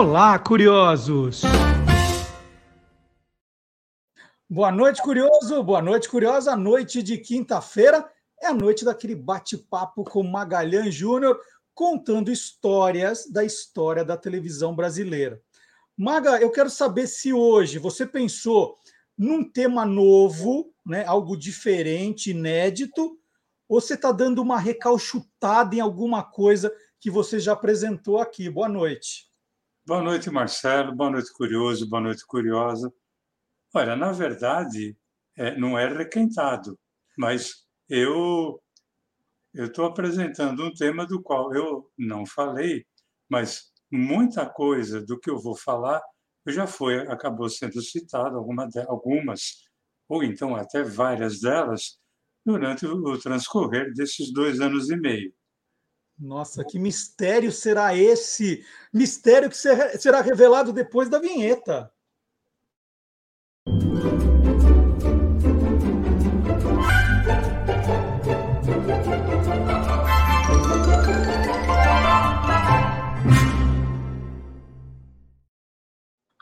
Olá, 0.00 0.38
curiosos! 0.38 1.42
Boa 4.48 4.72
noite, 4.72 5.02
curioso! 5.02 5.62
Boa 5.62 5.82
noite, 5.82 6.08
curiosa! 6.08 6.52
A 6.52 6.56
noite 6.56 7.02
de 7.02 7.18
quinta-feira 7.18 8.10
é 8.40 8.46
a 8.46 8.54
noite 8.54 8.82
daquele 8.82 9.14
bate-papo 9.14 10.02
com 10.04 10.22
Magalhães 10.22 10.94
Júnior, 10.94 11.38
contando 11.74 12.32
histórias 12.32 13.30
da 13.30 13.44
história 13.44 14.02
da 14.02 14.16
televisão 14.16 14.74
brasileira. 14.74 15.38
Maga, 15.94 16.40
eu 16.40 16.50
quero 16.50 16.70
saber 16.70 17.06
se 17.06 17.34
hoje 17.34 17.78
você 17.78 18.06
pensou 18.06 18.78
num 19.18 19.44
tema 19.44 19.84
novo, 19.84 20.72
né, 20.86 21.04
algo 21.04 21.36
diferente, 21.36 22.30
inédito, 22.30 23.18
ou 23.68 23.82
você 23.82 23.92
está 23.92 24.12
dando 24.12 24.40
uma 24.40 24.58
recalchutada 24.58 25.74
em 25.74 25.80
alguma 25.80 26.24
coisa 26.24 26.72
que 26.98 27.10
você 27.10 27.38
já 27.38 27.52
apresentou 27.52 28.18
aqui. 28.18 28.48
Boa 28.48 28.66
noite. 28.66 29.29
Boa 29.86 30.02
noite, 30.02 30.30
Marcelo. 30.30 30.94
Boa 30.94 31.10
noite, 31.10 31.32
curioso. 31.32 31.88
Boa 31.88 32.02
noite, 32.02 32.24
curiosa. 32.26 32.92
Olha, 33.74 33.96
na 33.96 34.12
verdade, 34.12 34.96
é, 35.36 35.56
não 35.56 35.78
é 35.78 35.88
requentado, 35.88 36.78
mas 37.18 37.66
eu 37.88 38.60
eu 39.54 39.66
estou 39.66 39.86
apresentando 39.86 40.64
um 40.64 40.72
tema 40.72 41.06
do 41.06 41.22
qual 41.22 41.54
eu 41.54 41.90
não 41.98 42.24
falei, 42.26 42.86
mas 43.28 43.72
muita 43.90 44.46
coisa 44.48 45.04
do 45.04 45.18
que 45.18 45.30
eu 45.30 45.38
vou 45.40 45.56
falar 45.56 46.00
já 46.46 46.66
foi 46.66 47.00
acabou 47.08 47.48
sendo 47.48 47.82
citado 47.82 48.36
alguma 48.36 48.68
algumas 48.88 49.64
ou 50.08 50.22
então 50.24 50.56
até 50.56 50.82
várias 50.84 51.40
delas 51.40 51.98
durante 52.44 52.86
o 52.86 53.18
transcorrer 53.18 53.92
desses 53.94 54.32
dois 54.32 54.60
anos 54.60 54.90
e 54.90 54.96
meio. 54.96 55.34
Nossa, 56.20 56.62
que 56.62 56.78
mistério 56.78 57.50
será 57.50 57.96
esse? 57.96 58.62
Mistério 58.92 59.48
que 59.48 59.56
será 59.56 60.20
revelado 60.20 60.70
depois 60.70 61.08
da 61.08 61.18
vinheta. 61.18 61.90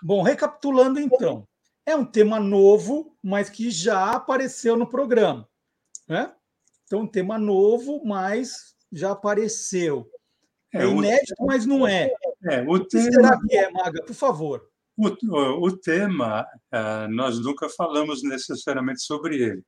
Bom, 0.03 0.23
recapitulando 0.23 0.99
então, 0.99 1.47
é 1.87 1.95
um 1.95 2.05
tema 2.05 2.41
novo, 2.41 3.17
mas 3.23 3.49
que 3.49 3.71
já 3.71 4.11
apareceu 4.11 4.77
no 4.77 4.89
programa, 4.89 5.49
né? 6.09 6.35
Então, 6.85 7.03
um 7.03 7.07
tema 7.07 7.39
novo, 7.39 8.03
mas 8.05 8.75
já 8.93 9.13
apareceu. 9.13 10.09
É, 10.73 10.83
é 10.83 10.87
inédito, 10.87 11.35
o... 11.39 11.47
mas 11.47 11.65
não 11.67 11.87
é. 11.87 12.11
é 12.51 12.63
o, 12.63 12.79
tema... 12.85 13.05
que 13.07 13.13
será 13.15 13.39
que 13.41 13.57
é, 13.57 13.71
Maga? 13.71 14.03
Por 14.05 14.15
favor. 14.15 14.69
O, 14.97 15.67
o 15.67 15.77
tema, 15.77 16.47
ah, 16.73 17.07
nós 17.09 17.39
nunca 17.41 17.69
falamos 17.69 18.23
necessariamente 18.23 19.03
sobre 19.03 19.37
ele, 19.37 19.63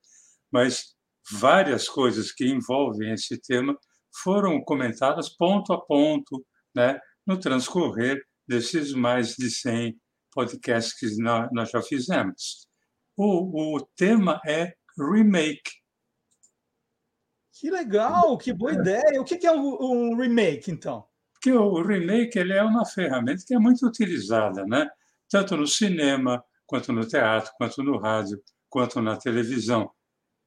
mas 0.51 0.95
várias 1.31 1.89
coisas 1.89 2.33
que 2.33 2.45
envolvem 2.47 3.13
esse 3.13 3.39
tema 3.41 3.79
foram 4.23 4.61
comentadas 4.63 5.29
ponto 5.29 5.73
a 5.73 5.81
ponto 5.81 6.45
né, 6.75 7.01
no 7.27 7.39
transcorrer 7.39 8.21
desses 8.47 8.93
mais 8.93 9.37
de 9.37 9.49
100 9.49 9.97
podcasts 10.33 10.95
que 10.99 11.23
nós 11.23 11.71
já 11.71 11.81
fizemos. 11.83 12.67
O, 13.17 13.77
o 13.77 13.87
tema 13.97 14.41
é 14.47 14.73
remake. 14.99 15.71
Que 17.61 17.71
legal, 17.71 18.39
que 18.39 18.55
boa 18.55 18.73
ideia. 18.73 19.21
O 19.21 19.25
que 19.25 19.47
é 19.47 19.53
um, 19.53 20.17
remake, 20.17 20.71
então? 20.71 21.07
Porque 21.35 21.53
o 21.53 21.83
remake 21.83 22.39
ele 22.39 22.55
é 22.55 22.63
uma 22.63 22.87
ferramenta 22.87 23.45
que 23.47 23.53
é 23.53 23.59
muito 23.59 23.87
utilizada, 23.87 24.65
né? 24.65 24.89
tanto 25.29 25.59
no 25.59 25.67
cinema, 25.67 26.43
quanto 26.67 26.91
no 26.91 27.07
teatro, 27.07 27.53
quanto 27.59 27.83
no 27.83 27.99
rádio, 27.99 28.43
quanto 28.71 29.03
na 29.03 29.15
televisão. 29.19 29.91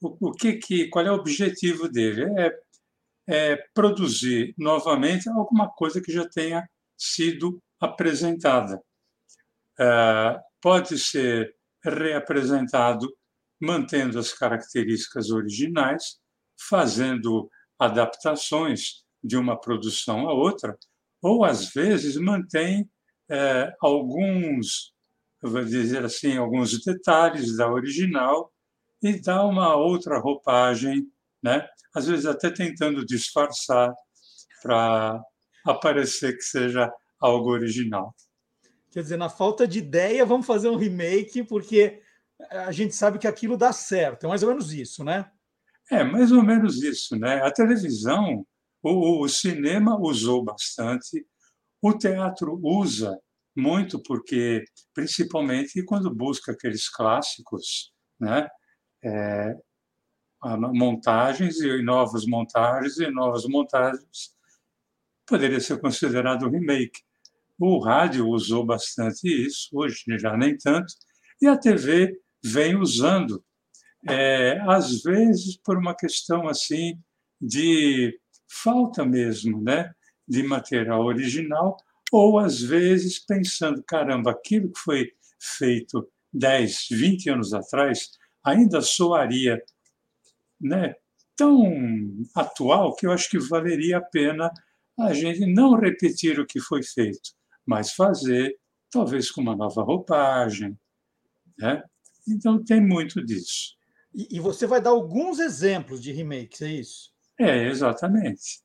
O, 0.01 0.29
o 0.29 0.31
que, 0.31 0.53
que, 0.53 0.87
qual 0.87 1.05
é 1.05 1.11
o 1.11 1.15
objetivo 1.15 1.87
dele? 1.87 2.25
É, 2.35 2.59
é 3.27 3.55
produzir 3.75 4.55
novamente 4.57 5.29
alguma 5.29 5.69
coisa 5.69 6.01
que 6.01 6.11
já 6.11 6.27
tenha 6.27 6.67
sido 6.97 7.61
apresentada. 7.79 8.81
É, 9.79 10.39
pode 10.59 10.97
ser 10.97 11.55
reapresentado 11.85 13.07
mantendo 13.61 14.17
as 14.17 14.33
características 14.33 15.29
originais, 15.29 16.22
fazendo 16.69 17.49
adaptações 17.79 19.03
de 19.23 19.37
uma 19.37 19.59
produção 19.59 20.27
a 20.27 20.33
outra, 20.33 20.77
ou 21.21 21.43
às 21.43 21.69
vezes 21.69 22.17
mantém 22.17 22.89
é, 23.29 23.73
alguns, 23.81 24.93
vou 25.41 25.63
dizer 25.63 26.03
assim, 26.03 26.37
alguns 26.37 26.83
detalhes 26.83 27.57
da 27.57 27.71
original 27.71 28.51
e 29.01 29.19
dá 29.19 29.45
uma 29.45 29.75
outra 29.75 30.19
roupagem, 30.19 31.07
né? 31.41 31.67
Às 31.95 32.07
vezes 32.07 32.25
até 32.25 32.49
tentando 32.49 33.05
disfarçar 33.05 33.93
para 34.61 35.21
aparecer 35.65 36.35
que 36.35 36.43
seja 36.43 36.91
algo 37.19 37.49
original. 37.49 38.13
Quer 38.91 39.01
dizer, 39.01 39.17
na 39.17 39.29
falta 39.29 39.67
de 39.67 39.79
ideia, 39.79 40.25
vamos 40.25 40.45
fazer 40.45 40.69
um 40.69 40.75
remake, 40.75 41.43
porque 41.43 42.01
a 42.49 42.71
gente 42.71 42.95
sabe 42.95 43.17
que 43.17 43.27
aquilo 43.27 43.57
dá 43.57 43.73
certo. 43.73 44.25
É 44.25 44.29
mais 44.29 44.43
ou 44.43 44.49
menos 44.49 44.73
isso, 44.73 45.03
né? 45.03 45.29
É, 45.91 46.03
mais 46.03 46.31
ou 46.31 46.41
menos 46.43 46.81
isso, 46.81 47.17
né? 47.17 47.41
A 47.43 47.51
televisão, 47.51 48.45
o, 48.81 49.23
o 49.23 49.29
cinema 49.29 49.99
usou 49.99 50.43
bastante, 50.43 51.25
o 51.81 51.93
teatro 51.97 52.59
usa 52.63 53.19
muito 53.55 54.01
porque, 54.01 54.63
principalmente 54.93 55.83
quando 55.83 56.13
busca 56.13 56.53
aqueles 56.53 56.89
clássicos, 56.89 57.91
né? 58.19 58.47
É, 59.03 59.55
montagens 60.73 61.59
e 61.59 61.81
novas 61.81 62.25
montagens 62.25 62.97
e 62.97 63.09
novas 63.09 63.45
montagens 63.45 64.33
poderia 65.25 65.59
ser 65.59 65.79
considerado 65.79 66.45
um 66.45 66.49
remake. 66.49 67.01
O 67.59 67.79
rádio 67.79 68.27
usou 68.27 68.65
bastante 68.65 69.27
isso, 69.27 69.69
hoje 69.73 70.03
já 70.19 70.35
nem 70.35 70.57
tanto, 70.57 70.93
e 71.41 71.47
a 71.47 71.57
TV 71.57 72.19
vem 72.43 72.75
usando 72.75 73.43
é, 74.07 74.59
às 74.67 75.01
vezes 75.01 75.57
por 75.57 75.77
uma 75.77 75.95
questão 75.95 76.47
assim 76.47 76.99
de 77.41 78.17
falta 78.47 79.05
mesmo, 79.05 79.61
né, 79.61 79.93
de 80.27 80.43
material 80.43 81.03
original, 81.03 81.77
ou 82.11 82.37
às 82.37 82.61
vezes 82.61 83.19
pensando, 83.19 83.83
caramba, 83.83 84.31
aquilo 84.31 84.71
que 84.71 84.79
foi 84.79 85.11
feito 85.39 86.07
10, 86.31 86.87
20 86.91 87.29
anos 87.29 87.53
atrás 87.53 88.11
ainda 88.43 88.81
soaria, 88.81 89.61
né, 90.59 90.95
tão 91.35 91.63
atual 92.35 92.95
que 92.95 93.07
eu 93.07 93.11
acho 93.11 93.29
que 93.29 93.39
valeria 93.39 93.97
a 93.97 94.01
pena 94.01 94.51
a 94.99 95.13
gente 95.13 95.45
não 95.45 95.75
repetir 95.75 96.39
o 96.39 96.45
que 96.45 96.59
foi 96.59 96.83
feito, 96.83 97.31
mas 97.65 97.93
fazer 97.93 98.55
talvez 98.91 99.31
com 99.31 99.41
uma 99.41 99.55
nova 99.55 99.81
roupagem, 99.81 100.77
né? 101.57 101.83
Então 102.27 102.63
tem 102.63 102.79
muito 102.79 103.23
disso. 103.25 103.75
E, 104.13 104.37
e, 104.37 104.39
você 104.39 104.67
vai 104.67 104.81
dar 104.81 104.91
alguns 104.91 105.39
exemplos 105.39 106.01
de 106.01 106.11
remakes, 106.11 106.61
é 106.61 106.71
isso? 106.71 107.11
É, 107.39 107.67
exatamente. 107.67 108.61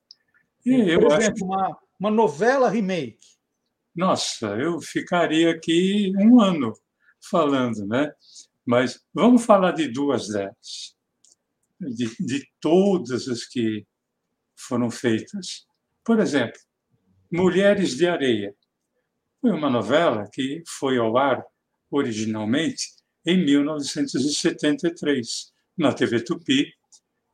E 0.64 0.76
Por 0.76 0.88
eu 0.88 1.06
exemplo, 1.06 1.20
acho... 1.32 1.44
uma, 1.44 1.78
uma 1.98 2.10
novela 2.10 2.68
remake. 2.68 3.18
Nossa, 3.94 4.48
eu 4.56 4.80
ficaria 4.80 5.50
aqui 5.50 6.12
um 6.18 6.40
ano 6.40 6.72
falando, 7.30 7.86
né? 7.86 8.12
Mas 8.64 9.00
vamos 9.12 9.44
falar 9.44 9.72
de 9.72 9.88
duas 9.88 10.28
delas, 10.28 10.94
de, 11.80 12.14
de 12.20 12.46
todas 12.60 13.26
as 13.28 13.44
que 13.44 13.86
foram 14.54 14.90
feitas. 14.90 15.66
Por 16.04 16.20
exemplo, 16.20 16.60
Mulheres 17.30 17.96
de 17.96 18.06
Areia. 18.06 18.54
Foi 19.40 19.50
uma 19.50 19.68
novela 19.68 20.24
que 20.32 20.62
foi 20.66 20.98
ao 20.98 21.16
ar 21.16 21.44
originalmente 21.90 22.97
em 23.28 23.44
1973, 23.44 25.52
na 25.76 25.92
TV 25.92 26.24
Tupi, 26.24 26.72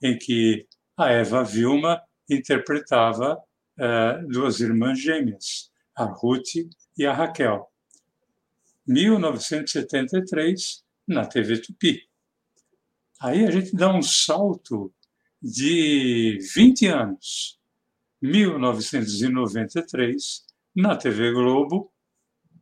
em 0.02 0.18
que 0.18 0.66
a 0.96 1.12
Eva 1.12 1.44
Vilma 1.44 2.02
interpretava 2.28 3.40
uh, 3.78 4.26
duas 4.28 4.58
irmãs 4.58 5.00
gêmeas, 5.00 5.70
a 5.94 6.06
Ruth 6.06 6.56
e 6.98 7.06
a 7.06 7.12
Raquel. 7.12 7.70
1973, 8.84 10.82
na 11.06 11.24
TV 11.26 11.58
Tupi. 11.58 12.08
Aí 13.20 13.46
a 13.46 13.50
gente 13.52 13.76
dá 13.76 13.94
um 13.94 14.02
salto 14.02 14.92
de 15.40 16.40
20 16.56 16.88
anos. 16.88 17.56
1993, 18.20 20.44
na 20.74 20.96
TV 20.96 21.30
Globo, 21.30 21.92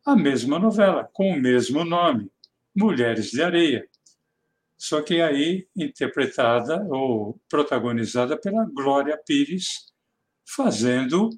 a 0.05 0.15
mesma 0.15 0.59
novela, 0.59 1.09
com 1.15 1.31
o 1.31 1.41
mesmo 1.41 1.83
nome, 1.83 2.31
Mulheres 2.75 3.31
de 3.31 3.43
Areia. 3.43 3.89
Só 4.77 5.01
que 5.01 5.21
aí 5.21 5.69
interpretada 5.77 6.85
ou 6.89 7.41
protagonizada 7.49 8.37
pela 8.37 8.65
Glória 8.65 9.17
Pires, 9.17 9.93
fazendo 10.45 11.31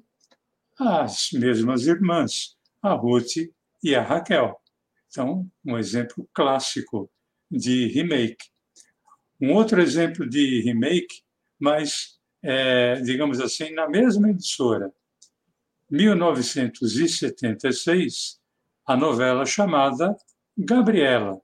as 0.79 1.29
mesmas 1.31 1.85
irmãs, 1.85 2.57
a 2.81 2.93
Ruth 2.93 3.35
e 3.83 3.93
a 3.95 4.01
Raquel. 4.01 4.59
Então, 5.07 5.47
um 5.63 5.77
exemplo 5.77 6.27
clássico 6.33 7.07
de 7.49 7.87
remake. 7.87 8.49
Um 9.39 9.53
outro 9.53 9.81
exemplo 9.81 10.27
de 10.27 10.59
remake, 10.61 11.21
mas, 11.59 12.19
é, 12.41 12.95
digamos 13.01 13.39
assim, 13.39 13.71
na 13.73 13.87
mesma 13.87 14.29
emissora. 14.29 14.91
1976, 15.89 18.41
a 18.85 18.97
novela 18.97 19.45
chamada 19.45 20.13
Gabriela, 20.57 21.39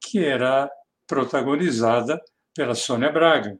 que 0.00 0.18
era 0.18 0.70
protagonizada 1.06 2.20
pela 2.54 2.74
Sônia 2.74 3.10
Braga. 3.12 3.58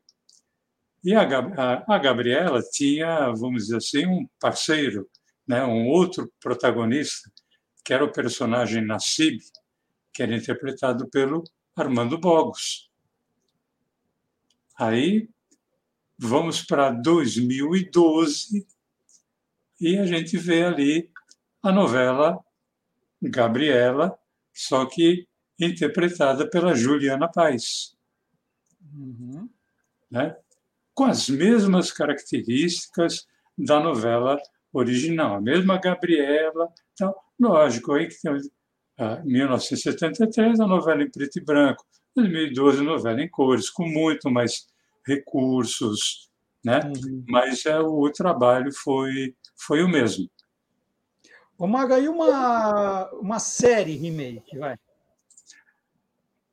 E 1.05 1.15
a, 1.15 1.23
a, 1.23 1.95
a 1.95 1.99
Gabriela 1.99 2.61
tinha, 2.73 3.31
vamos 3.33 3.65
dizer 3.65 3.77
assim, 3.77 4.07
um 4.07 4.27
parceiro, 4.41 5.09
né, 5.47 5.65
um 5.65 5.89
outro 5.89 6.33
protagonista, 6.41 7.31
que 7.85 7.95
era 7.95 8.05
o 8.05 8.13
personagem 8.13 8.85
Nassib, 8.85 9.39
que 10.13 10.23
era 10.23 10.35
interpretado 10.35 11.09
pelo 11.09 11.45
Armando 11.77 12.19
Bogos. 12.19 12.91
Aí 14.77 15.29
vamos 16.19 16.63
para 16.63 16.91
2012 16.91 18.67
e 19.81 19.99
a 19.99 20.07
gente 20.07 20.37
vê 20.39 20.65
ali 20.65 21.11
a 21.63 21.71
novela 21.71 22.39
Gabriela, 23.23 24.19
só 24.57 24.87
que 24.87 25.27
interpretada 25.61 26.49
pela 26.49 26.75
Juliana 26.75 27.29
Paz. 27.29 27.95
Uhum. 28.95 29.49
Né? 30.11 30.35
Com 30.95 31.05
as 31.05 31.29
mesmas 31.29 31.93
características 31.93 33.27
da 33.57 33.79
novela 33.79 34.41
original, 34.73 35.37
a 35.37 35.41
mesma 35.41 35.79
Gabriela. 35.79 36.73
Então, 36.93 37.15
lógico, 37.39 37.93
aí 37.93 38.09
que 38.09 38.17
tem 38.21 38.41
1973, 39.25 40.61
a 40.61 40.67
novela 40.67 41.03
em 41.03 41.11
preto 41.11 41.39
e 41.39 41.45
branco. 41.45 41.85
2012, 42.15 42.81
a 42.81 42.83
novela 42.83 43.23
em 43.23 43.29
cores, 43.29 43.69
com 43.69 43.87
muito 43.87 44.31
mais 44.31 44.67
recursos, 45.07 46.31
né? 46.65 46.81
Uhum. 46.85 47.25
Mas 47.29 47.67
é, 47.67 47.79
o 47.79 48.11
trabalho 48.11 48.73
foi, 48.73 49.35
foi 49.55 49.83
o 49.83 49.89
mesmo. 49.89 50.29
Ô, 51.59 51.67
Maga, 51.67 51.99
e 51.99 52.07
uma, 52.07 53.09
uma 53.13 53.39
série 53.39 53.97
remake, 53.97 54.59
vai? 54.59 54.77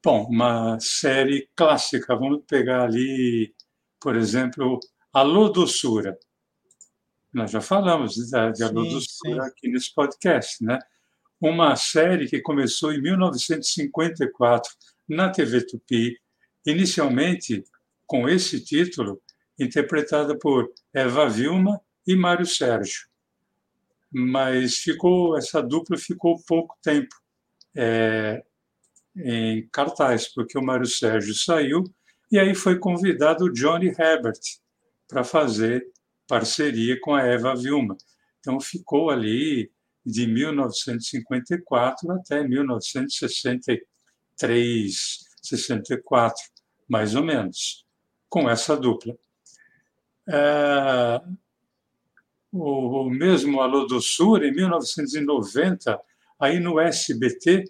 Bom, 0.01 0.25
uma 0.29 0.79
série 0.79 1.49
clássica. 1.53 2.15
Vamos 2.15 2.43
pegar 2.47 2.83
ali, 2.83 3.53
por 3.99 4.15
exemplo, 4.15 4.79
Alô 5.11 5.49
Doçura. 5.49 6.17
Nós 7.33 7.51
já 7.51 7.59
falamos 7.59 8.13
de, 8.13 8.29
de 8.53 8.63
Alô 8.63 8.85
sim, 8.85 8.91
Doçura 8.91 9.43
sim. 9.43 9.49
aqui 9.49 9.67
nesse 9.67 9.93
podcast, 9.93 10.63
né? 10.63 10.79
Uma 11.39 11.75
série 11.75 12.29
que 12.29 12.39
começou 12.39 12.93
em 12.93 13.01
1954 13.01 14.71
na 15.09 15.29
TV 15.29 15.65
Tupi, 15.65 16.17
inicialmente 16.65 17.61
com 18.07 18.29
esse 18.29 18.63
título, 18.63 19.21
interpretada 19.59 20.37
por 20.39 20.71
Eva 20.93 21.27
Vilma 21.27 21.81
e 22.07 22.15
Mário 22.15 22.45
Sérgio 22.45 23.12
mas 24.13 24.77
ficou 24.77 25.37
essa 25.37 25.61
dupla 25.61 25.97
ficou 25.97 26.41
pouco 26.45 26.77
tempo 26.81 27.13
é, 27.75 28.43
em 29.15 29.67
cartaz, 29.69 30.33
porque 30.33 30.57
o 30.57 30.63
Mário 30.63 30.85
Sérgio 30.85 31.33
saiu 31.33 31.83
e 32.31 32.39
aí 32.39 32.55
foi 32.55 32.79
convidado 32.79 33.45
o 33.45 33.51
Johnny 33.51 33.87
Herbert 33.87 34.39
para 35.07 35.23
fazer 35.23 35.85
parceria 36.27 36.99
com 36.99 37.13
a 37.13 37.23
Eva 37.23 37.55
Vilma. 37.55 37.95
Então 38.39 38.59
ficou 38.59 39.09
ali 39.09 39.71
de 40.05 40.27
1954 40.27 42.11
até 42.11 42.45
1963, 42.47 45.19
64, 45.41 46.35
mais 46.87 47.15
ou 47.15 47.23
menos, 47.23 47.85
com 48.29 48.49
essa 48.49 48.75
dupla. 48.75 49.15
É, 50.27 51.21
o, 52.53 53.07
o 53.07 53.09
mesmo 53.09 53.61
Alô 53.61 53.87
Doçura, 53.87 54.47
em 54.47 54.53
1990, 54.53 55.99
aí 56.39 56.59
no 56.59 56.79
SBT, 56.79 57.63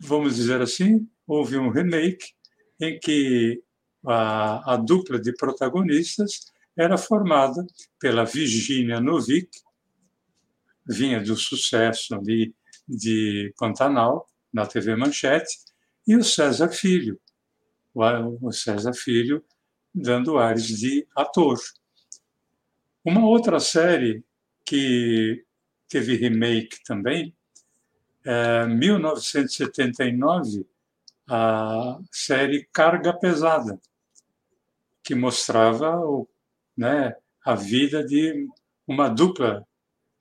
vamos 0.00 0.36
dizer 0.36 0.62
assim, 0.62 1.06
houve 1.26 1.58
um 1.58 1.68
remake 1.68 2.32
em 2.80 2.98
que 2.98 3.62
a, 4.06 4.74
a 4.74 4.76
dupla 4.76 5.20
de 5.20 5.34
protagonistas 5.34 6.52
era 6.74 6.96
formada 6.96 7.64
pela 8.00 8.24
Virginia 8.24 9.00
Novick, 9.00 9.50
vinha 10.86 11.20
do 11.22 11.36
sucesso 11.36 12.14
ali 12.14 12.54
de 12.88 13.52
Pantanal, 13.58 14.26
na 14.52 14.66
TV 14.66 14.96
Manchete, 14.96 15.58
e 16.06 16.16
o 16.16 16.24
César 16.24 16.68
Filho, 16.68 17.20
o 17.94 18.52
César 18.52 18.94
Filho 18.94 19.44
dando 19.94 20.38
ares 20.38 20.66
de 20.66 21.06
ator. 21.14 21.58
Uma 23.04 23.26
outra 23.26 23.60
série 23.60 24.24
que 24.64 25.44
teve 25.88 26.16
remake 26.16 26.82
também, 26.84 27.36
é 28.24 28.66
1979, 28.66 30.66
a 31.28 31.98
série 32.10 32.66
Carga 32.72 33.12
Pesada, 33.12 33.78
que 35.02 35.14
mostrava 35.14 35.98
o, 35.98 36.26
né, 36.74 37.14
a 37.44 37.54
vida 37.54 38.02
de 38.02 38.48
uma 38.88 39.10
dupla 39.10 39.68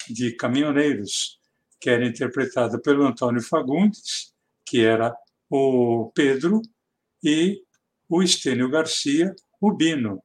de 0.09 0.35
caminhoneiros, 0.35 1.39
que 1.79 1.89
era 1.89 2.05
interpretada 2.05 2.77
pelo 2.77 3.05
Antônio 3.05 3.41
Fagundes, 3.41 4.33
que 4.65 4.83
era 4.83 5.15
o 5.49 6.11
Pedro, 6.13 6.61
e 7.23 7.63
o 8.09 8.21
Estênio 8.21 8.69
Garcia, 8.69 9.33
o 9.61 9.71
Bino, 9.71 10.21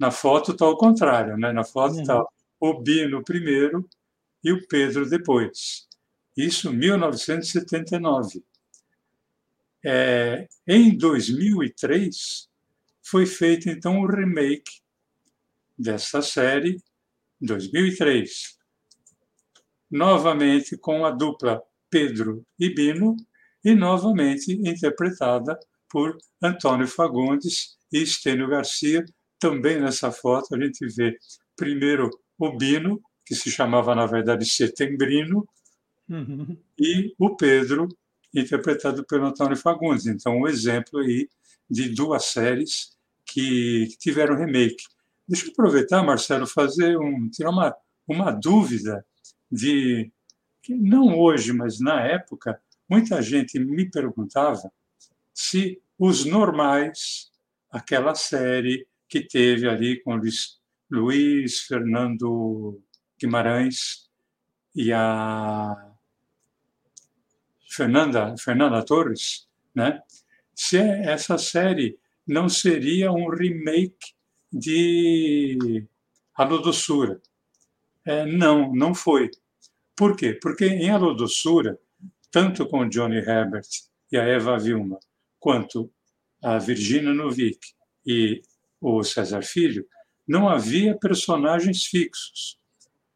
na 0.00 0.10
foto 0.10 0.52
está 0.52 0.64
ao 0.64 0.78
contrário, 0.78 1.36
né? 1.36 1.52
Na 1.52 1.62
foto 1.62 2.00
está 2.00 2.18
uhum. 2.18 2.26
o 2.58 2.80
Bino 2.80 3.22
primeiro 3.22 3.86
e 4.42 4.50
o 4.50 4.66
Pedro 4.66 5.06
depois. 5.06 5.86
Isso 6.34 6.70
em 6.70 6.76
1979. 6.76 8.42
É, 9.84 10.48
em 10.66 10.96
2003, 10.96 12.48
foi 13.02 13.26
feito 13.26 13.68
então 13.68 14.00
o 14.00 14.06
remake 14.06 14.80
dessa 15.78 16.22
série, 16.22 16.82
2003. 17.38 18.58
Novamente 19.90 20.78
com 20.78 21.04
a 21.04 21.10
dupla 21.10 21.62
Pedro 21.90 22.42
e 22.58 22.72
Bino, 22.72 23.16
e 23.62 23.74
novamente 23.74 24.52
interpretada 24.52 25.60
por 25.90 26.16
Antônio 26.42 26.88
Fagundes 26.88 27.76
e 27.92 28.02
Estênio 28.02 28.48
Garcia, 28.48 29.04
também 29.40 29.80
nessa 29.80 30.12
foto 30.12 30.54
a 30.54 30.60
gente 30.60 30.86
vê 30.86 31.18
primeiro 31.56 32.10
o 32.38 32.56
Bino, 32.56 33.00
que 33.24 33.34
se 33.34 33.50
chamava 33.50 33.94
na 33.94 34.06
verdade 34.06 34.44
Setembrino, 34.44 35.48
uhum. 36.08 36.56
e 36.78 37.14
o 37.18 37.34
Pedro, 37.36 37.88
interpretado 38.32 39.04
pelo 39.04 39.26
Antônio 39.26 39.56
Fagundes. 39.56 40.06
Então, 40.06 40.38
um 40.38 40.46
exemplo 40.46 41.00
aí 41.00 41.28
de 41.68 41.88
duas 41.88 42.26
séries 42.26 42.96
que 43.24 43.88
tiveram 43.98 44.36
remake. 44.36 44.84
Deixa 45.26 45.46
eu 45.46 45.52
aproveitar, 45.52 46.02
Marcelo, 46.02 46.46
fazer 46.46 46.96
um 46.98 47.28
tirar 47.28 47.50
uma, 47.50 47.74
uma 48.06 48.30
dúvida 48.30 49.04
de 49.50 50.10
que 50.62 50.74
não 50.74 51.18
hoje, 51.18 51.52
mas 51.52 51.80
na 51.80 52.02
época, 52.02 52.60
muita 52.88 53.22
gente 53.22 53.58
me 53.58 53.88
perguntava 53.88 54.70
se 55.32 55.80
os 55.98 56.24
normais, 56.24 57.30
aquela 57.70 58.14
série 58.14 58.86
que 59.10 59.20
teve 59.20 59.68
ali 59.68 60.00
com 60.02 60.14
Luiz, 60.14 60.60
Luiz 60.88 61.58
Fernando 61.62 62.80
Guimarães 63.20 64.08
e 64.74 64.92
a 64.92 65.92
Fernanda, 67.68 68.34
Fernanda 68.38 68.84
Torres, 68.84 69.48
né? 69.74 70.00
Se 70.54 70.78
essa 70.78 71.36
série 71.36 71.98
não 72.26 72.48
seria 72.48 73.10
um 73.10 73.28
remake 73.28 74.14
de 74.52 75.84
Alô 76.34 76.58
Doçura. 76.58 77.20
É, 78.04 78.24
não, 78.24 78.72
não 78.74 78.94
foi. 78.94 79.30
Por 79.96 80.16
quê? 80.16 80.38
Porque 80.40 80.66
em 80.66 80.90
Alô 80.90 81.14
Doçura, 81.14 81.78
tanto 82.30 82.66
com 82.66 82.88
Johnny 82.88 83.16
Herbert 83.16 83.66
e 84.12 84.16
a 84.16 84.22
Eva 84.22 84.58
Vilma, 84.58 84.98
quanto 85.38 85.92
a 86.42 86.58
Virginia 86.58 87.12
Novick 87.12 87.58
e 88.06 88.40
o 88.80 89.02
César 89.02 89.42
Filho, 89.42 89.84
não 90.26 90.48
havia 90.48 90.96
personagens 90.96 91.84
fixos. 91.84 92.56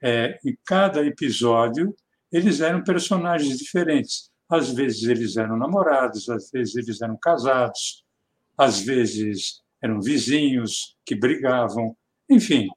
É, 0.03 0.39
em 0.45 0.57
cada 0.67 1.05
episódio, 1.05 1.95
eles 2.31 2.61
eram 2.61 2.83
personagens 2.83 3.59
diferentes. 3.59 4.31
Às 4.51 4.73
vezes 4.73 5.05
eles 5.05 5.37
eram 5.37 5.57
namorados, 5.57 6.29
às 6.29 6.51
vezes 6.51 6.75
eles 6.77 7.01
eram 7.01 7.17
casados, 7.17 8.05
às 8.59 8.81
vezes 8.81 9.63
eram 9.83 10.01
vizinhos 10.01 10.97
que 11.07 11.15
brigavam, 11.15 11.97
enfim, 12.29 12.69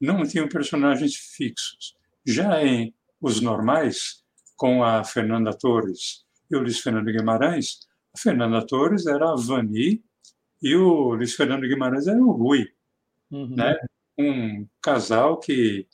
não 0.00 0.26
tinham 0.26 0.48
personagens 0.48 1.14
fixos. 1.14 1.94
Já 2.26 2.64
em 2.64 2.94
Os 3.20 3.40
Normais, 3.40 4.22
com 4.56 4.82
a 4.82 5.04
Fernanda 5.04 5.50
Torres 5.56 6.24
e 6.50 6.56
o 6.56 6.60
Luiz 6.60 6.80
Fernando 6.80 7.12
Guimarães, 7.12 7.80
a 8.14 8.18
Fernanda 8.18 8.66
Torres 8.66 9.06
era 9.06 9.32
a 9.32 9.36
Vani 9.36 10.02
e 10.62 10.74
o 10.74 11.14
Luiz 11.14 11.34
Fernando 11.34 11.68
Guimarães 11.68 12.06
era 12.06 12.20
o 12.20 12.30
Rui. 12.30 12.68
Uhum. 13.30 13.54
Né? 13.54 13.76
Um 14.18 14.66
casal 14.82 15.38
que 15.38 15.86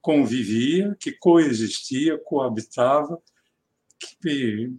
convivia, 0.00 0.96
que 0.98 1.12
coexistia, 1.12 2.18
coabitava, 2.18 3.20
que, 3.98 4.72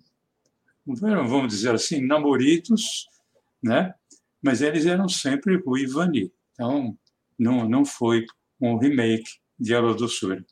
vamos 0.85 1.53
dizer 1.53 1.75
assim, 1.75 2.05
namoritos, 2.05 3.07
né? 3.61 3.93
mas 4.41 4.61
eles 4.61 4.85
eram 4.85 5.07
sempre 5.07 5.57
Rui 5.57 5.81
e 5.81 5.87
Vani. 5.87 6.33
Então, 6.53 6.97
não, 7.37 7.69
não 7.69 7.85
foi 7.85 8.25
um 8.59 8.77
remake 8.77 9.39
de 9.59 9.73
Ela 9.73 9.93
Doçura. 9.93 10.43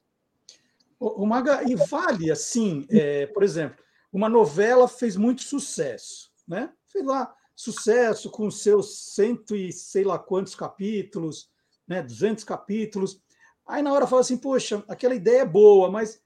O, 0.99 1.23
o 1.23 1.27
Maga, 1.27 1.63
e 1.67 1.75
vale 1.75 2.31
assim, 2.31 2.85
é, 2.89 3.25
por 3.27 3.43
exemplo, 3.43 3.83
uma 4.11 4.29
novela 4.29 4.87
fez 4.87 5.15
muito 5.15 5.41
sucesso, 5.41 6.31
né? 6.47 6.71
Fez 6.91 7.05
lá 7.05 7.33
sucesso 7.59 8.29
com 8.29 8.49
seus 8.49 9.13
cento 9.13 9.53
e 9.53 9.69
sei 9.73 10.05
lá 10.05 10.17
quantos 10.17 10.55
capítulos, 10.55 11.49
né? 11.85 12.01
200 12.01 12.45
capítulos. 12.45 13.21
Aí 13.67 13.81
na 13.81 13.91
hora 13.91 14.07
fala 14.07 14.21
assim, 14.21 14.37
poxa, 14.37 14.81
aquela 14.87 15.13
ideia 15.13 15.41
é 15.41 15.45
boa, 15.45 15.91
mas 15.91 16.21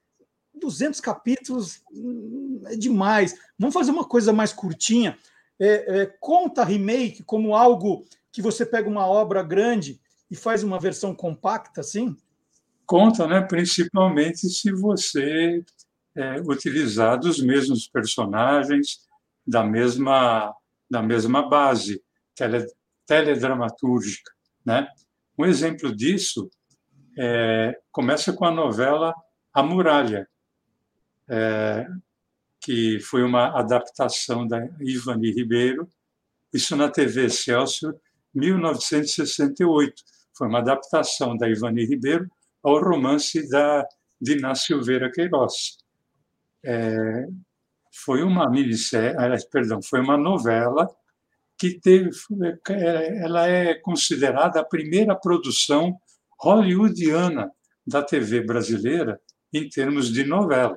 200 0.54 1.00
capítulos 1.00 1.82
hum, 1.92 2.62
é 2.68 2.76
demais. 2.76 3.36
Vamos 3.58 3.74
fazer 3.74 3.90
uma 3.90 4.06
coisa 4.06 4.32
mais 4.32 4.54
curtinha. 4.54 5.18
É, 5.60 6.02
é, 6.02 6.06
conta 6.20 6.64
remake 6.64 7.24
como 7.24 7.56
algo 7.56 8.06
que 8.32 8.40
você 8.40 8.64
pega 8.64 8.88
uma 8.88 9.08
obra 9.08 9.42
grande 9.42 10.00
e 10.30 10.36
faz 10.36 10.62
uma 10.62 10.80
versão 10.80 11.16
compacta, 11.16 11.82
assim? 11.82 12.16
Conta, 12.86 13.26
né? 13.26 13.42
Principalmente 13.42 14.48
se 14.50 14.72
você 14.72 15.66
é, 16.16 16.40
utilizar 16.42 17.20
dos 17.20 17.42
mesmos 17.42 17.88
personagens, 17.88 19.08
da 19.48 19.64
mesma 19.64 20.56
da 20.90 21.02
mesma 21.02 21.48
base 21.48 22.02
tele, 22.36 22.66
teledramatúrgica, 23.06 24.32
né? 24.66 24.88
Um 25.38 25.46
exemplo 25.46 25.96
disso 25.96 26.50
é, 27.18 27.80
começa 27.92 28.34
com 28.34 28.46
a 28.46 28.52
novela 28.52 29.14
A 29.54 29.64
Muralha, 29.64 30.28
é, 31.30 31.88
que 32.62 33.00
foi 33.00 33.24
uma 33.24 33.60
adaptação 33.60 34.48
da 34.48 34.60
Ivani 34.80 35.32
Ribeiro, 35.32 35.90
isso 36.54 36.76
na 36.76 36.90
TV 36.90 37.30
Celso, 37.30 37.94
1968. 38.34 40.04
Foi 40.36 40.48
uma 40.48 40.60
adaptação 40.60 41.36
da 41.36 41.50
Ivani 41.50 41.86
Ribeiro 41.86 42.30
ao 42.64 42.82
romance 42.82 43.48
da 43.50 43.86
Diná 44.20 44.56
Silveira 44.56 45.12
Queiroz. 45.12 45.78
É, 46.64 47.28
foi 47.94 48.24
uma 48.24 48.50
minissérie, 48.50 49.16
perdão, 49.52 49.80
foi 49.82 50.02
uma 50.02 50.18
novela 50.18 50.90
que 51.58 51.80
teve, 51.80 52.10
ela 53.22 53.48
é 53.48 53.76
considerada 53.76 54.60
a 54.60 54.66
primeira 54.66 55.16
produção 55.16 55.96
hollywoodiana 56.40 57.52
da 57.86 58.02
TV 58.02 58.42
brasileira 58.42 59.22
em 59.54 59.70
termos 59.70 60.12
de 60.12 60.26
novela. 60.26 60.76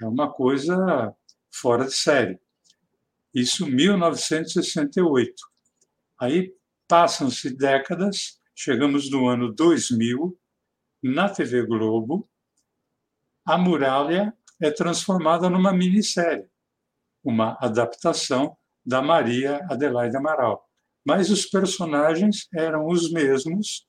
É 0.00 0.06
uma 0.06 0.32
coisa 0.32 1.12
fora 1.50 1.86
de 1.86 1.94
série. 1.94 2.38
Isso 3.34 3.66
1968. 3.66 5.34
Aí 6.20 6.54
passam-se 6.86 7.50
décadas, 7.54 8.40
chegamos 8.54 9.10
no 9.10 9.26
ano 9.26 9.52
2000, 9.52 10.38
na 11.02 11.28
TV 11.28 11.66
Globo, 11.66 12.28
a 13.44 13.58
muralha 13.58 14.32
é 14.60 14.70
transformada 14.70 15.50
numa 15.50 15.72
minissérie, 15.72 16.46
uma 17.22 17.56
adaptação 17.60 18.56
da 18.84 19.00
Maria 19.02 19.64
Adelaide 19.70 20.16
Amaral. 20.16 20.68
Mas 21.04 21.30
os 21.30 21.46
personagens 21.46 22.48
eram 22.54 22.86
os 22.86 23.10
mesmos, 23.10 23.86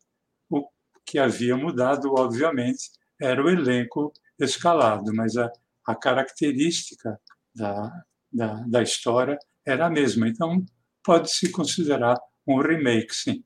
o 0.49 0.67
que 1.05 1.17
havia 1.17 1.55
mudado, 1.55 2.13
obviamente, 2.15 2.91
era 3.21 3.43
o 3.43 3.49
elenco 3.49 4.11
escalado, 4.39 5.13
mas 5.13 5.37
a, 5.37 5.51
a 5.85 5.95
característica 5.95 7.19
da, 7.53 7.91
da, 8.31 8.53
da 8.67 8.81
história 8.81 9.37
era 9.65 9.85
a 9.85 9.89
mesma. 9.89 10.27
Então, 10.27 10.65
pode-se 11.03 11.51
considerar 11.51 12.19
um 12.45 12.59
remake, 12.59 13.13
sim. 13.15 13.43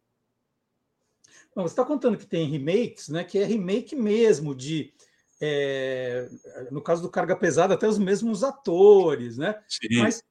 Você 1.56 1.74
está 1.74 1.84
contando 1.84 2.18
que 2.18 2.26
tem 2.26 2.50
remakes, 2.50 3.10
né? 3.10 3.24
Que 3.24 3.40
é 3.40 3.44
remake 3.44 3.96
mesmo 3.96 4.56
de, 4.56 4.94
é, 5.42 6.30
no 6.72 6.82
caso 6.82 7.02
do 7.02 7.10
Carga 7.10 7.36
Pesada, 7.36 7.74
até 7.74 7.88
os 7.88 7.98
mesmos 7.98 8.44
atores, 8.44 9.38
né? 9.38 9.62
Sim. 9.68 10.00
Mas 10.00 10.22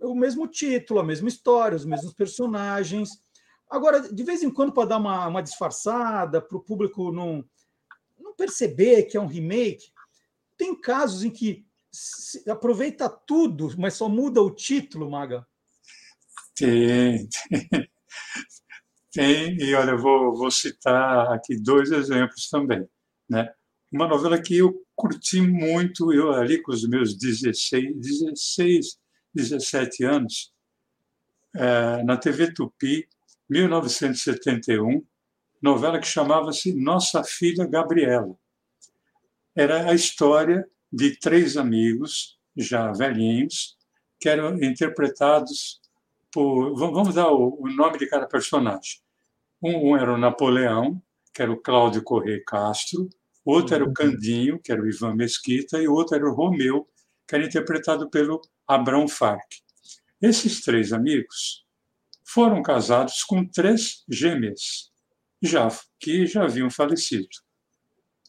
o 0.00 0.14
mesmo 0.14 0.46
título, 0.46 1.00
a 1.00 1.04
mesma 1.04 1.28
história, 1.28 1.76
os 1.76 1.84
mesmos 1.84 2.12
personagens. 2.12 3.10
Agora, 3.70 4.12
de 4.12 4.22
vez 4.22 4.42
em 4.42 4.50
quando, 4.50 4.72
para 4.72 4.88
dar 4.88 4.98
uma, 4.98 5.26
uma 5.26 5.42
disfarçada, 5.42 6.40
para 6.40 6.56
o 6.56 6.62
público 6.62 7.10
não, 7.10 7.44
não 8.18 8.34
perceber 8.34 9.04
que 9.04 9.16
é 9.16 9.20
um 9.20 9.26
remake, 9.26 9.92
tem 10.56 10.78
casos 10.78 11.24
em 11.24 11.30
que 11.30 11.66
aproveita 12.48 13.08
tudo, 13.08 13.74
mas 13.78 13.94
só 13.94 14.08
muda 14.08 14.42
o 14.42 14.50
título, 14.50 15.10
Maga? 15.10 15.46
Tem, 16.54 17.28
tem. 17.48 17.90
tem 19.12 19.56
e 19.56 19.74
olha, 19.74 19.92
eu 19.92 19.98
vou, 19.98 20.36
vou 20.36 20.50
citar 20.50 21.32
aqui 21.32 21.56
dois 21.56 21.90
exemplos 21.90 22.48
também. 22.48 22.86
Né? 23.28 23.52
Uma 23.90 24.06
novela 24.06 24.40
que 24.40 24.56
eu 24.58 24.84
curti 24.94 25.40
muito, 25.40 26.12
eu 26.12 26.32
ali 26.32 26.60
com 26.60 26.72
os 26.72 26.86
meus 26.86 27.16
16, 27.16 27.96
16 27.96 28.98
17 29.34 30.04
anos, 30.04 30.52
é, 31.54 32.02
na 32.02 32.16
TV 32.16 32.52
Tupi, 32.52 33.08
1971, 33.48 35.04
novela 35.62 35.98
que 35.98 36.06
chamava-se 36.06 36.74
Nossa 36.74 37.22
Filha 37.24 37.66
Gabriela. 37.66 38.34
Era 39.54 39.90
a 39.90 39.94
história 39.94 40.68
de 40.92 41.18
três 41.18 41.56
amigos, 41.56 42.38
já 42.56 42.92
velhinhos, 42.92 43.76
que 44.20 44.28
eram 44.28 44.56
interpretados 44.62 45.80
por. 46.32 46.74
Vamos 46.76 47.14
dar 47.14 47.28
o 47.28 47.62
nome 47.76 47.98
de 47.98 48.06
cada 48.06 48.26
personagem. 48.26 49.00
Um, 49.62 49.96
era 49.96 50.12
o 50.12 50.18
Napoleão, 50.18 51.00
que 51.32 51.42
era 51.42 51.50
o 51.50 51.60
Cláudio 51.60 52.02
Corrêa 52.02 52.42
Castro, 52.46 53.08
outro 53.44 53.74
era 53.74 53.84
o 53.84 53.88
uhum. 53.88 53.94
Candinho, 53.94 54.60
que 54.62 54.70
era 54.72 54.82
o 54.82 54.88
Ivan 54.88 55.14
Mesquita, 55.14 55.80
e 55.80 55.88
o 55.88 55.92
outro 55.92 56.16
era 56.16 56.28
o 56.28 56.34
Romeu, 56.34 56.88
que 57.26 57.34
era 57.34 57.44
interpretado 57.44 58.10
pelo 58.10 58.40
Abrão 58.66 59.08
Farc. 59.08 59.46
Esses 60.20 60.60
três 60.60 60.92
amigos 60.92 61.64
foram 62.24 62.62
casados 62.62 63.22
com 63.22 63.46
três 63.46 64.04
gêmeas, 64.08 64.90
já 65.40 65.68
que 65.98 66.26
já 66.26 66.44
haviam 66.44 66.70
falecido. 66.70 67.28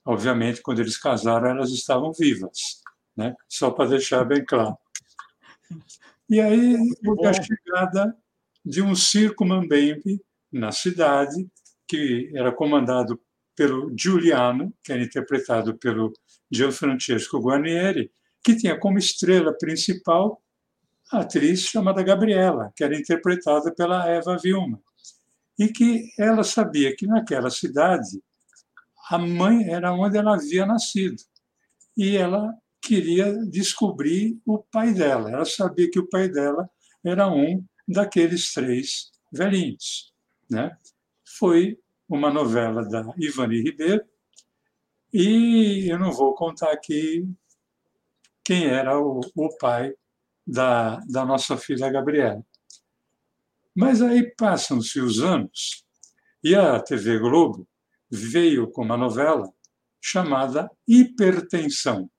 Obviamente, 0.06 0.62
quando 0.62 0.80
eles 0.80 0.98
casaram, 0.98 1.50
elas 1.50 1.72
estavam 1.72 2.14
vivas, 2.14 2.82
né? 3.16 3.36
só 3.48 3.72
para 3.72 3.90
deixar 3.90 4.24
bem 4.24 4.44
claro. 4.46 4.78
E 6.30 6.40
aí 6.40 6.78
houve 7.06 7.28
a 7.28 7.34
chegada 7.34 8.16
de 8.64 8.82
um 8.82 8.96
circo 8.96 9.46
mambembe 9.46 10.22
na 10.52 10.72
cidade, 10.72 11.50
que 11.88 12.32
era 12.36 12.52
comandado 12.52 13.20
pelo 13.60 13.92
Giuliano, 13.94 14.74
que 14.82 14.94
era 14.94 15.04
interpretado 15.04 15.78
pelo 15.78 16.14
Gianfrancesco 16.50 17.42
Guarnieri, 17.42 18.10
que 18.42 18.56
tinha 18.56 18.80
como 18.80 18.98
estrela 18.98 19.52
principal 19.52 20.42
a 21.12 21.20
atriz 21.20 21.64
chamada 21.66 22.02
Gabriela, 22.02 22.72
que 22.74 22.86
era 22.86 22.98
interpretada 22.98 23.70
pela 23.76 24.08
Eva 24.08 24.38
Vilma, 24.42 24.82
e 25.60 25.68
que 25.68 26.10
ela 26.18 26.42
sabia 26.42 26.96
que 26.96 27.06
naquela 27.06 27.50
cidade 27.50 28.24
a 29.12 29.18
mãe 29.18 29.70
era 29.70 29.92
onde 29.92 30.18
ela 30.18 30.36
havia 30.36 30.66
nascido, 30.66 31.22
e 31.98 32.16
ela 32.16 32.54
queria 32.82 33.34
descobrir 33.46 34.40
o 34.46 34.60
pai 34.60 34.94
dela. 34.94 35.30
Ela 35.32 35.44
sabia 35.44 35.92
que 35.92 36.00
o 36.00 36.08
pai 36.08 36.30
dela 36.30 36.70
era 37.04 37.28
um 37.28 37.62
daqueles 37.86 38.54
três 38.54 39.12
velhinhos. 39.34 40.14
Né? 40.50 40.72
Foi 41.38 41.78
uma 42.10 42.32
novela 42.32 42.84
da 42.84 43.14
Ivani 43.18 43.62
Ribeiro, 43.62 44.04
e 45.14 45.88
eu 45.90 46.00
não 46.00 46.12
vou 46.12 46.34
contar 46.34 46.72
aqui 46.72 47.28
quem 48.44 48.66
era 48.66 49.00
o, 49.00 49.22
o 49.36 49.58
pai 49.58 49.94
da, 50.46 50.98
da 51.08 51.24
nossa 51.24 51.56
filha 51.56 51.90
Gabriela. 51.92 52.44
Mas 53.76 54.02
aí 54.02 54.24
passam-se 54.36 55.00
os 55.00 55.22
anos 55.22 55.86
e 56.44 56.56
a 56.56 56.80
TV 56.80 57.20
Globo 57.20 57.68
veio 58.10 58.70
com 58.72 58.82
uma 58.82 58.98
novela 58.98 59.48
chamada 60.02 60.70
Hipertensão. 60.88 62.10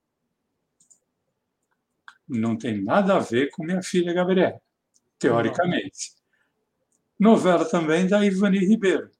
Não 2.27 2.57
tem 2.57 2.81
nada 2.81 3.17
a 3.17 3.19
ver 3.19 3.49
com 3.51 3.65
minha 3.65 3.83
filha 3.83 4.13
Gabriela, 4.13 4.61
teoricamente. 5.19 6.13
Novela 7.19 7.65
também 7.65 8.07
da 8.07 8.25
Ivani 8.25 8.59
Ribeiro. 8.59 9.11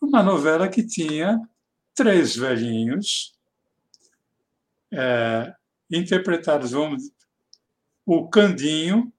Uma 0.00 0.22
novela 0.22 0.68
que 0.68 0.86
tinha 0.86 1.40
três 1.94 2.36
velhinhos 2.36 3.32
é, 4.92 5.54
interpretados, 5.90 6.72
vamos 6.72 7.10
o 8.04 8.28
Candinho, 8.28 9.12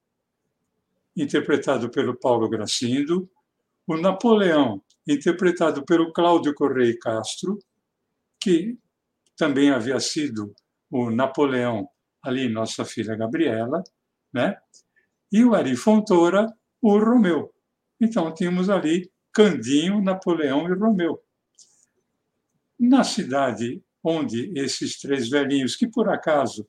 interpretado 1.15 1.89
pelo 1.89 2.17
Paulo 2.17 2.47
Gracindo, 2.47 3.29
o 3.85 3.97
Napoleão, 3.97 4.81
interpretado 5.07 5.83
pelo 5.83 6.13
Cláudio 6.13 6.53
Correia 6.53 6.95
Castro, 7.01 7.59
que 8.39 8.77
também 9.35 9.71
havia 9.71 9.99
sido 9.99 10.53
o 10.89 11.09
Napoleão 11.09 11.89
ali, 12.21 12.47
nossa 12.47 12.85
filha 12.85 13.15
Gabriela, 13.15 13.83
né? 14.31 14.57
e 15.31 15.43
o 15.43 15.53
Ari 15.53 15.75
Fontoura, 15.75 16.47
o 16.81 16.97
Romeu. 16.97 17.53
Então, 17.99 18.33
tínhamos 18.33 18.69
ali 18.69 19.11
Candinho, 19.37 20.01
Napoleão 20.01 20.67
e 20.67 20.73
Romeu. 20.73 21.21
Na 22.79 23.03
cidade 23.03 23.83
onde 24.03 24.51
esses 24.55 24.97
três 24.99 25.29
velhinhos, 25.29 25.75
que 25.75 25.87
por 25.87 26.09
acaso 26.09 26.65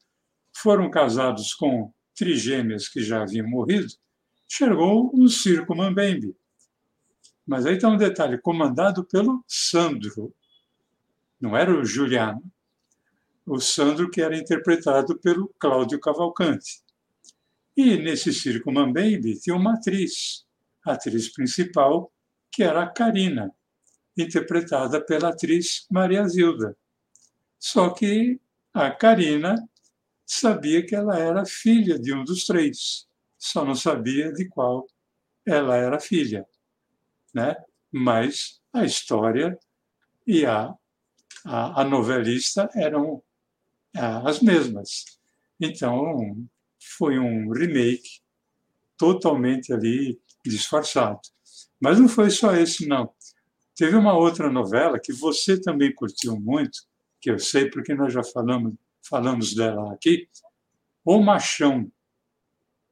foram 0.54 0.90
casados 0.90 1.54
com 1.54 1.90
trigêmeas 2.14 2.86
que 2.86 3.00
já 3.00 3.22
haviam 3.22 3.48
morrido, 3.48 3.88
chegou 4.46 5.10
o 5.14 5.28
Circo 5.28 5.74
Mambembe. 5.74 6.36
Mas 7.46 7.64
aí 7.64 7.76
está 7.76 7.88
um 7.88 7.96
detalhe, 7.96 8.36
comandado 8.36 9.02
pelo 9.02 9.42
Sandro, 9.48 10.34
não 11.40 11.56
era 11.56 11.74
o 11.74 11.86
Juliano, 11.86 12.42
o 13.46 13.58
Sandro 13.60 14.10
que 14.10 14.20
era 14.20 14.36
interpretado 14.36 15.18
pelo 15.18 15.48
Cláudio 15.58 15.98
Cavalcante. 15.98 16.82
E 17.74 17.96
nesse 17.96 18.30
Circo 18.30 18.70
Mambembe 18.70 19.40
tinha 19.40 19.56
uma 19.56 19.72
atriz, 19.72 20.44
a 20.84 20.92
atriz 20.92 21.32
principal, 21.32 22.12
que 22.50 22.62
era 22.62 22.82
a 22.82 22.90
Karina, 22.90 23.52
interpretada 24.16 25.00
pela 25.04 25.28
atriz 25.28 25.86
Maria 25.90 26.26
Zilda. 26.26 26.76
Só 27.58 27.90
que 27.90 28.40
a 28.72 28.90
Karina 28.90 29.56
sabia 30.26 30.84
que 30.84 30.94
ela 30.94 31.18
era 31.18 31.46
filha 31.46 31.98
de 31.98 32.12
um 32.12 32.24
dos 32.24 32.44
três, 32.44 33.06
só 33.38 33.64
não 33.64 33.74
sabia 33.74 34.32
de 34.32 34.48
qual 34.48 34.86
ela 35.46 35.76
era 35.76 36.00
filha, 36.00 36.46
né? 37.34 37.56
Mas 37.90 38.60
a 38.72 38.84
história 38.84 39.58
e 40.26 40.44
a, 40.44 40.74
a, 41.46 41.80
a 41.80 41.84
novelista 41.84 42.68
eram 42.74 43.22
as 43.94 44.40
mesmas. 44.40 45.04
Então, 45.60 46.46
foi 46.78 47.18
um 47.18 47.50
remake 47.50 48.20
totalmente 48.96 49.72
ali 49.72 50.20
disfarçado. 50.44 51.20
Mas 51.80 51.98
não 51.98 52.08
foi 52.08 52.30
só 52.30 52.54
esse, 52.54 52.86
não. 52.86 53.12
Teve 53.76 53.96
uma 53.96 54.16
outra 54.16 54.50
novela 54.50 54.98
que 54.98 55.12
você 55.12 55.60
também 55.60 55.94
curtiu 55.94 56.38
muito, 56.38 56.80
que 57.20 57.30
eu 57.30 57.38
sei 57.38 57.70
porque 57.70 57.94
nós 57.94 58.12
já 58.12 58.22
falamos 58.22 58.74
falamos 59.08 59.54
dela 59.54 59.92
aqui, 59.94 60.28
O 61.04 61.22
Machão, 61.22 61.90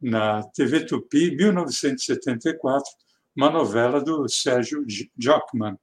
na 0.01 0.43
TV 0.43 0.87
Tupi, 0.87 1.37
1974, 1.37 2.91
uma 3.37 3.51
novela 3.51 4.03
do 4.03 4.27
Sérgio 4.29 4.85
Jockman. 5.19 5.79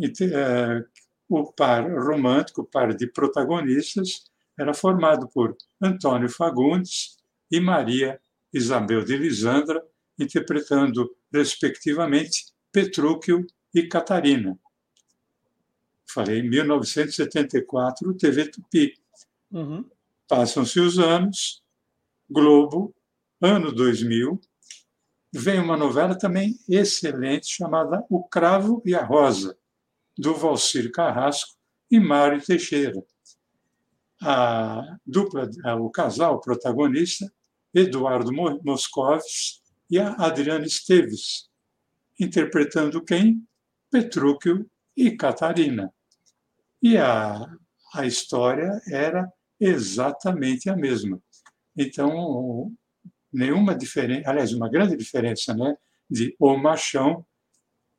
É, 0.00 0.84
o 1.28 1.52
par 1.52 1.90
romântico, 1.90 2.62
o 2.62 2.64
par 2.64 2.94
de 2.94 3.06
protagonistas, 3.08 4.24
era 4.56 4.72
formado 4.72 5.28
por 5.28 5.56
Antônio 5.80 6.28
Fagundes 6.28 7.16
e 7.50 7.60
Maria 7.60 8.20
Isabel 8.52 9.04
de 9.04 9.16
Lisandra, 9.16 9.84
interpretando, 10.18 11.10
respectivamente, 11.32 12.52
Petrúquio 12.72 13.46
e 13.74 13.86
Catarina 13.86 14.58
falei, 16.18 16.40
em 16.40 16.48
1974, 16.48 18.14
TV 18.14 18.50
Tupi. 18.50 18.94
Uhum. 19.52 19.88
Passam-se 20.26 20.80
os 20.80 20.98
anos, 20.98 21.62
Globo, 22.28 22.94
ano 23.40 23.72
2000, 23.72 24.40
vem 25.32 25.60
uma 25.60 25.76
novela 25.76 26.18
também 26.18 26.58
excelente 26.68 27.48
chamada 27.48 28.04
O 28.10 28.24
Cravo 28.24 28.82
e 28.84 28.94
a 28.94 29.04
Rosa, 29.04 29.56
do 30.16 30.34
Valcir 30.34 30.90
Carrasco 30.90 31.56
e 31.90 32.00
Mário 32.00 32.44
Teixeira. 32.44 33.02
A 34.20 34.98
dupla, 35.06 35.48
o 35.80 35.90
casal 35.90 36.40
protagonista, 36.40 37.32
Eduardo 37.72 38.32
Moscovis 38.64 39.62
e 39.90 39.98
a 39.98 40.12
Adriana 40.14 40.66
Esteves, 40.66 41.48
interpretando 42.18 43.02
quem? 43.02 43.46
Petrúquio 43.90 44.68
e 44.96 45.16
Catarina. 45.16 45.92
E 46.82 46.96
a, 46.96 47.46
a 47.94 48.06
história 48.06 48.80
era 48.88 49.30
exatamente 49.58 50.68
a 50.68 50.76
mesma. 50.76 51.20
Então, 51.76 52.72
nenhuma 53.32 53.74
diferença, 53.74 54.30
aliás, 54.30 54.52
uma 54.52 54.68
grande 54.68 54.96
diferença 54.96 55.54
né, 55.54 55.76
de 56.10 56.34
O 56.38 56.56
Machão 56.56 57.24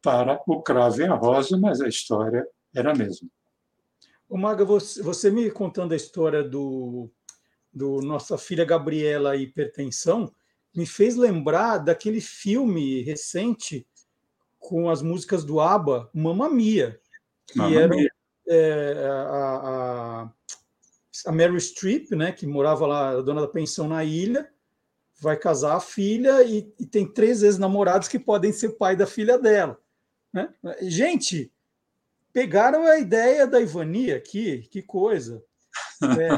para 0.01 0.41
O 0.47 0.61
Cravo 0.61 1.01
e 1.01 1.05
a 1.05 1.15
Rosa, 1.15 1.57
mas 1.57 1.81
a 1.81 1.87
história 1.87 2.45
era 2.73 2.91
a 2.91 2.95
mesma. 2.95 3.27
O 4.27 4.37
Maga, 4.37 4.63
você, 4.63 5.01
você 5.01 5.31
me 5.31 5.49
contando 5.49 5.93
a 5.93 5.95
história 5.95 6.43
do, 6.43 7.09
do 7.73 7.99
nossa 8.01 8.37
filha 8.37 8.63
Gabriela 8.63 9.35
Hipertensão, 9.35 10.31
me 10.75 10.85
fez 10.85 11.15
lembrar 11.15 11.77
daquele 11.79 12.21
filme 12.21 13.01
recente 13.01 13.87
com 14.59 14.89
as 14.89 15.01
músicas 15.01 15.43
do 15.43 15.59
ABBA, 15.59 16.09
Mamma 16.13 16.49
Mia, 16.49 16.99
que 17.47 17.57
Mamma 17.57 17.75
era 17.75 17.95
Mia 17.95 18.11
é, 18.49 19.07
a, 19.07 20.25
a, 20.25 20.29
a 21.27 21.31
Mary 21.31 21.61
Streep, 21.61 22.11
né, 22.15 22.31
que 22.31 22.47
morava 22.47 22.87
lá, 22.87 23.09
a 23.11 23.21
dona 23.21 23.41
da 23.41 23.47
pensão 23.47 23.87
na 23.87 24.03
ilha, 24.03 24.49
vai 25.21 25.37
casar 25.37 25.75
a 25.75 25.79
filha 25.79 26.41
e, 26.43 26.73
e, 26.79 26.85
tem 26.85 27.05
três 27.05 27.43
ex-namorados 27.43 28.07
que 28.07 28.17
podem 28.17 28.51
ser 28.51 28.69
pai 28.69 28.95
da 28.95 29.05
filha 29.05 29.37
dela. 29.37 29.79
Né? 30.33 30.51
Gente, 30.81 31.51
pegaram 32.33 32.85
a 32.85 32.97
ideia 32.97 33.45
da 33.45 33.59
Ivania 33.59 34.15
aqui, 34.15 34.67
que 34.71 34.81
coisa. 34.81 35.43
É, 36.01 36.29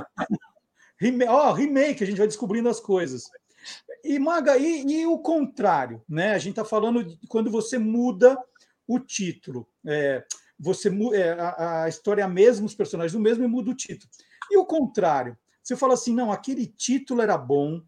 oh, 1.29 1.53
remake, 1.53 2.03
a 2.03 2.07
gente 2.07 2.17
vai 2.17 2.27
descobrindo 2.27 2.69
as 2.69 2.79
coisas. 2.79 3.29
E, 4.03 4.19
Maga, 4.19 4.57
e, 4.57 4.85
e 4.85 5.05
o 5.05 5.19
contrário, 5.19 6.01
né? 6.07 6.33
A 6.33 6.37
gente 6.37 6.51
está 6.51 6.65
falando 6.65 7.03
de 7.03 7.27
quando 7.27 7.51
você 7.51 7.77
muda 7.77 8.37
o 8.87 8.99
título. 8.99 9.67
É, 9.85 10.23
você 10.59 10.89
é, 11.13 11.31
a, 11.31 11.83
a 11.83 11.89
história 11.89 12.21
é 12.21 12.25
a 12.25 12.29
mesma, 12.29 12.65
os 12.65 12.75
personagens 12.75 13.15
o 13.15 13.19
mesmo 13.19 13.43
e 13.43 13.47
muda 13.47 13.71
o 13.71 13.75
título. 13.75 14.09
E 14.49 14.57
o 14.57 14.65
contrário, 14.65 15.37
você 15.63 15.75
fala 15.75 15.93
assim, 15.93 16.13
não, 16.13 16.31
aquele 16.31 16.67
título 16.67 17.21
era 17.21 17.37
bom, 17.37 17.81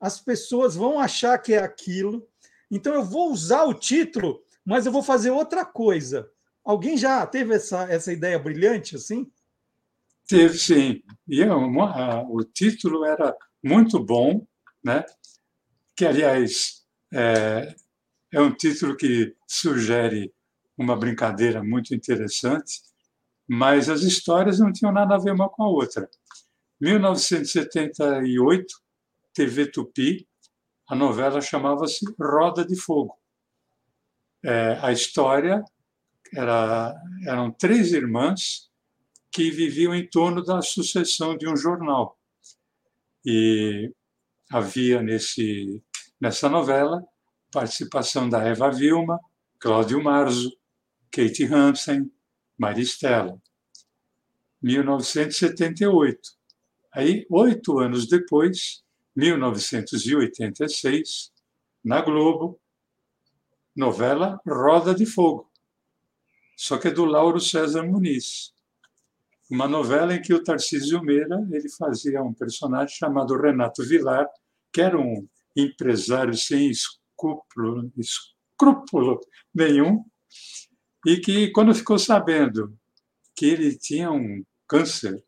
as 0.00 0.20
pessoas 0.20 0.74
vão 0.74 0.98
achar 0.98 1.38
que 1.38 1.54
é 1.54 1.58
aquilo, 1.58 2.26
então 2.70 2.94
eu 2.94 3.04
vou 3.04 3.30
usar 3.30 3.64
o 3.64 3.74
título, 3.74 4.42
mas 4.64 4.86
eu 4.86 4.92
vou 4.92 5.02
fazer 5.02 5.30
outra 5.30 5.64
coisa. 5.64 6.28
Alguém 6.64 6.96
já 6.96 7.24
teve 7.26 7.54
essa, 7.54 7.84
essa 7.84 8.12
ideia 8.12 8.38
brilhante 8.38 8.96
assim? 8.96 9.30
Teve 10.28 10.58
sim. 10.58 11.02
E 11.28 11.42
é 11.42 11.52
o 11.52 12.42
título 12.44 13.04
era 13.04 13.36
muito 13.62 14.02
bom, 14.02 14.44
né? 14.82 15.04
Que, 15.96 16.04
aliás, 16.04 16.84
é, 17.12 17.74
é 18.32 18.40
um 18.40 18.54
título 18.54 18.96
que 18.96 19.34
sugere 19.48 20.32
uma 20.76 20.94
brincadeira 20.96 21.64
muito 21.64 21.94
interessante, 21.94 22.82
mas 23.48 23.88
as 23.88 24.02
histórias 24.02 24.58
não 24.58 24.72
tinham 24.72 24.92
nada 24.92 25.14
a 25.14 25.18
ver 25.18 25.32
uma 25.32 25.48
com 25.48 25.62
a 25.62 25.68
outra. 25.68 26.08
1978, 26.80 28.66
TV 29.32 29.70
Tupi, 29.70 30.28
a 30.88 30.94
novela 30.94 31.40
chamava-se 31.40 32.04
Roda 32.20 32.64
de 32.64 32.76
Fogo. 32.76 33.16
É, 34.44 34.78
a 34.82 34.92
história 34.92 35.64
era, 36.34 36.94
eram 37.26 37.50
três 37.50 37.92
irmãs 37.92 38.70
que 39.32 39.50
viviam 39.50 39.94
em 39.94 40.06
torno 40.06 40.44
da 40.44 40.60
sucessão 40.60 41.36
de 41.36 41.48
um 41.48 41.56
jornal. 41.56 42.18
E 43.24 43.90
havia 44.50 45.02
nesse, 45.02 45.82
nessa 46.20 46.48
novela 46.48 47.04
participação 47.52 48.28
da 48.28 48.42
Eva 48.42 48.68
Vilma, 48.70 49.20
Cláudio 49.58 50.00
Marzo, 50.02 50.50
Kate 51.10 51.44
Hansen, 51.44 52.10
Maristela. 52.58 53.40
1978. 54.62 56.18
Aí, 56.92 57.26
oito 57.30 57.78
anos 57.78 58.06
depois, 58.08 58.82
1986, 59.14 61.30
na 61.84 62.00
Globo, 62.02 62.58
novela 63.74 64.40
Roda 64.46 64.94
de 64.94 65.06
Fogo, 65.06 65.50
só 66.56 66.78
que 66.78 66.88
é 66.88 66.90
do 66.90 67.04
Lauro 67.04 67.38
César 67.38 67.82
Muniz. 67.82 68.54
Uma 69.50 69.68
novela 69.68 70.14
em 70.14 70.22
que 70.22 70.32
o 70.34 70.42
Tarcísio 70.42 71.02
Meira 71.02 71.46
ele 71.52 71.68
fazia 71.68 72.22
um 72.22 72.32
personagem 72.32 72.96
chamado 72.96 73.40
Renato 73.40 73.84
Vilar, 73.84 74.26
que 74.72 74.80
era 74.80 74.98
um 74.98 75.28
empresário 75.56 76.34
sem 76.34 76.70
escrúpulo, 76.70 77.90
escrúpulo 77.96 79.20
nenhum, 79.54 80.04
e 81.06 81.16
que, 81.18 81.50
quando 81.50 81.74
ficou 81.74 81.98
sabendo 81.98 82.76
que 83.34 83.46
ele 83.46 83.76
tinha 83.76 84.10
um 84.10 84.44
câncer, 84.68 85.24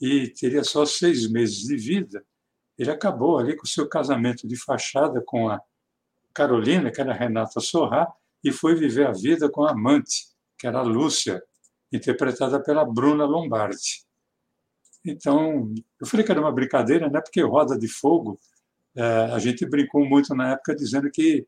e 0.00 0.28
teria 0.28 0.62
só 0.62 0.86
seis 0.86 1.28
meses 1.30 1.66
de 1.66 1.76
vida, 1.76 2.24
ele 2.78 2.90
acabou 2.90 3.38
ali 3.38 3.56
com 3.56 3.64
o 3.64 3.68
seu 3.68 3.88
casamento 3.88 4.46
de 4.46 4.56
fachada 4.56 5.20
com 5.26 5.48
a 5.48 5.60
Carolina, 6.32 6.90
que 6.90 7.00
era 7.00 7.12
Renata 7.12 7.60
Sorrá, 7.60 8.06
e 8.44 8.52
foi 8.52 8.76
viver 8.76 9.08
a 9.08 9.12
vida 9.12 9.50
com 9.50 9.64
a 9.64 9.72
amante, 9.72 10.28
que 10.56 10.66
era 10.66 10.78
a 10.78 10.82
Lúcia, 10.82 11.42
interpretada 11.92 12.62
pela 12.62 12.84
Bruna 12.84 13.24
Lombardi. 13.24 14.06
Então, 15.04 15.72
eu 16.00 16.06
falei 16.06 16.24
que 16.24 16.30
era 16.30 16.40
uma 16.40 16.52
brincadeira, 16.52 17.08
né? 17.08 17.20
porque 17.20 17.42
Roda 17.42 17.76
de 17.76 17.88
Fogo, 17.88 18.38
a 18.96 19.38
gente 19.38 19.66
brincou 19.66 20.04
muito 20.04 20.34
na 20.34 20.52
época 20.52 20.74
dizendo 20.74 21.10
que 21.10 21.46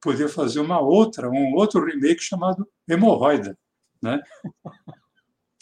podia 0.00 0.28
fazer 0.28 0.60
uma 0.60 0.80
outra, 0.80 1.28
um 1.28 1.54
outro 1.54 1.84
remake 1.84 2.22
chamado 2.22 2.66
Hemorroida, 2.88 3.56
né? 4.02 4.20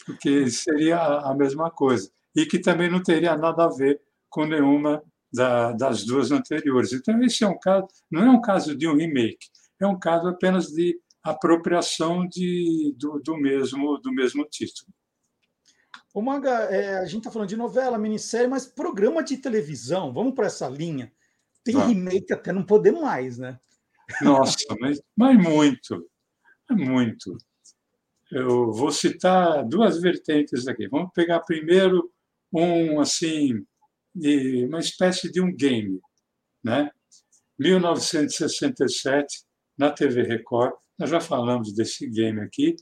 porque 0.05 0.49
seria 0.49 0.99
a 0.99 1.35
mesma 1.35 1.69
coisa. 1.69 2.09
E 2.35 2.45
que 2.45 2.59
também 2.59 2.89
não 2.89 3.03
teria 3.03 3.37
nada 3.37 3.65
a 3.65 3.69
ver 3.69 4.01
com 4.29 4.45
nenhuma 4.45 5.03
da, 5.31 5.71
das 5.73 6.03
duas 6.03 6.31
anteriores. 6.31 6.93
Então, 6.93 7.21
esse 7.23 7.43
é 7.43 7.47
um 7.47 7.59
caso, 7.59 7.87
não 8.09 8.23
é 8.23 8.29
um 8.29 8.41
caso 8.41 8.75
de 8.75 8.87
um 8.87 8.95
remake, 8.95 9.47
é 9.79 9.85
um 9.85 9.99
caso 9.99 10.27
apenas 10.27 10.67
de 10.67 10.99
apropriação 11.23 12.27
de, 12.27 12.95
do, 12.97 13.19
do, 13.19 13.37
mesmo, 13.37 13.97
do 13.99 14.11
mesmo 14.11 14.45
título. 14.45 14.91
O 16.13 16.21
Maga, 16.21 16.49
é, 16.71 16.97
a 16.97 17.05
gente 17.05 17.19
está 17.19 17.31
falando 17.31 17.49
de 17.49 17.57
novela, 17.57 17.97
minissérie, 17.97 18.47
mas 18.47 18.65
programa 18.65 19.23
de 19.23 19.37
televisão, 19.37 20.11
vamos 20.11 20.33
para 20.33 20.47
essa 20.47 20.67
linha. 20.67 21.11
Tem 21.71 21.81
ah. 21.81 21.85
remake 21.85 22.33
até 22.33 22.51
não 22.51 22.63
poder 22.65 22.91
mais, 22.91 23.37
né? 23.37 23.59
Nossa, 24.23 24.57
mas, 24.79 24.99
mas 25.15 25.37
muito, 25.37 26.09
muito. 26.71 27.37
Eu 28.31 28.71
vou 28.71 28.91
citar 28.91 29.63
duas 29.67 30.01
vertentes 30.01 30.67
aqui. 30.67 30.87
Vamos 30.87 31.11
pegar 31.13 31.41
primeiro 31.41 32.11
um 32.51 32.99
assim 32.99 33.63
de 34.15 34.65
uma 34.65 34.79
espécie 34.79 35.31
de 35.31 35.39
um 35.39 35.55
game, 35.55 35.99
né? 36.63 36.89
1967 37.59 39.43
na 39.77 39.91
TV 39.91 40.23
Record, 40.23 40.73
nós 40.97 41.09
já 41.09 41.21
falamos 41.21 41.73
desse 41.73 42.09
game 42.09 42.41
aqui, 42.41 42.75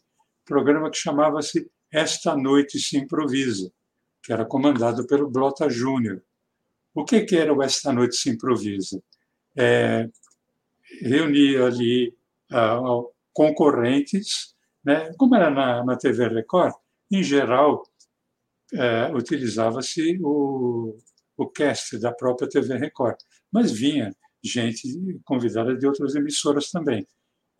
programa 0.46 0.90
que 0.90 0.98
chamava-se 0.98 1.70
Esta 1.92 2.36
Noite 2.36 2.80
se 2.80 2.98
Improvisa, 2.98 3.70
que 4.24 4.32
era 4.32 4.46
comandado 4.46 5.06
pelo 5.06 5.30
Blota 5.30 5.70
Júnior. 5.70 6.24
O 6.98 7.06
que, 7.06 7.22
que 7.22 7.38
era 7.38 7.54
o 7.54 7.62
Esta 7.62 7.94
Noite 7.94 8.16
se 8.16 8.28
Improvisa? 8.28 9.00
É, 9.56 10.10
ali 11.64 12.10
uh, 12.52 13.14
concorrentes, 13.32 14.56
né? 14.84 15.14
como 15.16 15.36
era 15.36 15.52
na, 15.52 15.86
na 15.86 15.96
TV 15.96 16.28
Record, 16.28 16.74
em 17.12 17.22
geral, 17.22 17.84
uh, 18.74 19.16
utilizava-se 19.16 20.18
o, 20.24 20.98
o 21.38 21.48
cast 21.48 22.00
da 22.00 22.12
própria 22.12 22.50
TV 22.50 22.76
Record, 22.76 23.18
mas 23.52 23.72
vinha 23.72 24.12
gente 24.44 24.88
convidada 25.24 25.78
de 25.78 25.86
outras 25.86 26.16
emissoras 26.16 26.72
também. 26.72 27.08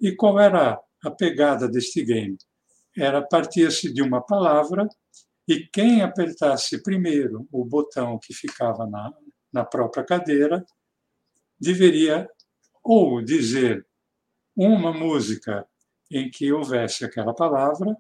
E 0.02 0.16
qual 0.16 0.40
era 0.40 0.82
a 1.06 1.12
pegada 1.12 1.70
deste 1.70 2.04
game? 2.04 2.40
Era 2.98 3.22
partir-se 3.22 3.94
de 3.94 4.02
uma 4.02 4.20
palavra 4.20 4.90
e 5.48 5.60
quem 5.72 6.02
apertasse 6.02 6.82
primeiro 6.82 7.48
o 7.52 7.64
botão 7.64 8.18
que 8.18 8.34
ficava 8.34 8.88
na, 8.88 9.14
na 9.58 9.66
própria 9.66 10.04
cadeira 10.04 10.64
deveria 11.60 12.30
ou 12.84 13.22
dizer 13.24 13.86
uma 14.56 14.94
música 14.94 15.68
em 16.12 16.30
que 16.30 16.54
houvesse 16.54 17.04
aquela 17.04 17.34
palavra, 17.34 17.98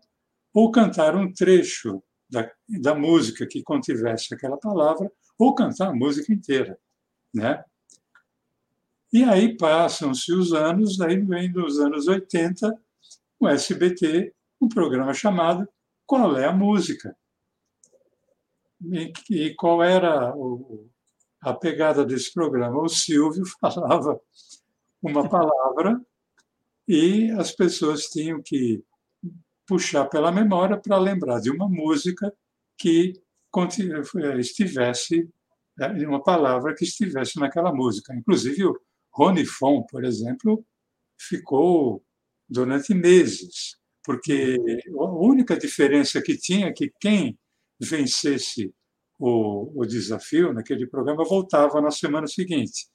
ou 0.54 0.72
cantar 0.72 1.16
um 1.16 1.34
trecho 1.34 2.02
da, 2.30 2.50
da 2.82 2.94
música 2.96 3.46
que 3.46 3.64
contivesse 3.64 4.34
aquela 4.34 4.58
palavra, 4.58 5.12
ou 5.38 5.54
cantar 5.54 5.90
a 5.90 5.94
música 5.94 6.32
inteira. 6.32 6.80
Né? 7.34 7.64
E 9.12 9.24
aí 9.24 9.58
passam-se 9.58 10.32
os 10.34 10.54
anos, 10.54 11.02
aí 11.02 11.18
vem 11.20 11.52
dos 11.52 11.80
anos 11.80 12.08
80, 12.08 12.80
o 13.40 13.48
SBT, 13.48 14.34
um 14.62 14.70
programa 14.70 15.14
chamado 15.14 15.68
Qual 16.06 16.38
é 16.38 16.46
a 16.46 16.54
Música? 16.54 17.16
E, 18.82 19.12
e 19.30 19.56
qual 19.56 19.84
era 19.84 20.36
o, 20.36 20.88
a 21.42 21.54
pegada 21.54 22.06
desse 22.06 22.34
programa? 22.34 22.82
O 22.82 22.90
Silvio 22.90 23.44
falava 23.60 24.20
uma 25.02 25.30
palavra 25.30 26.02
e 26.88 27.32
as 27.32 27.52
pessoas 27.52 28.06
tinham 28.06 28.42
que 28.42 28.84
puxar 29.68 30.06
pela 30.06 30.32
memória 30.32 30.78
para 30.78 30.98
lembrar 30.98 31.42
de 31.42 31.52
uma 31.52 31.68
música 31.68 32.34
que 32.78 33.14
estivesse, 34.40 35.30
né, 35.78 35.88
uma 36.08 36.24
palavra 36.24 36.74
que 36.76 36.86
estivesse 36.86 37.40
naquela 37.40 37.74
música. 37.74 38.16
Inclusive, 38.16 38.66
o 38.66 38.80
Rony 39.14 39.46
Fon, 39.46 39.84
por 39.84 40.06
exemplo, 40.06 40.64
ficou 41.20 42.04
durante 42.48 42.94
meses, 42.94 43.78
porque 44.04 44.58
a 44.98 45.12
única 45.12 45.58
diferença 45.58 46.22
que 46.22 46.38
tinha 46.38 46.68
é 46.68 46.72
que 46.74 46.92
quem 47.00 47.38
vencesse 47.80 48.74
o, 49.18 49.82
o 49.82 49.86
desafio 49.86 50.54
naquele 50.54 50.88
programa 50.88 51.24
voltava 51.24 51.82
na 51.82 51.92
semana 51.92 52.28
seguinte. 52.28 52.88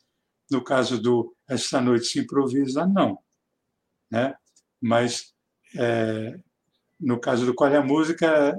No 0.50 0.62
caso 0.62 1.00
do 1.00 1.34
Esta 1.48 1.80
Noite 1.80 2.06
se 2.06 2.20
Improvisa, 2.20 2.86
não. 2.86 3.18
Né? 4.10 4.34
Mas, 4.80 5.32
é, 5.76 6.38
no 7.00 7.18
caso 7.18 7.46
do 7.46 7.54
Qual 7.54 7.70
é 7.70 7.76
a 7.76 7.82
Música, 7.82 8.56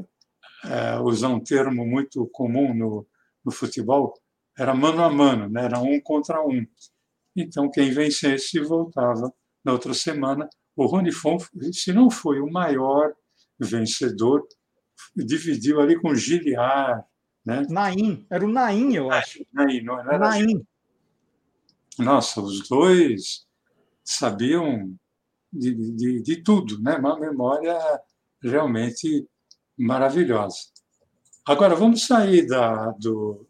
é, 0.65 0.99
usar 0.99 1.29
um 1.29 1.39
termo 1.39 1.85
muito 1.85 2.27
comum 2.27 2.73
no, 2.73 3.07
no 3.43 3.51
futebol, 3.51 4.13
era 4.57 4.73
mano 4.73 5.03
a 5.03 5.09
mano, 5.09 5.49
né? 5.49 5.65
era 5.65 5.79
um 5.79 5.99
contra 5.99 6.41
um. 6.45 6.65
Então, 7.35 7.69
quem 7.69 7.91
vencesse 7.91 8.59
voltava 8.59 9.33
na 9.63 9.71
outra 9.71 9.93
semana. 9.93 10.47
O 10.75 10.85
Rony 10.85 11.11
Fon, 11.11 11.37
se 11.71 11.93
não 11.93 12.09
foi 12.09 12.39
o 12.39 12.51
maior 12.51 13.13
vencedor, 13.59 14.45
dividiu 15.15 15.79
ali 15.79 15.99
com 15.99 16.15
Giliar. 16.15 17.05
Né? 17.45 17.65
Naim, 17.69 18.25
era 18.29 18.45
o 18.45 18.47
Naim, 18.47 18.93
eu 18.93 19.11
acho. 19.11 19.45
Naim, 19.51 19.81
não, 19.83 19.95
não 19.95 20.01
era 20.01 20.17
Naim. 20.17 20.65
Nossa, 21.99 22.41
os 22.41 22.67
dois 22.67 23.45
sabiam 24.03 24.95
de, 25.51 25.73
de, 25.95 26.21
de 26.21 26.43
tudo, 26.43 26.81
né? 26.81 26.95
uma 26.95 27.19
memória 27.19 27.77
realmente 28.41 29.27
maravilhosa. 29.77 30.57
Agora, 31.45 31.75
vamos 31.75 32.05
sair 32.05 32.47
da, 32.47 32.91
do, 32.91 33.45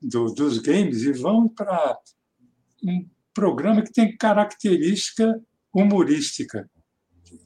do, 0.00 0.26
dos 0.34 0.58
games 0.58 1.02
e 1.02 1.12
vamos 1.12 1.52
para 1.54 1.98
um 2.84 3.08
programa 3.32 3.82
que 3.82 3.92
tem 3.92 4.16
característica 4.16 5.40
humorística, 5.72 6.68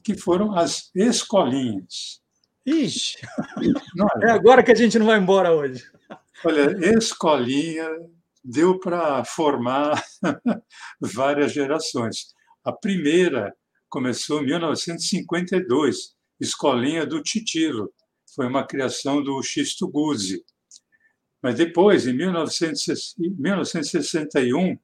que 0.03 0.17
foram 0.17 0.57
as 0.57 0.91
escolinhas. 0.93 2.21
Ixi, 2.65 3.17
é? 4.23 4.27
é 4.27 4.31
agora 4.31 4.63
que 4.63 4.71
a 4.71 4.75
gente 4.75 4.97
não 4.97 5.05
vai 5.05 5.19
embora 5.19 5.53
hoje. 5.53 5.83
Olha, 6.43 6.75
escolinha 6.97 7.87
deu 8.43 8.79
para 8.79 9.23
formar 9.23 10.03
várias 10.99 11.53
gerações. 11.53 12.33
A 12.63 12.71
primeira 12.71 13.55
começou 13.89 14.41
em 14.41 14.47
1952, 14.47 16.15
Escolinha 16.39 17.05
do 17.05 17.21
Titilo. 17.21 17.93
Foi 18.35 18.47
uma 18.47 18.65
criação 18.65 19.21
do 19.23 19.39
Xisto 19.43 19.87
Guzzi. 19.87 20.43
Mas 21.41 21.55
depois, 21.55 22.07
em 22.07 22.13
1961, 22.13 24.77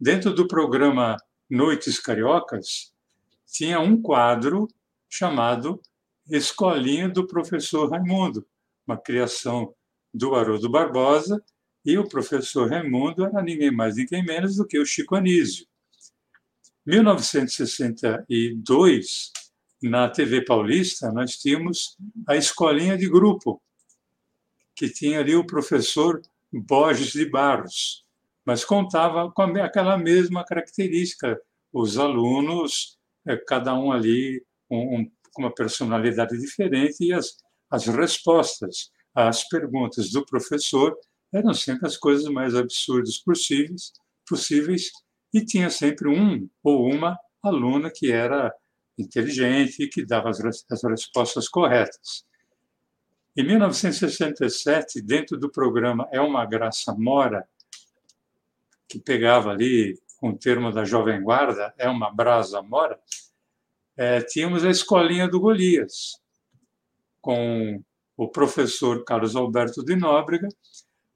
Dentro 0.00 0.32
do 0.32 0.46
programa 0.46 1.16
Noites 1.50 1.98
Cariocas, 1.98 2.92
tinha 3.44 3.80
um 3.80 4.00
quadro 4.00 4.68
chamado 5.10 5.82
Escolinha 6.28 7.08
do 7.08 7.26
Professor 7.26 7.90
Raimundo, 7.90 8.46
uma 8.86 8.96
criação 8.96 9.74
do 10.12 10.34
Haroldo 10.34 10.70
Barbosa, 10.70 11.42
e 11.84 11.96
o 11.96 12.08
professor 12.08 12.68
Raimundo 12.70 13.24
era 13.24 13.40
ninguém 13.42 13.70
mais, 13.70 13.96
ninguém 13.96 14.24
menos 14.24 14.56
do 14.56 14.66
que 14.66 14.78
o 14.78 14.86
Chico 14.86 15.16
Anísio. 15.16 15.66
1962, 16.84 19.32
na 19.82 20.08
TV 20.08 20.44
Paulista, 20.44 21.10
nós 21.12 21.36
tínhamos 21.36 21.96
a 22.26 22.36
escolinha 22.36 22.96
de 22.96 23.08
grupo, 23.08 23.62
que 24.74 24.88
tinha 24.88 25.20
ali 25.20 25.34
o 25.34 25.46
professor 25.46 26.22
Borges 26.52 27.12
de 27.12 27.28
Barros 27.28 28.06
mas 28.48 28.64
contava 28.64 29.30
com 29.30 29.42
aquela 29.42 29.98
mesma 29.98 30.42
característica. 30.42 31.38
Os 31.70 31.98
alunos, 31.98 32.98
é, 33.26 33.36
cada 33.36 33.74
um 33.74 33.92
ali 33.92 34.42
com 35.32 35.42
uma 35.42 35.54
personalidade 35.54 36.36
diferente, 36.38 37.04
e 37.04 37.12
as, 37.12 37.36
as 37.70 37.86
respostas 37.86 38.90
às 39.14 39.46
perguntas 39.48 40.10
do 40.10 40.24
professor 40.24 40.96
eram 41.32 41.52
sempre 41.52 41.86
as 41.86 41.96
coisas 41.96 42.28
mais 42.30 42.54
absurdas 42.54 43.18
possíveis, 43.18 43.92
possíveis 44.26 44.90
e 45.32 45.44
tinha 45.44 45.70
sempre 45.70 46.08
um 46.08 46.48
ou 46.62 46.90
uma 46.90 47.18
aluna 47.42 47.90
que 47.94 48.10
era 48.10 48.54
inteligente 48.98 49.82
e 49.82 49.88
que 49.88 50.04
dava 50.04 50.30
as, 50.30 50.40
as 50.70 50.82
respostas 50.84 51.48
corretas. 51.48 52.24
Em 53.36 53.44
1967, 53.44 55.00
dentro 55.00 55.38
do 55.38 55.50
programa 55.50 56.08
É 56.10 56.20
uma 56.20 56.44
Graça 56.44 56.94
Mora, 56.94 57.46
que 58.88 58.98
pegava 58.98 59.50
ali 59.50 59.96
o 60.20 60.32
termo 60.32 60.72
da 60.72 60.84
Jovem 60.84 61.22
Guarda, 61.22 61.72
É 61.78 61.88
uma 61.88 62.10
Brasa 62.10 62.60
Mora, 62.62 62.98
é, 63.98 64.20
tínhamos 64.20 64.64
a 64.64 64.70
escolinha 64.70 65.28
do 65.28 65.40
Golias, 65.40 66.20
com 67.20 67.82
o 68.16 68.28
professor 68.28 69.04
Carlos 69.04 69.34
Alberto 69.34 69.84
de 69.84 69.96
Nóbrega, 69.96 70.48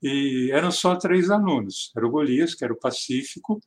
e 0.02 0.50
eram 0.52 0.72
só 0.72 0.96
três 0.96 1.30
alunos. 1.30 1.92
Era 1.96 2.04
o 2.04 2.10
Golias, 2.10 2.56
que 2.56 2.64
era 2.64 2.72
o 2.72 2.78
Pacífico, 2.78 3.60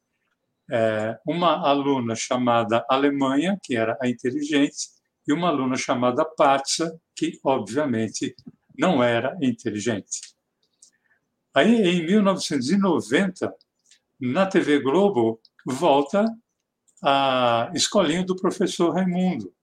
é, 0.70 1.18
uma 1.26 1.66
aluna 1.66 2.14
chamada 2.14 2.86
Alemanha, 2.90 3.58
que 3.64 3.78
era 3.78 3.98
a 4.02 4.10
inteligente, 4.10 4.90
e 5.26 5.32
uma 5.32 5.48
aluna 5.48 5.78
chamada 5.78 6.26
Patsa, 6.26 7.00
que, 7.16 7.40
obviamente, 7.42 8.36
não 8.78 9.02
era 9.02 9.38
inteligente. 9.42 10.36
Aí, 11.54 11.74
em 11.74 12.06
1990, 12.06 13.54
na 14.20 14.46
TV 14.46 14.80
Globo, 14.80 15.40
volta 15.66 16.26
a 17.08 17.72
escolinha 17.76 18.26
do 18.26 18.36
professor 18.36 18.92
Raimundo. 18.92 19.54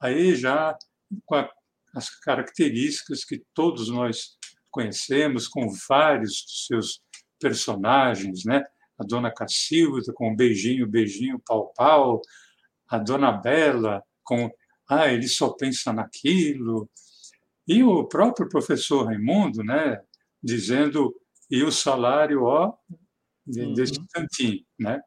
Aí 0.00 0.34
já 0.34 0.76
com 1.24 1.36
a, 1.36 1.48
as 1.94 2.10
características 2.10 3.24
que 3.24 3.40
todos 3.54 3.88
nós 3.88 4.36
conhecemos, 4.68 5.46
com 5.46 5.68
vários 5.88 6.42
dos 6.42 6.66
seus 6.66 7.00
personagens, 7.40 8.44
né? 8.44 8.64
A 8.98 9.04
dona 9.04 9.32
Cacilda 9.32 10.12
com 10.12 10.34
beijinho, 10.34 10.88
beijinho, 10.88 11.40
pau, 11.46 11.72
pau, 11.76 12.20
a 12.88 12.98
dona 12.98 13.30
Bela 13.30 14.02
com 14.24 14.50
ah, 14.90 15.06
ele 15.12 15.28
só 15.28 15.50
pensa 15.50 15.92
naquilo. 15.92 16.90
E 17.66 17.82
o 17.82 18.08
próprio 18.08 18.48
professor 18.48 19.04
Raimundo, 19.04 19.62
né, 19.62 20.00
dizendo, 20.42 21.14
e 21.50 21.62
o 21.62 21.70
salário, 21.70 22.44
ó, 22.44 22.72
desse 23.46 23.98
uhum. 23.98 24.06
tantinho, 24.12 24.64
né? 24.78 25.00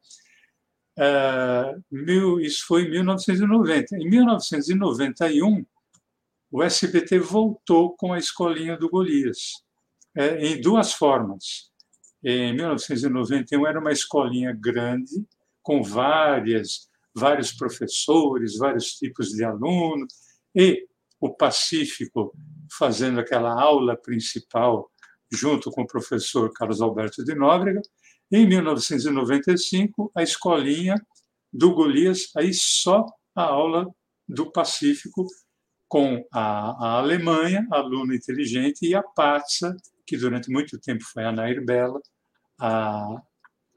É, 1.02 1.76
mil, 1.92 2.40
isso 2.40 2.66
foi 2.68 2.84
em 2.84 2.92
1990. 2.92 3.98
Em 3.98 4.10
1991, 4.10 5.66
o 6.52 6.62
SBT 6.62 7.20
voltou 7.20 7.96
com 7.96 8.14
a 8.14 8.20
escolinha 8.20 8.78
do 8.78 8.90
Golias, 8.90 9.64
é, 10.16 10.46
em 10.46 10.62
duas 10.62 10.94
formas. 10.94 11.72
Em 12.24 12.54
1991 12.54 13.66
era 13.66 13.80
uma 13.80 13.92
escolinha 13.92 14.54
grande, 14.54 15.26
com 15.64 15.82
várias 15.82 16.92
vários 17.14 17.52
professores, 17.52 18.58
vários 18.58 18.94
tipos 18.94 19.30
de 19.30 19.44
alunos, 19.44 20.14
e 20.56 20.88
o 21.20 21.30
Pacífico 21.34 22.34
fazendo 22.78 23.20
aquela 23.20 23.52
aula 23.60 23.96
principal 23.96 24.90
junto 25.32 25.70
com 25.72 25.84
o 25.84 25.88
professor 25.88 26.52
Carlos 26.54 26.82
Alberto 26.82 27.24
de 27.24 27.36
Nóbrega. 27.36 27.82
Em 28.32 28.48
1995, 28.48 30.10
a 30.16 30.24
escolinha 30.24 30.96
do 31.52 31.74
Golias, 31.74 32.32
aí 32.36 32.54
só 32.54 33.06
a 33.36 33.44
aula 33.44 33.94
do 34.28 34.50
Pacífico 34.50 35.28
com 35.86 36.26
a, 36.32 36.70
a 36.72 37.00
Alemanha, 37.00 37.68
aluno 37.70 38.14
inteligente, 38.14 38.86
e 38.86 38.96
a 38.96 39.04
Patsa, 39.04 39.76
que 40.08 40.16
durante 40.16 40.50
muito 40.50 40.80
tempo 40.80 41.04
foi 41.04 41.26
a 41.26 41.32
Nair 41.34 41.66
Bela, 41.66 42.00
a 42.58 43.22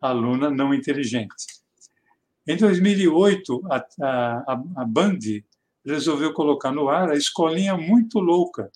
aluna 0.00 0.48
não 0.50 0.72
inteligente. 0.72 1.34
Em 2.46 2.56
2008, 2.56 3.60
a, 3.68 3.86
a, 4.02 4.62
a 4.76 4.84
Band 4.84 5.18
resolveu 5.84 6.32
colocar 6.32 6.70
no 6.70 6.88
ar 6.88 7.10
a 7.10 7.16
Escolinha 7.16 7.76
Muito 7.76 8.20
Louca, 8.20 8.70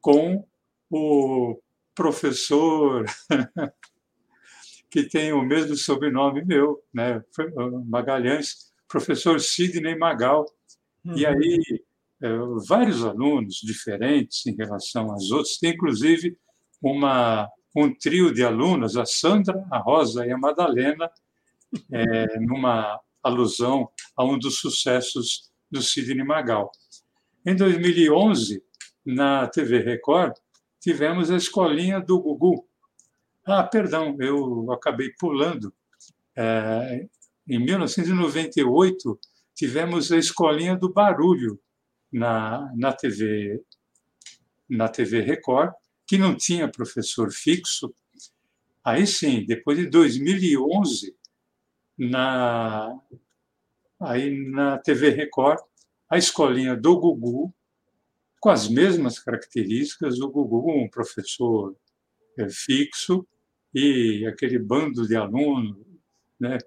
com 0.00 0.46
o 0.90 1.60
professor 1.94 3.04
que 4.90 5.02
tem 5.02 5.32
o 5.32 5.42
mesmo 5.42 5.76
sobrenome 5.76 6.44
meu, 6.44 6.82
né? 6.92 7.22
Magalhães, 7.86 8.72
professor 8.88 9.40
Sidney 9.40 9.96
Magal. 9.96 10.46
Uhum. 11.04 11.16
E 11.16 11.26
aí, 11.26 11.84
é, 12.22 12.28
vários 12.66 13.04
alunos 13.04 13.56
diferentes 13.62 14.46
em 14.46 14.56
relação 14.56 15.10
aos 15.10 15.30
outros, 15.30 15.58
tem 15.58 15.72
inclusive 15.72 16.36
uma, 16.82 17.48
um 17.76 17.92
trio 17.94 18.32
de 18.32 18.42
alunas, 18.42 18.96
a 18.96 19.04
Sandra, 19.04 19.64
a 19.70 19.78
Rosa 19.78 20.26
e 20.26 20.32
a 20.32 20.38
Madalena, 20.38 21.10
é, 21.92 22.40
numa 22.40 22.98
alusão 23.22 23.88
a 24.16 24.24
um 24.24 24.38
dos 24.38 24.58
sucessos 24.58 25.50
do 25.70 25.82
Sidney 25.82 26.24
Magal. 26.24 26.70
Em 27.46 27.54
2011, 27.54 28.62
na 29.04 29.46
TV 29.46 29.78
Record, 29.78 30.34
tivemos 30.80 31.30
a 31.30 31.36
escolinha 31.36 32.00
do 32.00 32.20
Gugu. 32.20 32.67
Ah, 33.50 33.62
perdão, 33.62 34.14
eu 34.20 34.70
acabei 34.70 35.10
pulando. 35.18 35.72
É, 36.36 37.08
em 37.48 37.58
1998, 37.58 39.18
tivemos 39.54 40.12
a 40.12 40.18
escolinha 40.18 40.76
do 40.76 40.92
Barulho 40.92 41.58
na, 42.12 42.70
na 42.76 42.92
TV 42.92 43.64
na 44.68 44.86
TV 44.86 45.22
Record, 45.22 45.72
que 46.06 46.18
não 46.18 46.36
tinha 46.36 46.70
professor 46.70 47.32
fixo. 47.32 47.94
Aí 48.84 49.06
sim, 49.06 49.46
depois 49.46 49.78
de 49.78 49.86
2011, 49.86 51.16
na, 51.96 53.00
aí 53.98 54.30
na 54.50 54.76
TV 54.76 55.08
Record, 55.08 55.58
a 56.10 56.18
escolinha 56.18 56.76
do 56.76 57.00
Gugu, 57.00 57.54
com 58.38 58.50
as 58.50 58.68
mesmas 58.68 59.18
características, 59.18 60.20
o 60.20 60.28
Gugu, 60.28 60.70
um 60.70 60.90
professor 60.90 61.74
é, 62.38 62.46
fixo, 62.50 63.26
e 63.74 64.26
aquele 64.26 64.58
bando 64.58 65.06
de 65.06 65.16
alunos, 65.16 65.76
né? 66.38 66.58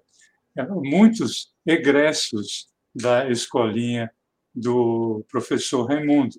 muitos 0.82 1.52
egressos 1.66 2.68
da 2.94 3.30
escolinha 3.30 4.10
do 4.54 5.24
professor 5.30 5.86
Raimundo. 5.86 6.36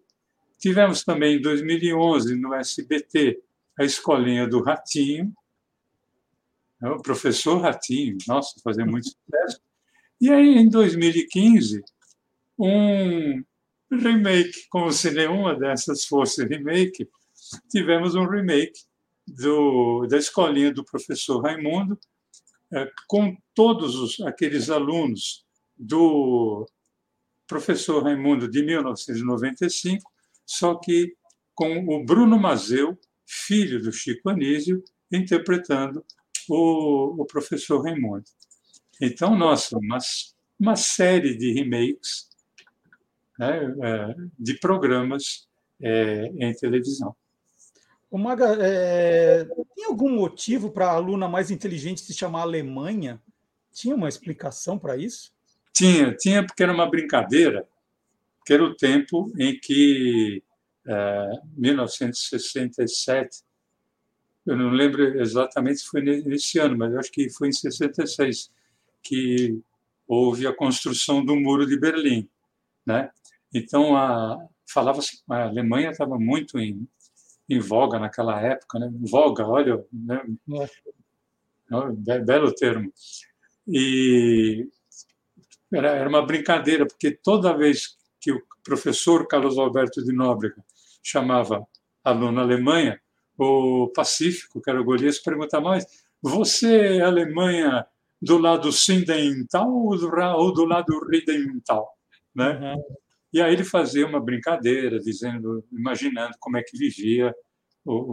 Tivemos 0.60 1.04
também 1.04 1.38
em 1.38 1.42
2011, 1.42 2.36
no 2.36 2.54
SBT, 2.54 3.42
a 3.78 3.84
escolinha 3.84 4.48
do 4.48 4.62
Ratinho, 4.62 5.34
é 6.82 6.90
o 6.90 7.02
professor 7.02 7.60
Ratinho, 7.60 8.18
nossa, 8.28 8.60
fazia 8.62 8.86
muito 8.86 9.08
sucesso. 9.08 9.62
E 10.20 10.30
aí, 10.30 10.58
em 10.58 10.70
2015, 10.70 11.82
um 12.60 13.44
remake, 13.92 14.68
como 14.70 14.92
se 14.92 15.12
nenhuma 15.12 15.58
dessas 15.58 16.06
fosse 16.06 16.46
remake, 16.46 17.10
tivemos 17.70 18.16
um 18.16 18.28
remake 18.28 18.80
do, 19.28 20.06
da 20.08 20.18
escolinha 20.18 20.74
do 20.74 20.84
professor 20.84 21.42
Raimundo, 21.42 21.98
é, 22.72 22.90
com 23.08 23.36
todos 23.54 23.96
os, 23.96 24.20
aqueles 24.22 24.70
alunos 24.70 25.46
do 25.78 26.66
professor 27.48 28.04
Raimundo 28.04 28.48
de 28.48 28.64
1995, 28.64 30.12
só 30.46 30.76
que 30.76 31.16
com 31.54 31.86
o 31.88 32.04
Bruno 32.04 32.40
Mazeu, 32.40 32.98
filho 33.26 33.82
do 33.82 33.92
Chico 33.92 34.30
Anísio, 34.30 34.84
interpretando 35.12 36.04
o, 36.50 37.22
o 37.22 37.26
professor 37.26 37.84
Raimundo. 37.84 38.26
Então, 39.02 39.36
nossa, 39.36 39.78
uma, 39.78 39.98
uma 40.60 40.76
série 40.76 41.38
de 41.38 41.52
remakes 41.54 42.30
né, 43.38 43.76
é, 43.82 44.16
de 44.40 44.60
programas 44.60 45.48
é, 45.82 46.26
em 46.38 46.54
televisão. 46.54 47.16
Maga, 48.18 48.58
é, 48.60 49.46
tem 49.76 49.86
algum 49.86 50.10
motivo 50.10 50.72
para 50.72 50.88
a 50.88 50.94
aluna 50.94 51.28
mais 51.28 51.50
inteligente 51.50 52.02
se 52.02 52.14
chamar 52.14 52.42
Alemanha? 52.42 53.22
Tinha 53.72 53.96
uma 53.96 54.08
explicação 54.08 54.78
para 54.78 54.96
isso? 54.96 55.34
Tinha, 55.74 56.16
tinha 56.16 56.46
porque 56.46 56.62
era 56.62 56.72
uma 56.72 56.90
brincadeira, 56.90 57.68
que 58.46 58.54
era 58.54 58.64
o 58.64 58.76
tempo 58.76 59.32
em 59.38 59.60
que, 59.60 60.44
é, 60.86 61.30
1967, 61.58 63.44
eu 64.46 64.58
não 64.58 64.70
lembro 64.70 65.20
exatamente 65.20 65.80
se 65.80 65.86
foi 65.86 66.02
nesse 66.02 66.60
ano, 66.60 66.78
mas 66.78 66.96
acho 66.96 67.12
que 67.12 67.30
foi 67.30 67.48
em 67.48 67.54
66 67.54 68.52
que 69.02 69.60
houve 70.08 70.46
a 70.46 70.56
construção 70.56 71.24
do 71.24 71.36
Muro 71.36 71.66
de 71.66 71.80
Berlim, 71.80 72.30
né? 72.86 73.10
Então 73.54 73.96
a 73.96 74.38
falava 74.68 75.02
a 75.30 75.44
Alemanha 75.44 75.92
estava 75.92 76.18
muito 76.18 76.60
em, 76.60 76.88
em 77.50 77.60
voga 77.60 78.00
naquela 78.00 78.40
época, 78.42 78.80
né? 78.80 78.90
Voga, 79.00 79.46
olha, 79.46 79.84
né? 79.92 80.22
É. 81.70 82.20
belo 82.20 82.54
termo. 82.54 82.92
E 83.68 84.68
era, 85.72 85.92
era 85.92 86.10
uma 86.10 86.26
brincadeira 86.26 86.86
porque 86.86 87.12
toda 87.12 87.58
vez 87.58 87.98
que 88.20 88.32
o 88.32 88.42
professor 88.64 89.28
Carlos 89.28 89.58
Alberto 89.58 90.04
de 90.04 90.14
Nóbrega 90.14 90.64
chamava 91.02 91.66
aluno 92.04 92.40
Alemanha, 92.40 93.00
o 93.38 93.92
Pacífico, 93.94 94.62
que 94.62 94.70
era 94.70 94.80
o 94.80 94.84
Golias, 94.84 95.20
pergunta 95.20 95.60
mais: 95.60 95.86
você 96.22 96.98
é 96.98 97.02
Alemanha 97.02 97.86
do 98.22 98.38
lado 98.38 98.70
ocidental 98.70 99.70
ou 99.70 99.98
do, 99.98 100.10
ou 100.38 100.54
do 100.54 100.66
lado 100.66 100.94
oriental? 100.96 101.98
Né? 102.34 102.76
Uhum. 102.76 102.84
E 103.34 103.42
aí 103.42 103.54
ele 103.54 103.64
fazia 103.64 104.06
uma 104.06 104.20
brincadeira, 104.20 105.00
dizendo, 105.00 105.66
imaginando 105.72 106.36
como 106.40 106.58
é 106.58 106.64
que 106.64 106.78
vivia, 106.78 107.34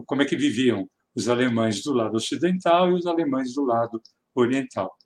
como 0.06 0.22
é 0.22 0.24
que 0.24 0.36
viviam 0.36 0.88
os 1.14 1.28
alemães 1.28 1.82
do 1.82 1.92
lado 1.92 2.16
ocidental 2.16 2.90
e 2.90 2.94
os 2.94 3.06
alemães 3.06 3.54
do 3.54 3.64
lado 3.64 4.00
oriental. 4.34 4.96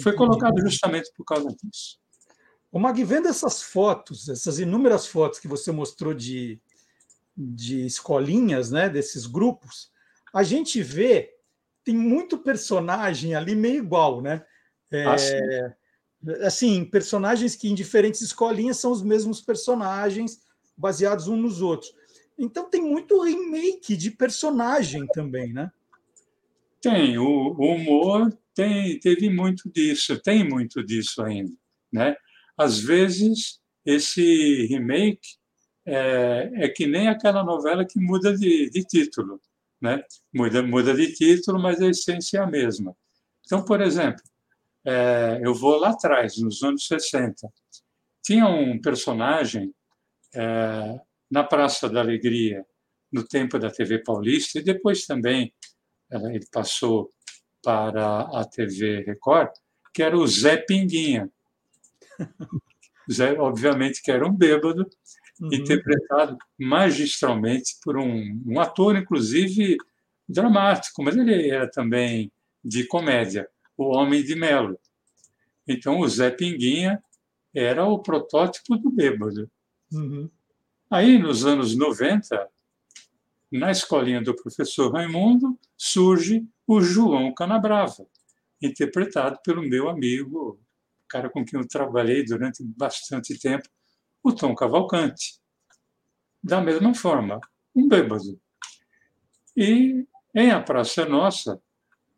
Foi 0.00 0.14
colocado 0.14 0.60
justamente 0.60 1.10
por 1.16 1.24
causa 1.24 1.48
disso. 1.48 1.98
O 2.70 2.78
Mag, 2.78 3.02
vendo 3.04 3.28
essas 3.28 3.62
fotos, 3.62 4.28
essas 4.28 4.58
inúmeras 4.58 5.06
fotos 5.06 5.38
que 5.38 5.48
você 5.48 5.70
mostrou 5.70 6.14
de, 6.14 6.60
de 7.36 7.84
escolinhas, 7.86 8.70
né, 8.70 8.88
desses 8.88 9.26
grupos, 9.26 9.90
a 10.32 10.42
gente 10.42 10.82
vê 10.82 11.34
tem 11.84 11.94
muito 11.94 12.38
personagem 12.38 13.34
ali 13.34 13.54
meio 13.54 13.76
igual, 13.76 14.22
né? 14.22 14.44
É, 14.90 15.04
ah, 15.04 15.74
assim, 16.42 16.84
personagens 16.84 17.56
que 17.56 17.68
em 17.68 17.74
diferentes 17.74 18.20
escolinhas 18.20 18.78
são 18.78 18.92
os 18.92 19.02
mesmos 19.02 19.40
personagens, 19.40 20.40
baseados 20.76 21.28
uns 21.28 21.40
nos 21.40 21.62
outros. 21.62 21.92
Então 22.38 22.68
tem 22.68 22.82
muito 22.82 23.22
remake 23.22 23.96
de 23.96 24.10
personagem 24.10 25.06
também, 25.08 25.52
né? 25.52 25.70
Tem, 26.80 27.16
o, 27.16 27.52
humor 27.52 28.36
tem, 28.54 28.98
teve 28.98 29.30
muito 29.30 29.70
disso, 29.70 30.20
tem 30.20 30.46
muito 30.46 30.84
disso 30.84 31.22
ainda, 31.22 31.52
né? 31.92 32.16
Às 32.56 32.78
vezes 32.78 33.60
esse 33.84 34.66
remake 34.66 35.36
é, 35.86 36.50
é 36.54 36.68
que 36.68 36.86
nem 36.86 37.08
aquela 37.08 37.44
novela 37.44 37.84
que 37.84 37.98
muda 37.98 38.36
de, 38.36 38.70
de 38.70 38.84
título, 38.84 39.40
né? 39.80 40.02
Muda, 40.32 40.62
muda 40.62 40.94
de 40.94 41.12
título, 41.12 41.60
mas 41.60 41.80
a 41.80 41.88
essência 41.88 42.38
é 42.38 42.40
a 42.40 42.46
mesma. 42.46 42.96
Então, 43.46 43.64
por 43.64 43.80
exemplo, 43.80 44.22
é, 44.86 45.40
eu 45.42 45.54
vou 45.54 45.76
lá 45.78 45.90
atrás, 45.90 46.38
nos 46.38 46.62
anos 46.62 46.86
60, 46.86 47.48
tinha 48.22 48.46
um 48.46 48.80
personagem 48.80 49.74
é, 50.34 51.00
na 51.30 51.44
Praça 51.44 51.88
da 51.88 52.00
Alegria, 52.00 52.64
no 53.12 53.26
tempo 53.26 53.58
da 53.58 53.70
TV 53.70 54.00
Paulista, 54.00 54.58
e 54.58 54.62
depois 54.62 55.06
também 55.06 55.52
é, 56.10 56.16
ele 56.34 56.46
passou 56.50 57.10
para 57.62 58.20
a 58.20 58.44
TV 58.44 59.02
Record, 59.02 59.50
que 59.92 60.02
era 60.02 60.16
o 60.16 60.26
Zé 60.26 60.56
Pinguinha. 60.56 61.30
Zé, 63.10 63.38
obviamente, 63.38 64.02
que 64.02 64.10
era 64.10 64.26
um 64.26 64.34
bêbado, 64.34 64.88
uhum. 65.40 65.48
interpretado 65.52 66.36
magistralmente 66.58 67.76
por 67.82 67.96
um, 67.98 68.42
um 68.46 68.60
ator, 68.60 68.96
inclusive 68.96 69.76
dramático, 70.28 71.02
mas 71.02 71.16
ele 71.16 71.50
era 71.50 71.70
também 71.70 72.32
de 72.64 72.86
comédia, 72.86 73.48
o 73.76 73.94
Homem 73.94 74.22
de 74.22 74.34
Melo. 74.34 74.78
Então, 75.66 76.00
o 76.00 76.08
Zé 76.08 76.30
Pinguinha 76.30 77.02
era 77.54 77.84
o 77.86 77.98
protótipo 78.00 78.76
do 78.76 78.90
bêbado. 78.90 79.50
Uhum. 79.92 80.28
Aí, 80.90 81.18
nos 81.18 81.46
anos 81.46 81.76
90, 81.76 82.48
na 83.50 83.70
escolinha 83.70 84.20
do 84.20 84.34
professor 84.34 84.92
Raimundo, 84.92 85.58
surge 85.76 86.46
o 86.66 86.80
João 86.80 87.32
Canabrava, 87.32 88.06
interpretado 88.60 89.38
pelo 89.42 89.62
meu 89.62 89.88
amigo, 89.88 90.60
cara 91.08 91.30
com 91.30 91.44
quem 91.44 91.60
eu 91.60 91.68
trabalhei 91.68 92.24
durante 92.24 92.62
bastante 92.64 93.38
tempo, 93.38 93.68
o 94.22 94.32
Tom 94.32 94.54
Cavalcante. 94.54 95.40
Da 96.42 96.60
mesma 96.60 96.94
forma, 96.94 97.40
um 97.74 97.88
bêbado. 97.88 98.40
E 99.56 100.06
em 100.34 100.50
A 100.50 100.60
Praça 100.60 101.06
Nossa, 101.06 101.62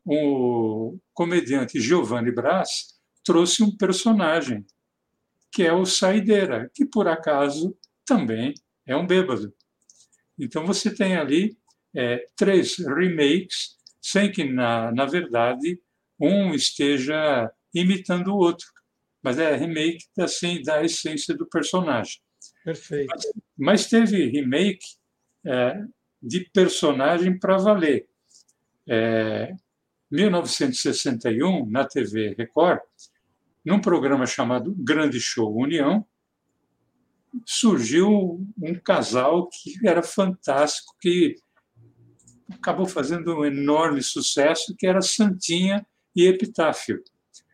o 0.06 0.98
comediante 1.12 1.80
Giovanni 1.80 2.30
Brás 2.30 2.94
trouxe 3.24 3.64
um 3.64 3.76
personagem, 3.76 4.64
que 5.50 5.64
é 5.64 5.72
o 5.72 5.84
Saideira, 5.84 6.70
que 6.72 6.86
por 6.86 7.08
acaso 7.08 7.76
também 8.06 8.54
é 8.86 8.96
um 8.96 9.04
bêbado. 9.04 9.52
Então 10.38 10.64
você 10.64 10.94
tem 10.94 11.16
ali 11.16 11.58
é, 11.94 12.24
três 12.36 12.76
remakes, 12.78 13.76
sem 14.00 14.30
que, 14.30 14.44
na, 14.44 14.92
na 14.92 15.06
verdade, 15.06 15.80
um 16.20 16.54
esteja 16.54 17.50
imitando 17.74 18.28
o 18.28 18.38
outro. 18.38 18.66
Mas 19.20 19.38
é 19.38 19.56
remake 19.56 20.04
assim, 20.20 20.62
da 20.62 20.84
essência 20.84 21.34
do 21.34 21.48
personagem. 21.48 22.20
Perfeito. 22.64 23.08
Mas, 23.08 23.32
mas 23.58 23.86
teve 23.88 24.26
remake 24.26 24.86
é, 25.44 25.82
de 26.22 26.48
personagem 26.52 27.36
para 27.36 27.56
valer. 27.56 28.06
É, 28.88 29.52
1961, 30.10 31.68
na 31.68 31.84
TV 31.84 32.34
Record, 32.38 32.80
num 33.64 33.80
programa 33.80 34.26
chamado 34.26 34.74
Grande 34.78 35.20
Show 35.20 35.54
União, 35.54 36.06
surgiu 37.44 38.40
um 38.62 38.74
casal 38.74 39.48
que 39.48 39.86
era 39.86 40.02
fantástico, 40.02 40.94
que 41.00 41.36
acabou 42.50 42.86
fazendo 42.86 43.36
um 43.36 43.44
enorme 43.44 44.02
sucesso, 44.02 44.74
que 44.78 44.86
era 44.86 45.02
Santinha 45.02 45.84
e 46.14 46.26
Epitáfio. 46.26 47.02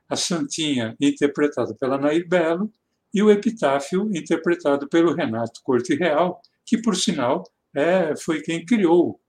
A 0.09 0.15
Santinha, 0.15 0.95
interpretada 1.01 1.75
pela 1.75 1.99
Nair 1.99 2.29
Belo, 2.29 2.71
e 3.15 3.23
o 3.23 3.31
Epitáfio, 3.31 4.11
interpretado 4.15 4.89
pelo 4.89 5.15
Renato 5.15 5.61
Corte 5.63 5.95
Real, 5.95 6.41
que, 6.65 6.81
por 6.81 6.97
sinal, 6.97 7.45
é, 7.75 8.15
foi 8.17 8.41
quem 8.41 8.65
criou 8.65 9.21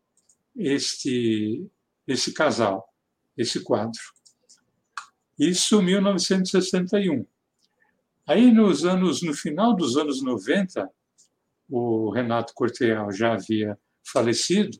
este, 0.55 1.65
esse 2.07 2.33
casal, 2.33 2.92
esse 3.37 3.63
quadro. 3.63 3.99
Isso 5.37 5.81
em 5.81 5.85
1961. 5.85 7.25
Aí, 8.25 8.51
nos 8.51 8.85
anos, 8.85 9.21
no 9.21 9.33
final 9.33 9.75
dos 9.75 9.97
anos 9.97 10.21
90, 10.21 10.89
o 11.69 12.09
Renato 12.11 12.53
Corteal 12.53 13.11
já 13.11 13.33
havia 13.33 13.77
falecido, 14.05 14.77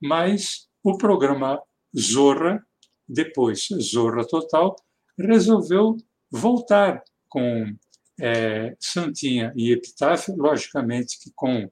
mas 0.00 0.68
o 0.82 0.96
programa 0.96 1.60
Zorra, 1.96 2.64
depois 3.08 3.68
Zorra 3.80 4.26
Total, 4.26 4.74
resolveu 5.18 5.96
voltar 6.30 7.02
com 7.28 7.76
é, 8.20 8.76
Santinha 8.80 9.52
e 9.56 9.72
Epitáfio, 9.72 10.34
logicamente 10.36 11.18
que 11.20 11.30
com 11.34 11.70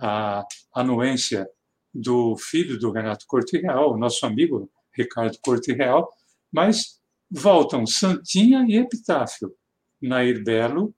a 0.00 0.44
anuência 0.74 1.48
do 1.92 2.36
filho 2.36 2.78
do 2.78 2.90
Renato 2.90 3.26
Corte 3.26 3.58
Real, 3.58 3.98
nosso 3.98 4.24
amigo 4.24 4.70
Ricardo 4.96 5.38
Corte 5.42 5.72
Real, 5.72 6.08
mas 6.52 7.00
voltam 7.30 7.86
Santinha 7.86 8.64
e 8.68 8.76
Epitáfio, 8.76 9.54
Nair 10.00 10.42
Belo 10.42 10.94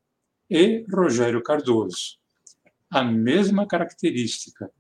e 0.49 0.85
Rogério 0.91 1.43
Cardoso. 1.43 2.19
A 2.91 3.03
mesma 3.03 3.67
característica. 3.67 4.71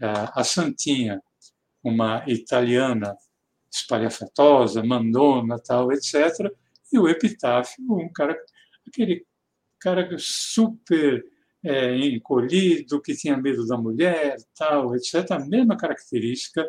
A 0.00 0.44
Santinha, 0.44 1.22
uma 1.82 2.24
italiana 2.26 3.16
espalhafatosa, 3.72 4.82
mandona, 4.82 5.58
tal, 5.58 5.92
etc. 5.92 6.50
E 6.92 6.98
o 6.98 7.08
Epitáfio, 7.08 7.84
um 7.88 8.10
cara, 8.12 8.36
aquele 8.86 9.24
cara 9.80 10.08
super 10.18 11.24
é, 11.64 11.96
encolhido, 11.96 13.00
que 13.00 13.14
tinha 13.14 13.36
medo 13.36 13.66
da 13.66 13.76
mulher, 13.76 14.36
tal, 14.56 14.94
etc. 14.94 15.30
A 15.32 15.38
mesma 15.40 15.76
característica 15.76 16.64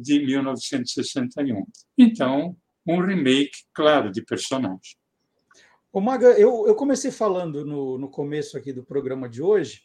de 0.00 0.24
1961. 0.24 1.64
Então, 1.96 2.56
um 2.86 3.00
remake, 3.00 3.64
claro, 3.74 4.10
de 4.10 4.22
personagem. 4.22 4.96
Ô 5.92 6.00
Maga, 6.00 6.28
eu, 6.38 6.66
eu 6.66 6.74
comecei 6.74 7.10
falando 7.10 7.64
no, 7.64 7.98
no 7.98 8.08
começo 8.08 8.56
aqui 8.56 8.72
do 8.72 8.82
programa 8.82 9.28
de 9.28 9.42
hoje, 9.42 9.82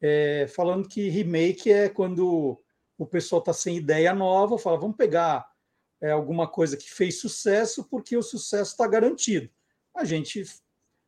é, 0.00 0.46
falando 0.48 0.88
que 0.88 1.08
remake 1.08 1.70
é 1.70 1.88
quando 1.88 2.60
o 2.98 3.06
pessoal 3.06 3.40
está 3.40 3.52
sem 3.52 3.76
ideia 3.76 4.14
nova, 4.14 4.58
fala, 4.58 4.78
vamos 4.78 4.96
pegar 4.96 5.46
é, 6.00 6.10
alguma 6.10 6.48
coisa 6.48 6.76
que 6.76 6.90
fez 6.90 7.20
sucesso, 7.20 7.84
porque 7.84 8.16
o 8.16 8.22
sucesso 8.22 8.72
está 8.72 8.86
garantido. 8.86 9.50
A 9.94 10.04
gente 10.04 10.44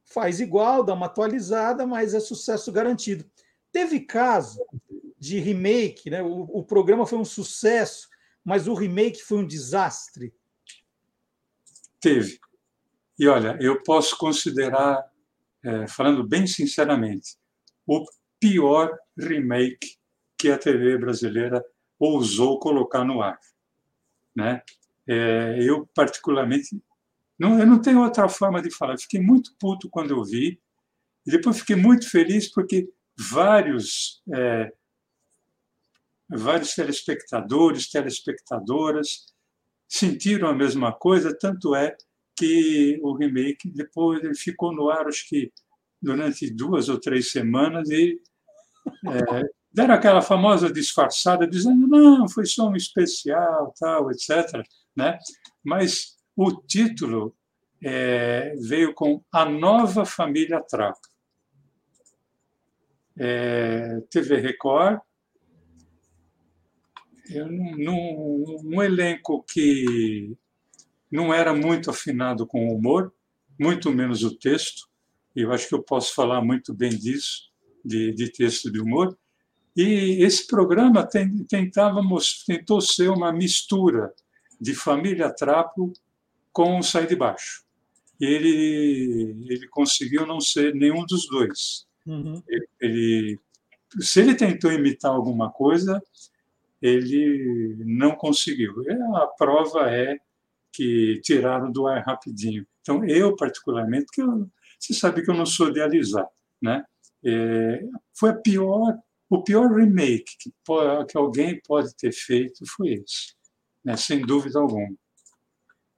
faz 0.05 0.41
igual, 0.41 0.85
dá 0.85 0.93
uma 0.93 1.07
atualizada, 1.07 1.87
mas 1.87 2.15
é 2.15 2.21
sucesso 2.21 2.71
garantido. 2.71 3.25
Teve 3.73 4.01
caso 4.01 4.65
de 5.19 5.39
remake, 5.39 6.11
né? 6.11 6.23
o, 6.23 6.43
o 6.43 6.63
programa 6.63 7.07
foi 7.07 7.19
um 7.19 7.25
sucesso, 7.25 8.09
mas 8.45 8.69
o 8.69 8.75
remake 8.75 9.23
foi 9.23 9.39
um 9.39 9.47
desastre? 9.47 10.35
Teve. 12.01 12.39
E 13.19 13.27
olha, 13.27 13.57
eu 13.61 13.83
posso 13.83 14.17
considerar, 14.19 15.03
é, 15.63 15.87
falando 15.87 16.27
bem 16.27 16.47
sinceramente, 16.47 17.37
o 17.87 18.05
pior 18.39 18.97
remake 19.17 19.97
que 20.37 20.51
a 20.51 20.59
TV 20.59 20.99
brasileira 20.99 21.65
ousou 21.99 22.59
colocar 22.59 23.05
no 23.05 23.23
ar. 23.23 23.39
Né? 24.37 24.63
É, 25.07 25.57
eu, 25.61 25.89
particularmente, 25.95 26.83
não, 27.39 27.59
eu 27.59 27.67
não 27.67 27.81
tenho 27.81 28.03
outra 28.03 28.29
forma 28.29 28.61
de 28.61 28.71
falar. 28.71 28.99
fiquei 28.99 29.21
muito 29.21 29.55
puto 29.59 29.89
quando 29.89 30.11
eu 30.11 30.25
vi, 30.25 30.61
e 31.27 31.31
depois 31.31 31.61
fiquei 31.61 31.77
muito 31.77 32.11
feliz 32.11 32.53
porque 32.53 32.89
vários, 33.17 34.23
é, 34.35 34.73
vários 36.29 36.75
telespectadores, 36.75 37.91
telespectadoras 37.91 39.27
sentiram 39.89 40.49
a 40.49 40.55
mesma 40.55 40.93
coisa, 40.93 41.37
tanto 41.37 41.75
é 41.75 41.95
que 42.37 42.99
o 43.03 43.15
remake 43.15 43.71
depois 43.71 44.23
ele 44.25 44.35
ficou 44.35 44.75
no 44.75 44.91
ar, 44.91 45.07
acho 45.07 45.29
que 45.29 45.53
durante 46.03 46.51
duas 46.51 46.89
ou 46.89 46.99
três 46.99 47.31
semanas 47.31 47.89
e 47.91 48.21
é, 49.09 49.43
deram 49.73 49.95
aquela 49.95 50.21
famosa 50.21 50.73
disfarçada, 50.73 51.47
dizendo 51.47 51.87
não, 51.87 52.29
foi 52.29 52.47
só 52.47 52.69
um 52.69 52.77
especial, 52.77 53.73
tal, 53.79 54.11
etc. 54.11 54.63
Né? 54.97 55.19
Mas 55.63 56.17
o 56.37 56.53
título 56.53 57.35
é, 57.83 58.55
veio 58.57 58.95
com 58.95 59.23
A 59.33 59.45
Nova 59.45 60.05
Família 60.05 60.61
Trapo. 60.61 61.01
É, 63.17 64.01
TV 64.11 64.37
Record, 64.39 65.01
num, 67.29 68.61
num 68.63 68.83
elenco 68.83 69.45
que 69.51 70.37
não 71.11 71.33
era 71.33 71.55
muito 71.55 71.91
afinado 71.91 72.47
com 72.47 72.69
o 72.69 72.77
humor, 72.77 73.13
muito 73.59 73.91
menos 73.93 74.23
o 74.23 74.37
texto, 74.37 74.89
e 75.35 75.43
eu 75.43 75.53
acho 75.53 75.69
que 75.69 75.75
eu 75.75 75.83
posso 75.83 76.15
falar 76.15 76.43
muito 76.43 76.75
bem 76.75 76.91
disso, 76.91 77.51
de, 77.85 78.13
de 78.13 78.31
texto 78.31 78.71
de 78.71 78.81
humor. 78.81 79.17
E 79.77 80.23
esse 80.25 80.47
programa 80.47 81.05
tem, 81.07 81.45
tentávamos, 81.45 82.45
tentou 82.45 82.81
ser 82.81 83.11
uma 83.11 83.33
mistura 83.33 84.13
de 84.61 84.75
Família 84.75 85.35
Trapo 85.35 85.93
com 86.53 86.81
Sai 86.83 87.07
de 87.07 87.17
Baixo. 87.17 87.65
Ele, 88.21 89.37
ele 89.49 89.69
conseguiu 89.69 90.25
não 90.25 90.41
ser 90.41 90.75
nenhum 90.75 91.05
dos 91.05 91.27
dois. 91.27 91.87
Uhum. 92.07 92.41
Ele, 92.81 93.41
se 93.99 94.21
ele 94.21 94.37
tentou 94.37 94.73
imitar 94.73 95.11
alguma 95.11 95.51
coisa, 95.51 96.01
ele 96.81 97.77
não 97.85 98.15
conseguiu. 98.15 98.75
A 99.17 99.27
prova 99.27 99.91
é 99.91 100.19
que 100.73 101.21
tiraram 101.23 101.71
do 101.71 101.87
ar 101.87 102.05
rapidinho. 102.05 102.67
Então, 102.81 103.05
eu, 103.05 103.37
particularmente, 103.37 104.07
que 104.13 104.21
eu, 104.21 104.51
você 104.79 104.93
sabe 104.93 105.23
que 105.23 105.31
eu 105.31 105.35
não 105.35 105.47
sou 105.47 105.73
de 105.73 105.81
alisar, 105.81 106.29
né? 106.61 106.85
É, 107.25 107.83
foi 108.13 108.31
a 108.31 108.35
pior, 108.35 108.99
o 109.31 109.43
pior 109.43 109.73
remake 109.73 110.37
que, 110.39 110.53
que 111.09 111.17
alguém 111.17 111.61
pode 111.67 111.95
ter 111.97 112.13
feito 112.13 112.67
foi 112.67 112.95
esse, 112.95 113.35
né? 113.83 113.97
sem 113.97 114.21
dúvida 114.21 114.59
alguma. 114.59 114.95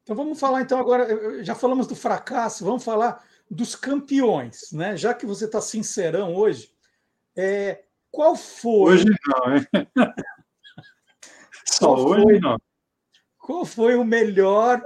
Então 0.02 0.14
vamos 0.14 0.38
falar 0.38 0.62
então 0.62 0.78
agora, 0.78 1.42
já 1.42 1.56
falamos 1.56 1.88
do 1.88 1.96
fracasso, 1.96 2.64
vamos 2.64 2.84
falar 2.84 3.24
dos 3.50 3.74
campeões, 3.74 4.70
né? 4.70 4.96
Já 4.96 5.12
que 5.12 5.26
você 5.26 5.46
está 5.46 5.60
sincerão 5.60 6.36
hoje, 6.36 6.70
é, 7.36 7.82
qual 8.08 8.36
foi? 8.36 8.94
Hoje 8.94 9.06
não, 9.26 9.56
hein? 9.56 9.66
Só 11.78 11.94
hoje 11.94 12.22
foi, 12.22 12.40
não. 12.40 12.56
Qual 13.38 13.64
foi 13.64 13.94
o 13.94 14.04
melhor, 14.04 14.82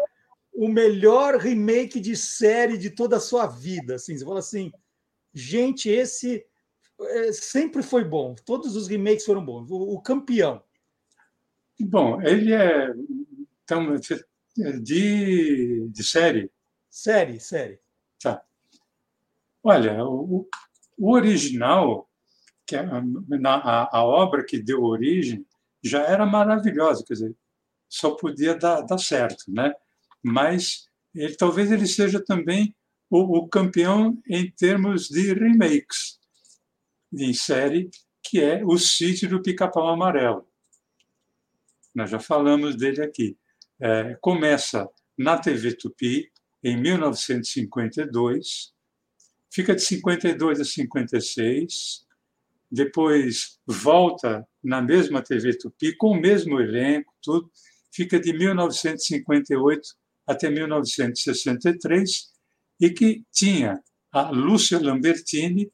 o 0.52 0.68
melhor 0.68 1.36
remake 1.36 2.00
de 2.00 2.16
série 2.16 2.76
de 2.76 2.90
toda 2.90 3.16
a 3.16 3.20
sua 3.20 3.46
vida? 3.46 3.94
Assim, 3.94 4.16
você 4.16 4.24
fala 4.24 4.38
assim, 4.40 4.72
gente, 5.32 5.88
esse 5.88 6.44
é, 7.00 7.32
sempre 7.32 7.82
foi 7.82 8.04
bom. 8.04 8.34
Todos 8.44 8.76
os 8.76 8.88
remakes 8.88 9.24
foram 9.24 9.44
bons. 9.44 9.70
O, 9.70 9.94
o 9.94 10.00
campeão. 10.00 10.62
Bom, 11.78 12.20
ele 12.20 12.52
é 12.52 12.92
então, 13.70 13.94
de, 14.82 15.88
de 15.88 16.04
série. 16.04 16.50
Série, 16.90 17.38
série. 17.38 17.78
Tá. 18.20 18.42
Olha, 19.62 20.04
o, 20.04 20.48
o 20.98 21.12
original, 21.12 22.10
que 22.66 22.74
é 22.74 22.80
a, 22.80 23.88
a 23.92 24.04
obra 24.04 24.44
que 24.44 24.60
deu 24.60 24.82
origem, 24.82 25.46
já 25.82 26.02
era 26.02 26.26
maravilhosa. 26.26 27.04
Quer 27.06 27.14
dizer, 27.14 27.36
só 27.88 28.12
podia 28.12 28.54
dar, 28.54 28.82
dar 28.82 28.98
certo, 28.98 29.44
né? 29.48 29.72
Mas 30.22 30.88
ele, 31.14 31.34
talvez 31.34 31.70
ele 31.70 31.86
seja 31.86 32.22
também 32.22 32.74
o, 33.08 33.38
o 33.38 33.48
campeão 33.48 34.20
em 34.28 34.50
termos 34.50 35.08
de 35.08 35.32
remakes 35.32 36.18
em 37.12 37.32
série, 37.32 37.90
que 38.22 38.40
é 38.40 38.64
o 38.64 38.78
Sítio 38.78 39.28
do 39.28 39.42
Pica-Pau 39.42 39.88
Amarelo. 39.88 40.46
Nós 41.94 42.10
já 42.10 42.20
falamos 42.20 42.76
dele 42.76 43.02
aqui. 43.02 43.36
É, 43.80 44.16
começa 44.20 44.88
na 45.18 45.36
TV 45.38 45.74
Tupi, 45.74 46.30
em 46.62 46.80
1952, 46.80 48.72
fica 49.50 49.74
de 49.74 49.80
52 49.82 50.60
a 50.60 50.64
56, 50.64 52.06
depois 52.70 53.58
volta 53.66 54.46
na 54.62 54.80
mesma 54.80 55.22
TV 55.22 55.56
Tupi, 55.56 55.96
com 55.96 56.10
o 56.10 56.20
mesmo 56.20 56.60
elenco, 56.60 57.12
tudo, 57.22 57.50
fica 57.92 58.20
de 58.20 58.32
1958 58.32 59.88
até 60.26 60.48
1963 60.48 62.30
e 62.80 62.90
que 62.90 63.24
tinha 63.32 63.82
a 64.12 64.30
Lúcia 64.30 64.80
Lambertini, 64.80 65.70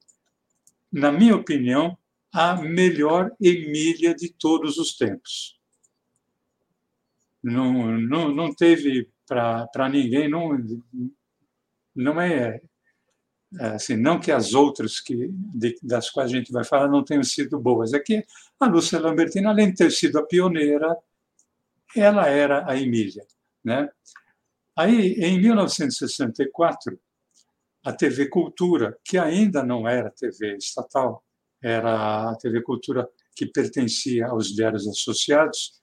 na 0.91 1.13
minha 1.13 1.37
opinião, 1.37 1.99
a 2.33 2.57
melhor 2.57 3.31
Emília 3.41 4.15
de 4.15 4.33
todos 4.33 4.79
os 4.79 4.97
tempos. 4.97 5.59
Não, 7.43 7.99
não, 7.99 8.35
não 8.35 8.55
teve 8.55 9.09
para 9.27 9.89
ninguém, 9.91 10.29
não, 10.29 10.57
não 11.95 12.21
é 12.21 12.61
assim, 13.59 13.97
não 13.97 14.21
que 14.21 14.31
as 14.31 14.55
outras 14.55 15.01
que 15.01 15.29
de, 15.31 15.79
das 15.83 16.11
quais 16.11 16.31
a 16.31 16.35
gente 16.35 16.53
vai 16.53 16.65
falar 16.65 16.89
não 16.89 17.05
tenham 17.05 17.23
sido 17.23 17.59
boas, 17.59 17.93
é 17.93 18.01
que 18.01 18.25
a 18.59 18.67
Lúcia 18.67 19.01
Lambertini, 19.01 19.47
além 19.47 19.71
de 19.71 19.77
ter 19.77 19.91
sido 19.91 20.19
a 20.19 20.27
pioneira, 20.27 20.97
ela 21.95 22.29
era 22.29 22.69
a 22.71 22.77
Emília. 22.77 23.25
Né? 23.65 23.89
Aí, 24.77 25.15
em 25.15 25.41
1964, 25.41 26.99
a 27.85 27.93
TV 27.93 28.29
Cultura, 28.29 28.99
que 29.05 29.17
ainda 29.17 29.63
não 29.63 29.89
era 29.89 30.11
TV 30.11 30.57
estatal, 30.57 31.25
era 31.63 32.31
a 32.31 32.37
TV 32.37 32.63
Cultura 32.63 33.09
que 33.35 33.47
pertencia 33.47 34.27
aos 34.27 34.49
diários 34.49 34.87
associados, 34.89 35.81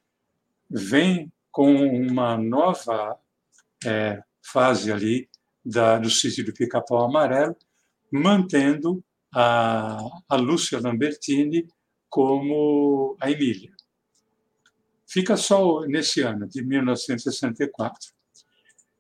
vem 0.70 1.32
com 1.52 1.74
uma 1.76 2.38
nova 2.38 3.18
é, 3.86 4.22
fase 4.42 4.92
ali 4.92 5.30
da, 5.66 5.98
do 5.98 6.10
sítio 6.10 6.46
do 6.46 6.54
Pica-Pau 6.54 7.06
Amarelo, 7.06 7.56
mantendo 8.12 9.04
a, 9.34 10.00
a 10.30 10.36
Lúcia 10.36 10.80
Lambertini 10.80 11.68
como 12.10 13.18
a 13.20 13.32
Emília. 13.32 13.72
Fica 15.08 15.38
só 15.38 15.82
nesse 15.82 16.22
ano, 16.22 16.48
de 16.48 16.64
1964. 16.64 18.14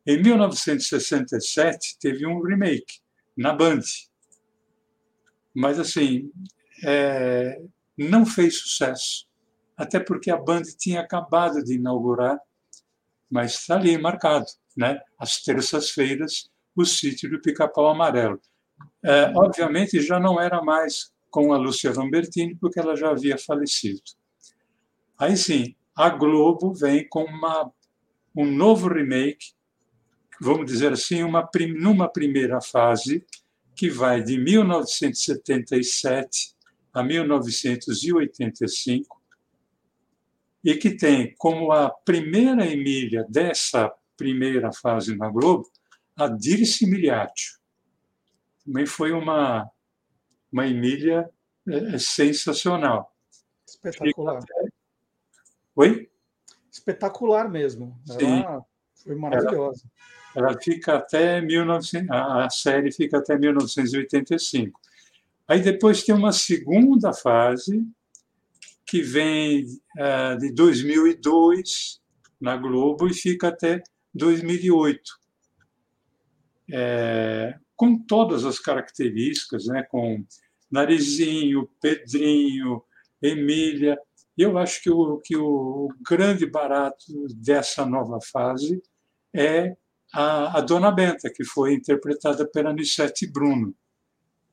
Em 0.05 0.21
1967, 0.21 1.97
teve 1.99 2.25
um 2.25 2.41
remake 2.41 3.01
na 3.37 3.53
Band. 3.53 3.81
Mas, 5.55 5.79
assim, 5.79 6.31
é, 6.83 7.61
não 7.97 8.25
fez 8.25 8.59
sucesso. 8.59 9.27
Até 9.77 9.99
porque 9.99 10.29
a 10.29 10.37
Band 10.37 10.63
tinha 10.77 11.01
acabado 11.01 11.63
de 11.63 11.75
inaugurar, 11.75 12.39
mas 13.29 13.55
está 13.55 13.75
ali 13.75 13.97
marcado, 13.97 14.45
né? 14.77 14.99
às 15.17 15.41
terças-feiras, 15.41 16.49
o 16.75 16.85
sítio 16.85 17.29
do 17.29 17.41
Pica-Pau 17.41 17.87
Amarelo. 17.87 18.39
É, 19.03 19.33
obviamente, 19.35 20.01
já 20.01 20.19
não 20.19 20.39
era 20.39 20.61
mais 20.61 21.11
com 21.29 21.51
a 21.53 21.57
Lúcia 21.57 21.91
Lambertini, 21.91 22.55
porque 22.55 22.79
ela 22.79 22.95
já 22.95 23.09
havia 23.09 23.37
falecido. 23.37 24.01
Aí 25.17 25.35
sim, 25.35 25.75
a 25.95 26.09
Globo 26.09 26.73
vem 26.73 27.07
com 27.07 27.23
uma, 27.23 27.71
um 28.35 28.45
novo 28.45 28.87
remake, 28.87 29.53
vamos 30.39 30.65
dizer 30.65 30.93
assim, 30.93 31.23
uma, 31.23 31.49
numa 31.75 32.07
primeira 32.07 32.61
fase, 32.61 33.25
que 33.75 33.89
vai 33.89 34.21
de 34.21 34.37
1977 34.37 36.53
a 36.93 37.03
1985, 37.03 39.21
e 40.63 40.75
que 40.75 40.91
tem 40.91 41.35
como 41.37 41.71
a 41.71 41.89
primeira 41.89 42.63
Emília 42.65 43.25
dessa 43.27 43.91
primeira 44.15 44.71
fase 44.71 45.15
na 45.15 45.27
Globo 45.29 45.72
a 46.15 46.27
Dirce 46.27 46.85
Miliaccio. 46.85 47.59
Também 48.65 48.85
foi 48.85 49.11
uma, 49.11 49.69
uma 50.51 50.67
Emília 50.67 51.29
é, 51.67 51.97
sensacional. 51.97 53.13
Espetacular. 53.67 54.39
Oi? 55.75 56.09
Espetacular 56.71 57.49
mesmo. 57.49 57.99
Ela 58.09 58.65
foi 58.95 59.15
maravilhosa. 59.15 59.83
Ela, 60.35 60.49
ela 60.49 60.61
fica 60.61 60.95
até 60.95 61.41
1900, 61.41 62.09
a 62.09 62.49
série 62.49 62.91
fica 62.91 63.17
até 63.17 63.37
1985. 63.37 64.79
Aí 65.47 65.61
depois 65.61 66.03
tem 66.03 66.15
uma 66.15 66.31
segunda 66.31 67.13
fase 67.13 67.85
que 68.85 69.01
vem 69.01 69.65
uh, 69.97 70.37
de 70.37 70.53
2002 70.53 72.01
na 72.39 72.55
Globo 72.55 73.07
e 73.07 73.13
fica 73.13 73.49
até 73.49 73.81
2008. 74.13 75.22
É, 76.71 77.55
com 77.75 77.97
todas 77.97 78.45
as 78.45 78.59
características, 78.59 79.65
né, 79.65 79.83
com 79.83 80.25
Narizinho, 80.71 81.69
Pedrinho, 81.81 82.81
Emília, 83.21 83.97
eu 84.37 84.57
acho 84.57 84.81
que 84.81 84.89
o, 84.89 85.19
que 85.19 85.37
o 85.37 85.89
grande 86.07 86.45
barato 86.45 87.05
dessa 87.35 87.85
nova 87.85 88.19
fase 88.31 88.81
é 89.33 89.75
a, 90.13 90.57
a 90.57 90.61
Dona 90.61 90.91
Benta, 90.91 91.29
que 91.29 91.43
foi 91.43 91.73
interpretada 91.73 92.47
pela 92.47 92.73
Nissete 92.73 93.27
Bruno. 93.27 93.75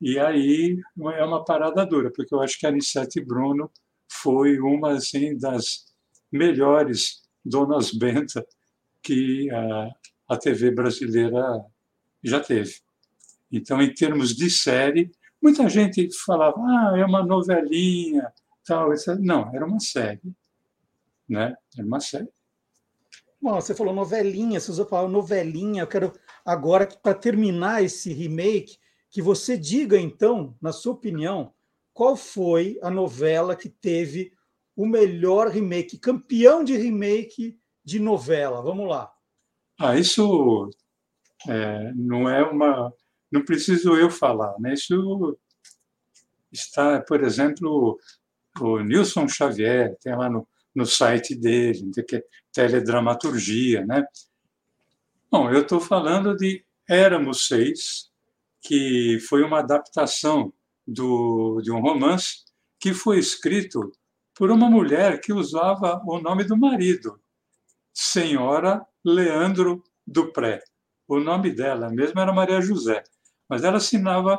E 0.01 0.19
aí 0.19 0.79
é 1.15 1.25
uma 1.25 1.45
parada 1.45 1.85
dura, 1.85 2.11
porque 2.11 2.35
eu 2.35 2.41
acho 2.41 2.59
que 2.59 2.67
a 2.67 2.71
Anissete 2.71 3.21
Bruno 3.21 3.71
foi 4.11 4.59
uma 4.59 4.93
assim, 4.93 5.37
das 5.37 5.87
melhores 6.33 7.23
donas 7.45 7.93
benta 7.93 8.47
que 9.03 9.51
a, 9.51 9.91
a 10.29 10.37
TV 10.39 10.71
brasileira 10.71 11.65
já 12.23 12.41
teve. 12.41 12.75
Então, 13.51 13.81
em 13.81 13.93
termos 13.93 14.35
de 14.35 14.51
série, 14.51 15.11
muita 15.43 15.69
gente 15.69 16.09
falava, 16.25 16.57
ah, 16.59 16.95
é 16.97 17.05
uma 17.05 17.25
novelinha, 17.25 18.33
tal. 18.65 18.91
Não, 19.19 19.55
era 19.55 19.67
uma 19.67 19.81
série. 19.81 20.21
Né? 21.29 21.55
Era 21.77 21.87
uma 21.87 22.01
série. 22.01 22.29
Bom, 23.43 23.55
você 23.55 23.75
falou 23.75 23.95
novelinha, 23.95 24.61
você 24.61 24.71
usou 24.71 24.85
a 24.85 24.89
palavra 24.89 25.11
novelinha. 25.11 25.83
Eu 25.83 25.87
quero 25.87 26.13
agora, 26.45 26.87
para 26.87 27.15
terminar 27.15 27.83
esse 27.83 28.13
remake, 28.13 28.77
que 29.11 29.23
você 29.23 29.57
diga, 29.57 29.99
então, 29.99 30.55
na 30.61 30.73
sua 30.73 30.93
opinião, 30.93 31.53
qual 31.93 32.17
foi 32.17 32.79
a 32.83 32.91
novela 32.91 33.57
que 33.57 33.69
teve 33.69 34.33
o 34.77 34.87
melhor 34.87 35.49
remake, 35.49 35.99
campeão 35.99 36.63
de 36.63 36.77
remake 36.77 37.59
de 37.85 37.99
novela? 37.99 38.63
Vamos 38.63 38.89
lá. 38.89 39.11
Ah, 39.79 39.99
isso 39.99 40.71
é, 41.49 41.93
não 41.95 42.29
é 42.29 42.43
uma. 42.43 42.93
Não 43.31 43.45
preciso 43.45 43.97
eu 43.97 44.11
falar, 44.11 44.59
né? 44.59 44.75
Isso 44.75 45.39
está, 46.53 47.01
por 47.01 47.23
exemplo, 47.23 47.99
o 48.61 48.81
Nilson 48.81 49.29
Xavier, 49.29 49.97
tem 50.01 50.17
lá 50.17 50.29
no, 50.29 50.47
no 50.75 50.85
site 50.85 51.35
dele, 51.35 51.91
que 52.07 52.17
é 52.17 52.25
teledramaturgia, 52.53 53.87
né? 53.87 54.05
Bom, 55.31 55.51
eu 55.51 55.63
estou 55.63 55.81
falando 55.81 56.37
de 56.37 56.65
Éramos 56.89 57.47
Seis, 57.47 58.11
que 58.61 59.19
foi 59.29 59.45
uma 59.45 59.61
adaptação 59.61 60.53
do, 60.87 61.61
de 61.63 61.71
um 61.71 61.81
romance 61.81 62.45
que 62.81 62.93
foi 62.93 63.19
escrito 63.19 63.93
por 64.35 64.51
uma 64.51 64.69
mulher 64.69 65.21
que 65.21 65.33
usava 65.33 66.03
o 66.05 66.19
nome 66.19 66.45
do 66.45 66.57
marido, 66.57 67.21
Senhora 67.93 68.85
Leandro 69.05 69.83
Dupré. 70.07 70.61
O 71.11 71.19
nome 71.19 71.51
dela 71.51 71.91
mesmo 71.91 72.21
era 72.21 72.33
Maria 72.33 72.61
José, 72.61 73.03
mas 73.49 73.65
ela 73.65 73.79
assinava 73.79 74.39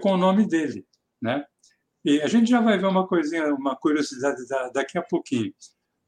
com 0.00 0.12
o 0.12 0.16
nome 0.16 0.46
dele, 0.46 0.86
né? 1.20 1.44
E 2.04 2.22
a 2.22 2.28
gente 2.28 2.48
já 2.48 2.60
vai 2.60 2.78
ver 2.78 2.86
uma 2.86 3.08
coisinha, 3.08 3.52
uma 3.52 3.74
curiosidade 3.74 4.46
daqui 4.72 4.96
a 4.96 5.02
pouquinho. 5.02 5.52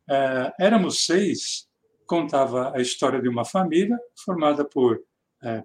É, 0.08 0.52
Éramos 0.60 1.04
seis 1.04 1.68
contava 2.06 2.72
a 2.76 2.80
história 2.80 3.20
de 3.20 3.28
uma 3.28 3.44
família 3.44 3.98
formada 4.24 4.64
por 4.64 5.02
é, 5.42 5.64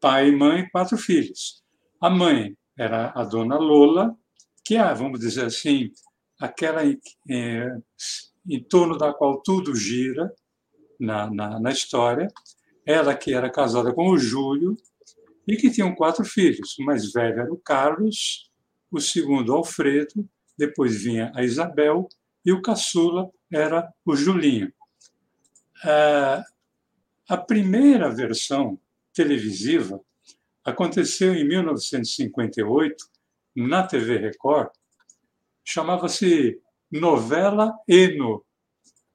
pai, 0.00 0.30
mãe 0.30 0.60
e 0.60 0.70
quatro 0.70 0.96
filhos. 0.96 1.64
A 2.00 2.08
mãe 2.08 2.56
era 2.78 3.10
a 3.16 3.24
dona 3.24 3.58
Lola, 3.58 4.16
que 4.64 4.76
é, 4.76 4.94
vamos 4.94 5.18
dizer 5.18 5.46
assim, 5.46 5.90
aquela 6.40 6.84
em, 6.84 7.00
é, 7.28 7.68
em 8.48 8.62
torno 8.62 8.96
da 8.96 9.12
qual 9.12 9.42
tudo 9.42 9.74
gira 9.74 10.32
na, 11.00 11.28
na, 11.28 11.58
na 11.58 11.70
história. 11.72 12.28
Ela 12.86 13.14
que 13.14 13.34
era 13.34 13.50
casada 13.50 13.92
com 13.92 14.08
o 14.08 14.18
Júlio 14.18 14.76
e 15.46 15.56
que 15.56 15.70
tinham 15.70 15.94
quatro 15.94 16.24
filhos. 16.24 16.78
O 16.78 16.84
mais 16.84 17.12
velho 17.12 17.40
era 17.40 17.52
o 17.52 17.58
Carlos, 17.58 18.50
o 18.90 19.00
segundo 19.00 19.52
Alfredo, 19.52 20.28
depois 20.56 21.02
vinha 21.02 21.32
a 21.34 21.42
Isabel 21.42 22.08
e 22.44 22.52
o 22.52 22.62
caçula 22.62 23.30
era 23.52 23.92
o 24.04 24.14
Julinho. 24.16 24.72
É, 25.84 26.42
a 27.28 27.36
primeira 27.36 28.08
versão 28.08 28.80
televisiva 29.12 30.00
aconteceu 30.64 31.34
em 31.34 31.46
1958 31.46 32.96
na 33.54 33.86
TV 33.86 34.18
Record, 34.18 34.70
chamava-se 35.64 36.60
Novela 36.90 37.74
Eno, 37.88 38.44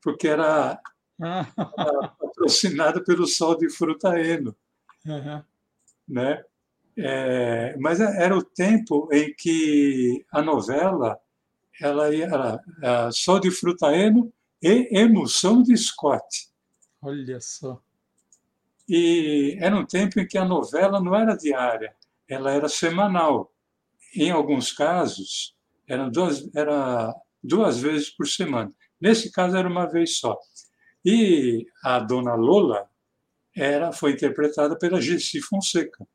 porque 0.02 0.28
era, 0.28 0.80
era 1.20 2.16
patrocinada 2.42 3.04
pelo 3.04 3.28
Sol 3.28 3.58
de 3.58 3.70
Fruta 3.70 4.20
Eno. 4.20 4.56
Uhum. 5.06 5.44
Né? 6.08 6.44
É, 6.98 7.76
mas 7.78 8.00
era 8.00 8.36
o 8.36 8.44
tempo 8.44 9.08
em 9.12 9.34
que 9.34 10.26
a 10.32 10.42
novela 10.42 11.20
ela 11.80 12.14
era, 12.14 12.62
era 12.82 13.12
Sol 13.12 13.40
de 13.40 13.50
Fruta 13.50 13.96
Eno 13.96 14.32
e 14.62 14.90
Emoção 14.92 15.64
de 15.64 15.76
Scott. 15.78 16.50
Olha 17.02 17.40
só. 17.40 17.82
E 18.88 19.58
era 19.60 19.76
um 19.76 19.86
tempo 19.86 20.20
em 20.20 20.28
que 20.28 20.38
a 20.38 20.46
novela 20.46 21.00
não 21.00 21.16
era 21.16 21.36
diária, 21.36 21.96
ela 22.28 22.52
era 22.52 22.68
semanal. 22.68 23.52
Em 24.14 24.30
alguns 24.30 24.72
casos, 24.72 25.56
eram 25.88 26.12
duas, 26.12 26.54
era 26.54 27.16
duas 27.42 27.80
vezes 27.80 28.10
por 28.10 28.28
semana. 28.28 28.72
Nesse 29.00 29.32
caso, 29.32 29.56
era 29.56 29.68
uma 29.68 29.88
vez 29.88 30.18
só. 30.18 30.38
E 31.04 31.66
a 31.84 32.00
dona 32.00 32.36
Lola 32.36 32.90
era, 33.56 33.92
foi 33.92 34.14
interpretada 34.14 34.78
pela 34.78 35.02
Gessi 35.02 35.42
Fonseca. 35.42 36.08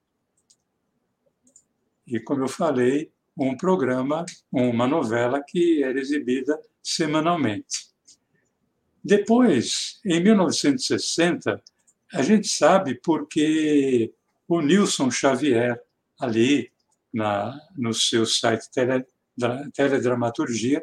E, 2.06 2.20
como 2.20 2.44
eu 2.44 2.48
falei, 2.48 3.12
um 3.36 3.56
programa, 3.56 4.24
uma 4.50 4.86
novela 4.86 5.42
que 5.42 5.82
era 5.82 5.98
exibida 5.98 6.58
semanalmente. 6.82 7.90
Depois, 9.04 10.00
em 10.04 10.20
1960, 10.20 11.62
a 12.12 12.22
gente 12.22 12.48
sabe 12.48 12.94
porque 12.94 14.12
o 14.48 14.60
Nilson 14.60 15.10
Xavier, 15.10 15.80
ali 16.18 16.72
na, 17.12 17.60
no 17.76 17.92
seu 17.92 18.24
site 18.24 18.70
tele, 18.70 19.04
Teledramaturgia, 19.74 20.82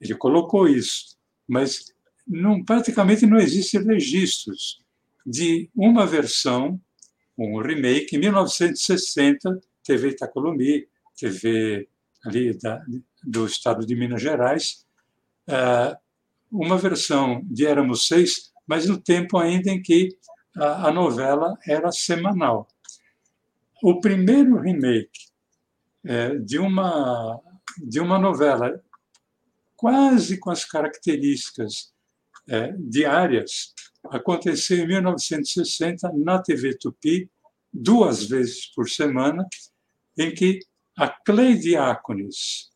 ele 0.00 0.14
colocou 0.14 0.68
isso, 0.68 1.16
mas 1.48 1.93
não, 2.26 2.64
praticamente 2.64 3.26
não 3.26 3.38
existem 3.38 3.82
registros 3.82 4.80
de 5.26 5.70
uma 5.74 6.06
versão, 6.06 6.80
um 7.36 7.60
remake, 7.60 8.16
em 8.16 8.20
1960, 8.20 9.60
TV 9.82 10.10
Itacolomi, 10.10 10.86
TV 11.18 11.88
ali 12.24 12.56
da, 12.58 12.82
do 13.22 13.46
estado 13.46 13.86
de 13.86 13.94
Minas 13.94 14.22
Gerais, 14.22 14.84
eh, 15.48 15.96
uma 16.50 16.78
versão 16.78 17.42
de 17.44 17.66
Éramos 17.66 18.06
Seis, 18.06 18.52
mas 18.66 18.86
no 18.86 18.98
tempo 18.98 19.38
ainda 19.38 19.70
em 19.70 19.82
que 19.82 20.16
a, 20.56 20.88
a 20.88 20.92
novela 20.92 21.58
era 21.66 21.90
semanal. 21.90 22.68
O 23.82 24.00
primeiro 24.00 24.58
remake 24.60 25.28
é, 26.04 26.36
de, 26.36 26.58
uma, 26.58 27.40
de 27.78 28.00
uma 28.00 28.18
novela 28.18 28.80
quase 29.76 30.38
com 30.38 30.50
as 30.50 30.64
características 30.64 31.93
é, 32.48 32.72
diárias 32.78 33.72
aconteceu 34.10 34.78
em 34.78 34.86
1960 34.86 36.12
na 36.12 36.40
TV 36.40 36.76
Tupi, 36.76 37.30
duas 37.72 38.24
vezes 38.24 38.66
por 38.66 38.88
semana, 38.88 39.46
em 40.18 40.32
que 40.32 40.60
a 40.96 41.08
Cleide 41.08 41.62
Diácones 41.62 42.70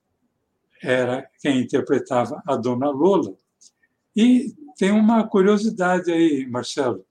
era 0.83 1.29
quem 1.41 1.61
interpretava 1.61 2.43
a 2.47 2.57
Dona 2.57 2.91
Lola. 2.91 3.35
E 4.17 4.55
tem 4.77 4.91
uma 4.91 5.27
curiosidade 5.29 6.11
aí, 6.11 6.47
Marcelo. 6.47 7.05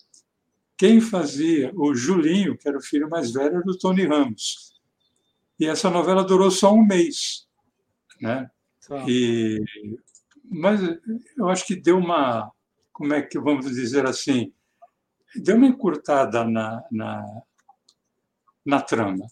Quem 0.78 1.00
fazia 1.00 1.72
o 1.76 1.94
Julinho, 1.96 2.58
que 2.58 2.68
era 2.68 2.78
o 2.78 2.84
filho 2.84 3.10
mais 3.10 3.32
velho, 3.32 3.56
era 3.56 3.62
do 3.62 3.78
Tony 3.78 4.06
Ramos. 4.06 4.74
E 5.60 5.66
essa 5.66 5.90
novela 5.90 6.24
durou 6.24 6.52
só 6.52 6.74
um 6.74 6.86
mês. 6.86 7.48
Né? 8.22 8.50
E, 9.08 9.64
mas 10.50 10.82
eu 11.38 11.50
acho 11.50 11.66
que 11.66 11.76
deu 11.76 11.98
uma, 11.98 12.52
como 12.94 13.14
é 13.14 13.22
que 13.22 13.40
vamos 13.40 13.66
dizer 13.68 14.06
assim, 14.06 14.54
deu 15.36 15.56
uma 15.56 15.68
encurtada 15.68 16.44
na, 16.44 16.84
na, 16.92 17.42
na 18.66 18.82
trama, 18.82 19.28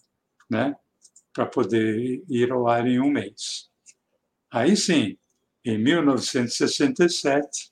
né? 0.48 0.76
para 1.36 1.44
poder 1.44 2.24
ir 2.30 2.50
ao 2.50 2.66
ar 2.66 2.86
em 2.86 2.98
um 2.98 3.10
mês. 3.10 3.70
Aí 4.50 4.74
sim, 4.74 5.18
em 5.62 5.76
1967, 5.76 7.70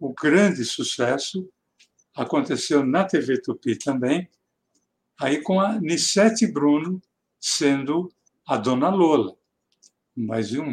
o 0.00 0.14
grande 0.14 0.64
sucesso 0.64 1.46
aconteceu 2.16 2.86
na 2.86 3.04
TV 3.04 3.42
Tupi 3.42 3.76
também, 3.76 4.30
aí 5.20 5.42
com 5.42 5.60
a 5.60 5.78
Nissete 5.78 6.46
Bruno 6.46 7.02
sendo 7.38 8.10
a 8.46 8.56
Dona 8.56 8.88
Lola, 8.88 9.36
mas 10.16 10.54
um, 10.54 10.72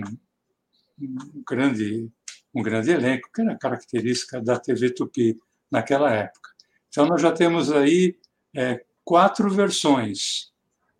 um 0.99 1.43
grande 1.47 2.11
um 2.55 2.63
grande 2.63 2.89
elenco, 2.89 3.29
que 3.33 3.41
era 3.41 3.57
característica 3.57 4.41
da 4.41 4.57
TV 4.57 4.89
Tupi 4.89 5.37
naquela 5.69 6.09
época. 6.09 6.51
Então, 6.87 7.05
nós 7.05 7.21
já 7.21 7.31
temos 7.33 7.69
aí 7.69 8.17
é, 8.55 8.81
quatro 9.03 9.49
versões, 9.49 10.53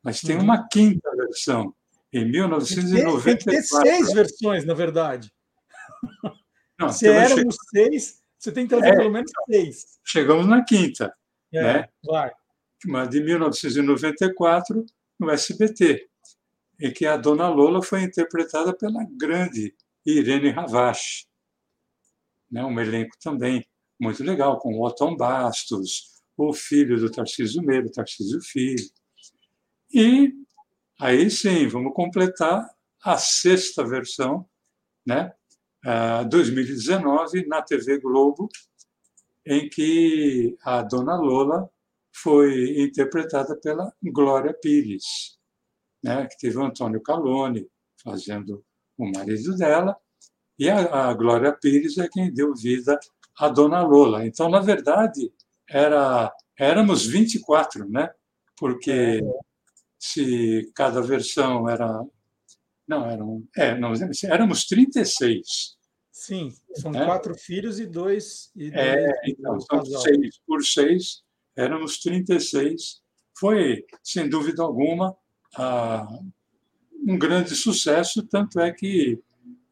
mas 0.04 0.20
tem 0.20 0.38
uma 0.38 0.60
uhum. 0.60 0.68
quinta 0.70 1.10
versão, 1.16 1.74
em 2.12 2.30
1994. 2.30 3.24
Tem 3.24 3.38
que 3.38 3.46
ter 3.46 3.64
seis 3.64 4.14
versões, 4.14 4.66
na 4.66 4.74
verdade. 4.74 5.32
Não, 6.78 6.90
Se 6.90 7.08
então 7.08 7.22
éramos 7.22 7.56
che... 7.56 7.70
seis, 7.70 8.22
você 8.38 8.52
tem 8.52 8.68
que 8.68 8.76
trazer 8.76 8.94
é, 8.94 8.98
pelo 8.98 9.12
menos 9.12 9.32
seis. 9.50 9.98
Chegamos 10.04 10.46
na 10.46 10.62
quinta. 10.62 11.16
É, 11.54 11.64
né? 11.64 11.90
Uma 12.86 13.06
de 13.06 13.22
1994, 13.22 14.86
no 15.18 15.32
SBT, 15.32 16.06
em 16.82 16.92
que 16.92 17.06
a 17.06 17.16
Dona 17.16 17.48
Lola 17.48 17.82
foi 17.82 18.04
interpretada 18.04 18.76
pela 18.76 19.06
grande 19.18 19.74
Irene 20.06 20.50
Ravache. 20.50 21.26
Né? 22.52 22.64
Um 22.64 22.80
elenco 22.80 23.18
também 23.22 23.66
muito 24.00 24.24
legal, 24.24 24.60
com 24.60 24.74
o 24.74 24.86
Otton 24.86 25.16
Bastos, 25.16 26.22
o 26.38 26.54
filho 26.54 27.00
do 27.00 27.10
Tarcísio 27.10 27.62
Meiro, 27.62 27.92
Tarcísio 27.92 28.42
Filho. 28.42 28.90
E 29.94 30.34
aí 31.00 31.30
sim, 31.32 31.68
vamos 31.68 31.94
completar 31.94 32.70
a 33.04 33.18
sexta 33.18 33.84
versão, 33.88 34.48
né? 35.06 35.34
2019, 36.30 37.46
na 37.46 37.62
TV 37.62 38.00
Globo, 38.00 38.50
em 39.46 39.70
que 39.70 40.58
a 40.64 40.82
Dona 40.82 41.16
Lola 41.16 41.70
foi 42.12 42.82
interpretada 42.82 43.56
pela 43.56 43.94
Glória 44.02 44.54
Pires, 44.54 45.38
né? 46.04 46.28
que 46.28 46.38
teve 46.38 46.58
o 46.58 46.64
Antônio 46.64 47.02
Calone 47.02 47.70
fazendo 48.02 48.66
o 48.98 49.06
marido 49.12 49.56
dela, 49.56 49.98
e 50.58 50.70
a, 50.70 51.10
a 51.10 51.14
Glória 51.14 51.52
Pires 51.52 51.98
é 51.98 52.08
quem 52.08 52.34
deu 52.34 52.54
vida 52.56 53.00
à 53.38 53.50
Dona 53.50 53.82
Lola. 53.82 54.26
Então, 54.26 54.50
na 54.50 54.60
verdade, 54.60 55.32
era 55.70 56.34
éramos 56.58 57.06
24, 57.06 57.90
né? 57.90 58.10
Porque 58.58 59.22
se 60.00 60.72
cada 60.74 61.02
versão 61.02 61.68
era 61.70 62.02
não, 62.88 63.10
eram, 63.10 63.44
é, 63.56 63.78
não, 63.78 63.94
éramos 64.26 64.66
36. 64.66 65.76
Sim, 66.12 66.50
são 66.76 66.94
é. 66.94 67.06
quatro 67.06 67.36
filhos 67.36 67.80
e 67.80 67.86
dois. 67.86 68.52
E 68.56 68.68
é, 68.68 68.70
dois 68.72 69.06
é, 69.06 69.22
então, 69.28 69.60
são 69.60 69.86
seis 69.86 70.40
por 70.46 70.64
seis, 70.64 71.24
éramos 71.58 72.00
36. 72.00 73.02
Foi, 73.38 73.84
sem 74.02 74.30
dúvida 74.30 74.64
alguma, 74.64 75.16
um 77.06 77.18
grande 77.18 77.56
sucesso, 77.56 78.24
tanto 78.24 78.60
é 78.60 78.72
que 78.72 79.20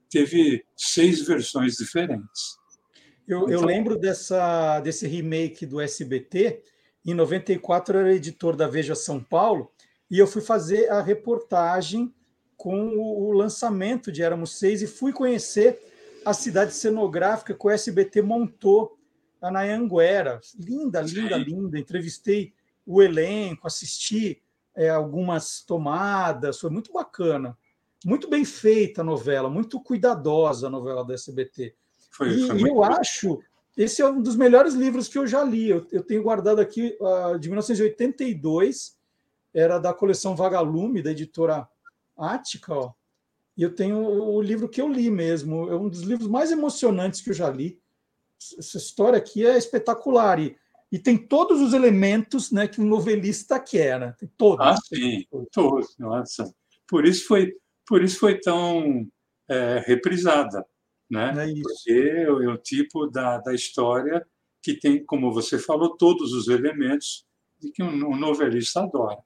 teve 0.09 0.63
seis 0.77 1.25
versões 1.25 1.75
diferentes. 1.75 2.57
Eu, 3.27 3.49
eu, 3.49 3.61
lembro 3.65 3.97
dessa, 3.97 4.79
desse 4.81 5.07
remake 5.07 5.65
do 5.65 5.81
SBT. 5.81 6.61
Em 7.05 7.13
94 7.13 7.97
eu 7.97 8.01
era 8.01 8.13
editor 8.13 8.55
da 8.55 8.67
Veja 8.67 8.95
São 8.95 9.21
Paulo 9.21 9.71
e 10.11 10.19
eu 10.19 10.27
fui 10.27 10.41
fazer 10.41 10.89
a 10.89 11.01
reportagem 11.01 12.13
com 12.55 12.89
o, 12.97 13.29
o 13.29 13.31
lançamento 13.31 14.11
de 14.11 14.21
Éramos 14.21 14.59
Seis 14.59 14.81
e 14.81 14.87
fui 14.87 15.11
conhecer 15.11 15.79
a 16.23 16.33
cidade 16.33 16.73
cenográfica 16.73 17.53
que 17.53 17.67
o 17.67 17.69
SBT 17.69 18.21
montou 18.21 18.97
na 19.41 19.61
Anguera. 19.63 20.39
Linda, 20.57 21.01
linda, 21.01 21.37
linda. 21.37 21.79
Entrevistei 21.79 22.53
o 22.85 23.01
elenco, 23.01 23.67
assisti 23.67 24.41
é, 24.75 24.89
algumas 24.89 25.61
tomadas, 25.61 26.59
foi 26.59 26.69
muito 26.69 26.91
bacana. 26.91 27.57
Muito 28.05 28.29
bem 28.29 28.43
feita 28.43 29.01
a 29.01 29.03
novela, 29.03 29.49
muito 29.49 29.79
cuidadosa 29.79 30.67
a 30.67 30.69
novela 30.69 31.05
do 31.05 31.13
SBT. 31.13 31.73
Foi, 32.11 32.29
e, 32.29 32.47
foi 32.47 32.69
eu 32.69 32.83
acho, 32.83 33.39
esse 33.77 34.01
é 34.01 34.07
um 34.07 34.21
dos 34.21 34.35
melhores 34.35 34.73
livros 34.73 35.07
que 35.07 35.17
eu 35.17 35.25
já 35.25 35.43
li. 35.43 35.69
Eu, 35.69 35.85
eu 35.91 36.03
tenho 36.03 36.21
guardado 36.21 36.59
aqui 36.59 36.97
uh, 36.99 37.39
de 37.39 37.47
1982, 37.47 38.97
era 39.53 39.79
da 39.79 39.93
coleção 39.93 40.35
Vagalume, 40.35 41.01
da 41.01 41.11
editora 41.11 41.67
Ática, 42.17 42.73
ó. 42.73 42.93
E 43.55 43.61
eu 43.61 43.73
tenho 43.73 43.97
o 43.97 44.41
livro 44.41 44.67
que 44.67 44.81
eu 44.81 44.91
li 44.91 45.11
mesmo, 45.11 45.69
é 45.69 45.75
um 45.75 45.87
dos 45.87 46.01
livros 46.01 46.27
mais 46.27 46.51
emocionantes 46.51 47.21
que 47.21 47.29
eu 47.29 47.35
já 47.35 47.49
li. 47.49 47.79
Essa 48.57 48.77
história 48.77 49.17
aqui 49.17 49.45
é 49.45 49.57
espetacular 49.57 50.39
e, 50.39 50.57
e 50.93 50.99
tem 50.99 51.17
todos 51.17 51.59
os 51.59 51.73
elementos 51.73 52.51
né, 52.51 52.69
que 52.69 52.79
um 52.79 52.85
novelista 52.85 53.59
quer, 53.59 53.99
né? 53.99 54.15
Tem 54.17 54.29
todos. 54.37 54.65
Ah, 54.65 54.77
sim, 54.77 55.25
todos. 55.51 55.97
Nossa. 55.99 56.49
Por 56.87 57.05
isso 57.05 57.27
foi, 57.27 57.53
por 57.85 58.01
isso 58.01 58.17
foi 58.19 58.39
tão 58.39 59.05
é, 59.49 59.83
reprisada 59.85 60.65
né? 61.13 61.29
É 61.29 61.61
Porque 61.61 61.91
é 61.91 62.31
o 62.31 62.57
tipo 62.57 63.07
da, 63.07 63.37
da 63.37 63.53
história 63.53 64.25
que 64.61 64.73
tem, 64.73 65.05
como 65.05 65.31
você 65.31 65.59
falou, 65.59 65.95
todos 65.95 66.33
os 66.33 66.47
elementos 66.47 67.25
de 67.59 67.71
que 67.71 67.83
um, 67.83 68.11
um 68.11 68.17
novelista 68.17 68.81
adora. 68.81 69.19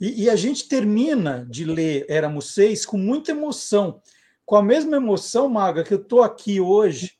E, 0.00 0.24
e, 0.24 0.30
a 0.30 0.36
gente 0.36 0.68
termina 0.68 1.46
de 1.48 1.64
ler 1.64 2.04
Éramos 2.08 2.52
Seis 2.52 2.84
com 2.84 2.98
muita 2.98 3.30
emoção, 3.30 4.02
com 4.44 4.56
a 4.56 4.62
mesma 4.62 4.96
emoção, 4.96 5.48
Maga, 5.48 5.84
que 5.84 5.94
eu 5.94 6.00
estou 6.00 6.22
aqui 6.22 6.60
hoje 6.60 7.12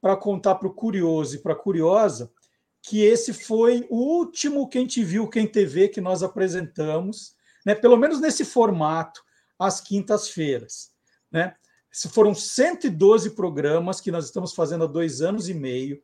para 0.00 0.16
contar 0.16 0.54
para 0.54 0.68
o 0.68 0.74
curioso 0.74 1.36
e 1.36 1.38
para 1.40 1.52
a 1.52 1.56
curiosa 1.56 2.30
que 2.82 3.02
esse 3.02 3.32
foi 3.32 3.86
o 3.90 3.96
último 3.96 4.68
Quem 4.68 4.86
Te 4.86 5.04
Viu, 5.04 5.28
Quem 5.28 5.46
TV 5.46 5.88
que 5.88 6.00
nós 6.00 6.22
apresentamos, 6.22 7.34
né? 7.64 7.74
pelo 7.74 7.96
menos 7.96 8.20
nesse 8.20 8.44
formato, 8.44 9.22
às 9.58 9.80
quintas-feiras. 9.80 10.90
Né? 11.30 11.54
Foram 12.12 12.34
112 12.34 13.30
programas 13.30 14.00
que 14.00 14.10
nós 14.10 14.24
estamos 14.24 14.54
fazendo 14.54 14.84
há 14.84 14.86
dois 14.86 15.20
anos 15.20 15.48
e 15.48 15.54
meio. 15.54 16.02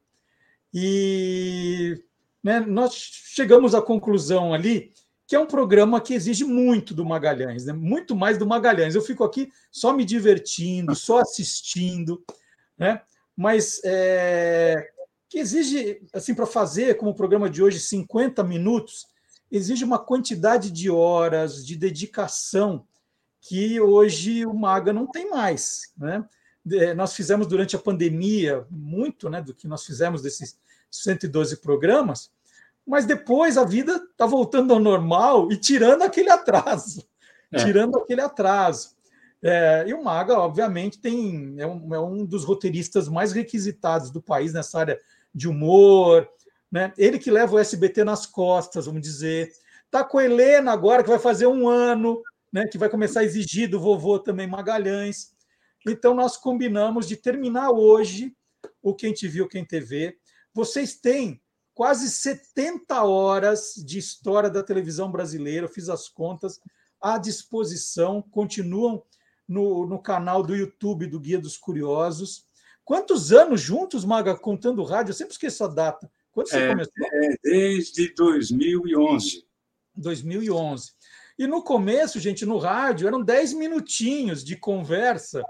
E 0.72 2.02
né, 2.42 2.60
nós 2.60 2.94
chegamos 2.94 3.74
à 3.74 3.80
conclusão 3.80 4.52
ali 4.52 4.92
que 5.26 5.34
é 5.34 5.40
um 5.40 5.46
programa 5.46 6.00
que 6.00 6.14
exige 6.14 6.44
muito 6.44 6.94
do 6.94 7.04
Magalhães, 7.04 7.64
né? 7.64 7.72
muito 7.72 8.14
mais 8.14 8.38
do 8.38 8.46
Magalhães. 8.46 8.94
Eu 8.94 9.02
fico 9.02 9.24
aqui 9.24 9.50
só 9.72 9.92
me 9.92 10.04
divertindo, 10.04 10.94
só 10.94 11.18
assistindo, 11.18 12.24
né? 12.78 13.02
mas 13.36 13.80
é, 13.84 14.88
que 15.28 15.38
exige, 15.38 16.00
assim, 16.12 16.34
para 16.34 16.46
fazer, 16.46 16.96
como 16.96 17.10
o 17.10 17.14
programa 17.14 17.50
de 17.50 17.62
hoje, 17.62 17.80
50 17.80 18.42
minutos, 18.44 19.06
exige 19.50 19.84
uma 19.84 19.98
quantidade 19.98 20.70
de 20.70 20.90
horas, 20.90 21.64
de 21.64 21.76
dedicação 21.76 22.86
que 23.40 23.80
hoje 23.80 24.44
o 24.44 24.54
Maga 24.54 24.92
não 24.92 25.06
tem 25.06 25.30
mais. 25.30 25.92
Né? 25.96 26.24
Nós 26.96 27.14
fizemos 27.14 27.46
durante 27.46 27.76
a 27.76 27.78
pandemia 27.78 28.66
muito 28.70 29.30
né, 29.30 29.40
do 29.40 29.54
que 29.54 29.68
nós 29.68 29.84
fizemos 29.84 30.20
desses 30.20 30.58
112 30.90 31.58
programas, 31.58 32.30
mas 32.86 33.04
depois 33.04 33.56
a 33.56 33.64
vida 33.64 33.96
está 34.10 34.26
voltando 34.26 34.72
ao 34.72 34.80
normal 34.80 35.50
e 35.50 35.56
tirando 35.56 36.02
aquele 36.02 36.30
atraso. 36.30 37.06
É. 37.52 37.64
Tirando 37.64 37.96
aquele 37.98 38.20
atraso. 38.20 38.96
É, 39.42 39.84
e 39.86 39.94
o 39.94 40.02
Maga, 40.02 40.38
obviamente, 40.38 40.98
tem 40.98 41.54
é 41.58 41.66
um, 41.66 41.94
é 41.94 42.00
um, 42.00 42.24
dos 42.24 42.44
roteiristas 42.44 43.08
mais 43.08 43.32
requisitados 43.32 44.10
do 44.10 44.20
país 44.20 44.52
nessa 44.52 44.80
área 44.80 45.00
de 45.36 45.46
humor. 45.46 46.26
Né? 46.72 46.92
Ele 46.96 47.18
que 47.18 47.30
leva 47.30 47.54
o 47.54 47.58
SBT 47.58 48.02
nas 48.02 48.24
costas, 48.24 48.86
vamos 48.86 49.02
dizer. 49.02 49.52
Está 49.84 50.02
com 50.02 50.18
a 50.18 50.24
Helena 50.24 50.72
agora, 50.72 51.02
que 51.02 51.10
vai 51.10 51.18
fazer 51.18 51.46
um 51.46 51.68
ano 51.68 52.20
né, 52.56 52.66
que 52.66 52.78
vai 52.78 52.88
começar 52.88 53.20
a 53.20 53.24
exigir 53.24 53.68
do 53.68 53.78
vovô 53.78 54.18
também 54.18 54.46
Magalhães. 54.46 55.34
Então, 55.86 56.14
nós 56.14 56.38
combinamos 56.38 57.06
de 57.06 57.14
terminar 57.14 57.70
hoje 57.70 58.34
o 58.82 58.94
Quem 58.94 59.12
Te 59.12 59.28
Viu, 59.28 59.46
Quem 59.46 59.62
TV. 59.62 60.16
Vocês 60.54 60.96
têm 60.96 61.38
quase 61.74 62.10
70 62.10 63.02
horas 63.04 63.74
de 63.76 63.98
história 63.98 64.48
da 64.48 64.62
televisão 64.62 65.12
brasileira, 65.12 65.66
eu 65.66 65.70
fiz 65.70 65.90
as 65.90 66.08
contas, 66.08 66.58
à 66.98 67.18
disposição, 67.18 68.22
continuam 68.22 69.02
no, 69.46 69.86
no 69.86 70.00
canal 70.00 70.42
do 70.42 70.56
YouTube 70.56 71.06
do 71.06 71.20
Guia 71.20 71.38
dos 71.38 71.58
Curiosos. 71.58 72.45
Quantos 72.86 73.32
anos 73.32 73.60
juntos, 73.60 74.04
Maga, 74.04 74.36
contando 74.36 74.84
rádio? 74.84 75.10
Eu 75.10 75.14
sempre 75.14 75.32
esqueço 75.32 75.64
a 75.64 75.66
data. 75.66 76.08
Quando 76.30 76.48
você 76.48 76.58
é, 76.58 76.68
começou? 76.68 76.92
É, 77.04 77.36
desde 77.42 78.14
2011. 78.14 79.44
2011. 79.92 80.92
E 81.36 81.48
no 81.48 81.64
começo, 81.64 82.20
gente, 82.20 82.46
no 82.46 82.58
rádio, 82.58 83.08
eram 83.08 83.20
10 83.20 83.54
minutinhos 83.54 84.44
de 84.44 84.54
conversa 84.54 85.42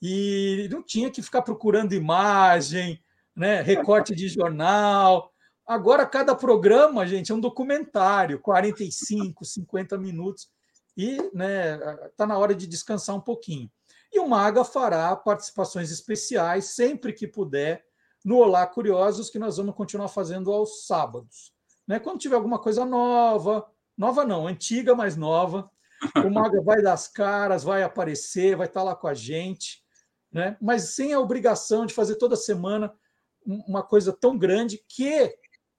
e 0.00 0.68
não 0.70 0.80
tinha 0.80 1.10
que 1.10 1.20
ficar 1.20 1.42
procurando 1.42 1.92
imagem, 1.92 3.02
né, 3.34 3.62
recorte 3.62 4.14
de 4.14 4.28
jornal. 4.28 5.32
Agora, 5.66 6.06
cada 6.06 6.36
programa, 6.36 7.04
gente, 7.04 7.32
é 7.32 7.34
um 7.34 7.40
documentário, 7.40 8.38
45, 8.38 9.44
50 9.44 9.98
minutos, 9.98 10.48
e 10.96 11.16
está 11.16 11.30
né, 11.34 11.78
tá 12.16 12.26
na 12.28 12.38
hora 12.38 12.54
de 12.54 12.68
descansar 12.68 13.16
um 13.16 13.20
pouquinho. 13.20 13.68
E 14.12 14.18
o 14.18 14.28
Maga 14.28 14.64
fará 14.64 15.14
participações 15.16 15.90
especiais 15.90 16.66
sempre 16.66 17.12
que 17.12 17.26
puder 17.26 17.84
no 18.24 18.38
Olá 18.38 18.66
Curiosos, 18.66 19.30
que 19.30 19.38
nós 19.38 19.56
vamos 19.56 19.74
continuar 19.74 20.08
fazendo 20.08 20.52
aos 20.52 20.86
sábados. 20.86 21.52
Né? 21.86 21.98
Quando 21.98 22.18
tiver 22.18 22.36
alguma 22.36 22.58
coisa 22.58 22.84
nova, 22.84 23.66
Nova 24.00 24.24
não, 24.24 24.46
antiga, 24.46 24.94
mas 24.94 25.14
nova. 25.14 25.70
O 26.24 26.30
Maga 26.30 26.58
vai 26.64 26.80
das 26.80 27.06
caras, 27.06 27.62
vai 27.62 27.82
aparecer, 27.82 28.56
vai 28.56 28.66
estar 28.66 28.82
lá 28.82 28.96
com 28.96 29.06
a 29.06 29.12
gente, 29.12 29.84
né? 30.32 30.56
mas 30.58 30.94
sem 30.94 31.12
a 31.12 31.20
obrigação 31.20 31.84
de 31.84 31.92
fazer 31.92 32.16
toda 32.16 32.34
semana 32.34 32.90
uma 33.44 33.82
coisa 33.82 34.10
tão 34.10 34.38
grande 34.38 34.82
que, 34.88 35.30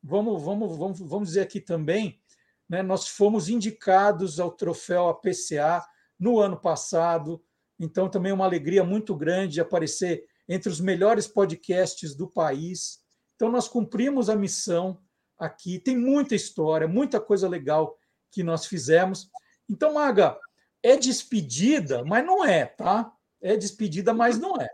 vamos, 0.03 0.39
vamos, 0.43 0.77
vamos, 0.77 0.99
vamos 0.99 1.29
dizer 1.29 1.41
aqui 1.41 1.59
também, 1.59 2.21
né? 2.69 2.84
nós 2.84 3.07
fomos 3.07 3.49
indicados 3.49 4.39
ao 4.39 4.51
troféu 4.51 5.09
APCA 5.09 5.84
no 6.19 6.39
ano 6.39 6.57
passado, 6.61 7.43
então 7.82 8.07
também 8.07 8.32
é 8.32 8.36
uma 8.36 8.45
alegria 8.45 8.84
muito 8.84 9.15
grande 9.15 9.59
aparecer 9.59 10.23
entre 10.47 10.69
os 10.69 10.79
melhores 10.79 11.27
podcasts 11.27 12.15
do 12.15 12.27
país. 12.27 12.99
Então 13.36 13.51
nós 13.51 13.67
cumprimos 13.67 14.29
a 14.29 14.36
missão 14.36 15.01
aqui, 15.38 15.79
tem 15.79 15.97
muita 15.97 16.36
história, 16.36 16.88
muita 16.88 17.19
coisa 17.19 17.49
legal 17.49 17.97
que 18.32 18.43
nós 18.43 18.67
fizemos. 18.67 19.32
Então, 19.67 19.95
Maga, 19.95 20.38
é 20.84 20.95
despedida, 20.95 22.03
mas 22.05 22.23
não 22.23 22.45
é, 22.45 22.65
tá? 22.65 23.11
É 23.41 23.57
despedida, 23.57 24.13
mas 24.13 24.38
não 24.38 24.55
é. 24.61 24.69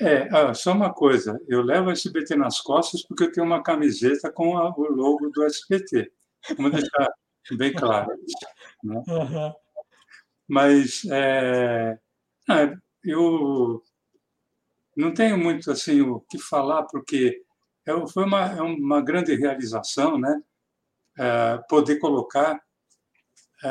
É, 0.00 0.28
ah, 0.32 0.54
só 0.54 0.72
uma 0.72 0.92
coisa, 0.92 1.40
eu 1.48 1.60
levo 1.62 1.90
a 1.90 1.92
SBT 1.92 2.36
nas 2.36 2.60
costas 2.60 3.02
porque 3.02 3.24
eu 3.24 3.32
tenho 3.32 3.46
uma 3.46 3.62
camiseta 3.62 4.30
com 4.30 4.56
a, 4.56 4.70
o 4.70 4.92
logo 4.92 5.30
do 5.30 5.44
SBT. 5.44 6.12
Vamos 6.56 6.72
deixar 6.72 7.12
bem 7.56 7.72
claro. 7.72 8.12
Né? 8.84 9.02
Uhum. 9.08 9.63
Mas 10.48 11.04
é, 11.10 11.98
ah, 12.48 12.76
eu 13.02 13.82
não 14.96 15.12
tenho 15.12 15.38
muito 15.38 15.70
assim 15.70 16.00
o 16.00 16.20
que 16.20 16.38
falar, 16.38 16.84
porque 16.84 17.42
é, 17.86 18.06
foi 18.08 18.24
uma, 18.24 18.46
é 18.52 18.62
uma 18.62 19.02
grande 19.02 19.34
realização, 19.34 20.18
né? 20.18 20.42
É, 21.18 21.58
poder 21.68 21.98
colocar 21.98 22.60
é, 23.62 23.68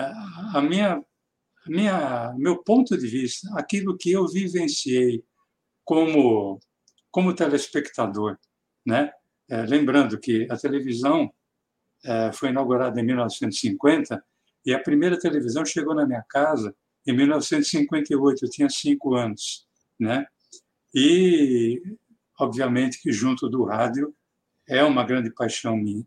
a 0.55 0.61
minha, 0.61 0.95
a 0.95 1.69
minha, 1.69 2.33
meu 2.37 2.63
ponto 2.63 2.97
de 2.97 3.07
vista, 3.07 3.47
aquilo 3.57 3.97
que 3.97 4.11
eu 4.11 4.27
vivenciei 4.27 5.23
como, 5.83 6.59
como 7.11 7.35
telespectador. 7.35 8.37
Né? 8.85 9.11
É, 9.49 9.61
lembrando 9.63 10.19
que 10.19 10.47
a 10.49 10.57
televisão 10.57 11.31
é, 12.05 12.31
foi 12.33 12.49
inaugurada 12.49 12.99
em 12.99 13.05
1950 13.05 14.23
e 14.65 14.73
a 14.73 14.79
primeira 14.79 15.19
televisão 15.19 15.65
chegou 15.65 15.93
na 15.93 16.05
minha 16.05 16.23
casa 16.23 16.75
em 17.05 17.15
1958, 17.15 18.45
eu 18.45 18.49
tinha 18.49 18.69
cinco 18.69 19.13
anos. 19.13 19.67
Né? 19.99 20.25
E, 20.93 21.81
obviamente, 22.39 23.01
que 23.01 23.11
junto 23.11 23.49
do 23.49 23.65
rádio 23.65 24.15
é 24.67 24.83
uma 24.83 25.03
grande 25.03 25.29
paixão 25.33 25.75
minha. 25.75 26.05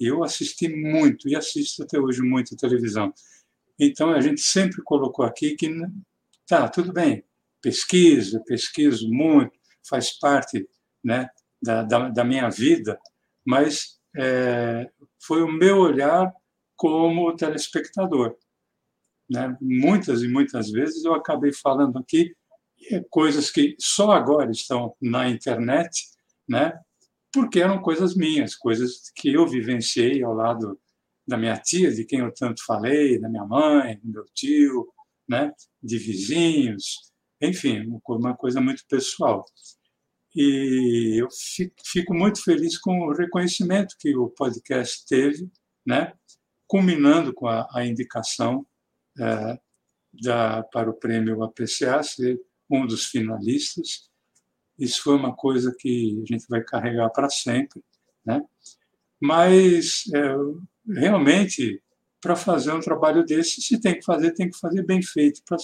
E 0.00 0.06
eu 0.06 0.24
assisti 0.24 0.68
muito 0.68 1.28
e 1.28 1.36
assisto 1.36 1.84
até 1.84 1.98
hoje 1.98 2.22
muito 2.22 2.56
televisão. 2.56 3.12
Então, 3.78 4.10
a 4.10 4.20
gente 4.20 4.40
sempre 4.40 4.82
colocou 4.82 5.24
aqui 5.24 5.54
que, 5.54 5.70
tá, 6.46 6.68
tudo 6.68 6.92
bem, 6.92 7.24
pesquiso, 7.60 8.42
pesquiso 8.44 9.08
muito, 9.08 9.52
faz 9.88 10.18
parte 10.18 10.68
né, 11.04 11.28
da, 11.62 11.82
da, 11.84 12.08
da 12.08 12.24
minha 12.24 12.48
vida, 12.48 12.98
mas 13.44 14.00
é, 14.16 14.90
foi 15.20 15.42
o 15.42 15.50
meu 15.50 15.78
olhar 15.78 16.32
como 16.82 17.36
telespectador. 17.36 18.36
Né? 19.30 19.56
Muitas 19.60 20.20
e 20.24 20.26
muitas 20.28 20.68
vezes 20.68 21.04
eu 21.04 21.14
acabei 21.14 21.52
falando 21.52 21.96
aqui 21.96 22.34
coisas 23.08 23.52
que 23.52 23.76
só 23.78 24.10
agora 24.10 24.50
estão 24.50 24.96
na 25.00 25.28
internet, 25.28 26.08
né? 26.48 26.76
porque 27.32 27.60
eram 27.60 27.80
coisas 27.80 28.16
minhas, 28.16 28.56
coisas 28.56 29.12
que 29.14 29.32
eu 29.32 29.46
vivenciei 29.46 30.24
ao 30.24 30.34
lado 30.34 30.76
da 31.24 31.38
minha 31.38 31.56
tia, 31.56 31.92
de 31.92 32.04
quem 32.04 32.18
eu 32.18 32.34
tanto 32.34 32.64
falei, 32.66 33.20
da 33.20 33.28
minha 33.28 33.44
mãe, 33.44 34.00
do 34.02 34.10
meu 34.10 34.24
tio, 34.34 34.92
né? 35.28 35.52
de 35.80 35.98
vizinhos, 35.98 37.12
enfim, 37.40 37.86
uma 38.08 38.36
coisa 38.36 38.60
muito 38.60 38.82
pessoal. 38.88 39.44
E 40.34 41.22
eu 41.22 41.28
fico 41.86 42.12
muito 42.12 42.42
feliz 42.42 42.76
com 42.76 43.06
o 43.06 43.14
reconhecimento 43.14 43.94
que 44.00 44.16
o 44.16 44.30
podcast 44.30 45.06
teve, 45.06 45.48
né? 45.86 46.12
Culminando 46.72 47.34
com 47.34 47.46
a, 47.46 47.68
a 47.74 47.84
indicação 47.84 48.66
é, 49.20 49.58
da, 50.22 50.62
para 50.62 50.88
o 50.88 50.94
prêmio 50.94 51.42
APCA, 51.42 52.02
ser 52.02 52.40
um 52.70 52.86
dos 52.86 53.04
finalistas. 53.04 54.08
Isso 54.78 55.02
foi 55.02 55.14
uma 55.14 55.36
coisa 55.36 55.76
que 55.78 56.18
a 56.22 56.32
gente 56.32 56.46
vai 56.48 56.64
carregar 56.64 57.10
para 57.10 57.28
sempre. 57.28 57.84
Né? 58.24 58.42
Mas, 59.20 60.04
é, 60.14 60.34
realmente, 60.98 61.78
para 62.22 62.34
fazer 62.34 62.72
um 62.72 62.80
trabalho 62.80 63.22
desse, 63.22 63.60
se 63.60 63.78
tem 63.78 63.98
que 63.98 64.04
fazer, 64.06 64.32
tem 64.32 64.48
que 64.48 64.58
fazer 64.58 64.82
bem 64.82 65.02
feito, 65.02 65.42
para 65.44 65.58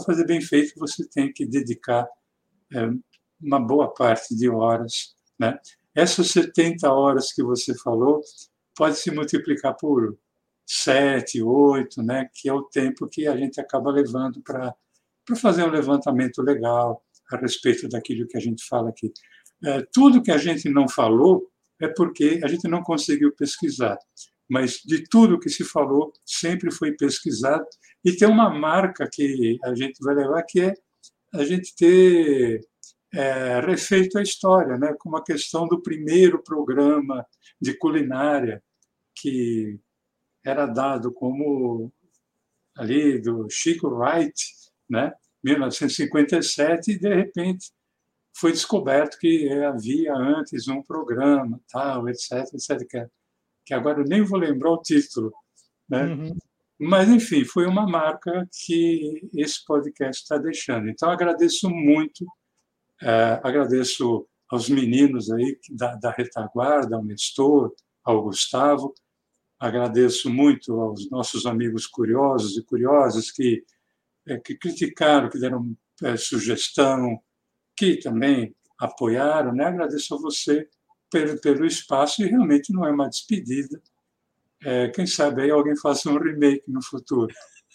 fazer 0.00 0.26
bem 0.28 0.40
feito, 0.40 0.78
você 0.78 1.08
tem 1.08 1.32
que 1.32 1.44
dedicar 1.44 2.06
é, 2.72 2.88
uma 3.42 3.58
boa 3.58 3.92
parte 3.92 4.32
de 4.36 4.48
horas. 4.48 5.16
Né? 5.40 5.58
Essas 5.92 6.28
70 6.28 6.88
horas 6.88 7.32
que 7.32 7.42
você 7.42 7.76
falou 7.76 8.20
pode 8.76 8.96
se 8.96 9.10
multiplicar 9.10 9.76
por 9.76 10.16
7, 10.66 11.42
8, 11.42 12.02
né? 12.02 12.28
que 12.34 12.48
é 12.48 12.52
o 12.52 12.62
tempo 12.62 13.08
que 13.08 13.26
a 13.26 13.36
gente 13.36 13.60
acaba 13.60 13.90
levando 13.90 14.42
para 14.42 14.74
fazer 15.36 15.64
um 15.64 15.70
levantamento 15.70 16.42
legal 16.42 17.02
a 17.30 17.36
respeito 17.36 17.88
daquilo 17.88 18.26
que 18.26 18.36
a 18.36 18.40
gente 18.40 18.64
fala 18.66 18.90
aqui. 18.90 19.12
É, 19.64 19.86
tudo 19.92 20.22
que 20.22 20.30
a 20.30 20.38
gente 20.38 20.68
não 20.68 20.88
falou 20.88 21.48
é 21.80 21.88
porque 21.88 22.40
a 22.42 22.48
gente 22.48 22.68
não 22.68 22.82
conseguiu 22.82 23.32
pesquisar 23.32 23.98
mas 24.48 24.80
de 24.84 25.02
tudo 25.08 25.38
que 25.38 25.50
se 25.50 25.64
falou 25.64 26.12
sempre 26.24 26.70
foi 26.70 26.92
pesquisado 26.92 27.66
e 28.04 28.12
tem 28.12 28.28
uma 28.28 28.48
marca 28.48 29.08
que 29.10 29.58
a 29.64 29.74
gente 29.74 29.98
vai 30.00 30.14
levar 30.14 30.42
que 30.44 30.60
é 30.60 30.74
a 31.34 31.44
gente 31.44 31.74
ter 31.74 32.60
é, 33.12 33.60
refeito 33.60 34.18
a 34.18 34.22
história, 34.22 34.78
né? 34.78 34.94
como 34.98 35.16
a 35.16 35.24
questão 35.24 35.66
do 35.66 35.82
primeiro 35.82 36.42
programa 36.42 37.26
de 37.60 37.76
culinária 37.76 38.62
que 39.14 39.78
era 40.46 40.66
dado 40.66 41.12
como 41.12 41.92
ali 42.76 43.20
do 43.20 43.48
Chico 43.50 43.88
Wright, 43.88 44.34
né? 44.88 45.12
1957 45.42 46.92
e 46.92 46.98
de 46.98 47.14
repente 47.14 47.70
foi 48.36 48.52
descoberto 48.52 49.18
que 49.18 49.48
havia 49.50 50.14
antes 50.14 50.68
um 50.68 50.82
programa, 50.82 51.60
tal, 51.70 52.08
etc, 52.08 52.32
etc 52.54 53.10
que 53.66 53.74
agora 53.74 54.00
eu 54.00 54.04
nem 54.04 54.22
vou 54.22 54.38
lembrar 54.38 54.70
o 54.70 54.80
título, 54.80 55.34
né? 55.88 56.04
Uhum. 56.04 56.36
Mas, 56.78 57.08
enfim, 57.08 57.44
foi 57.44 57.66
uma 57.66 57.86
marca 57.86 58.48
que 58.64 59.28
esse 59.34 59.64
podcast 59.64 60.22
está 60.22 60.38
deixando. 60.38 60.88
Então, 60.88 61.10
agradeço 61.10 61.68
muito, 61.68 62.24
é, 63.02 63.40
agradeço 63.42 64.26
aos 64.48 64.68
meninos 64.68 65.30
aí 65.30 65.58
da, 65.70 65.96
da 65.96 66.10
retaguarda, 66.12 66.96
ao 66.96 67.04
Nestor, 67.04 67.74
ao 68.04 68.22
Gustavo, 68.22 68.94
agradeço 69.58 70.30
muito 70.30 70.78
aos 70.80 71.10
nossos 71.10 71.46
amigos 71.46 71.86
curiosos 71.86 72.56
e 72.56 72.64
curiosas 72.64 73.30
que, 73.30 73.64
é, 74.26 74.38
que 74.38 74.54
criticaram, 74.54 75.30
que 75.30 75.38
deram 75.38 75.76
é, 76.02 76.16
sugestão, 76.16 77.18
que 77.74 77.96
também 77.96 78.54
apoiaram. 78.78 79.52
Né? 79.52 79.64
Agradeço 79.64 80.14
a 80.14 80.18
você 80.18 80.68
pelo, 81.10 81.40
pelo 81.40 81.66
espaço 81.66 82.22
e 82.22 82.26
realmente 82.26 82.72
não 82.72 82.86
é 82.86 82.90
uma 82.90 83.08
despedida. 83.08 83.80
É, 84.62 84.88
quem 84.88 85.06
sabe 85.06 85.42
aí 85.42 85.50
alguém 85.50 85.76
faça 85.76 86.10
um 86.10 86.18
remake 86.18 86.70
no 86.70 86.82
futuro. 86.82 87.32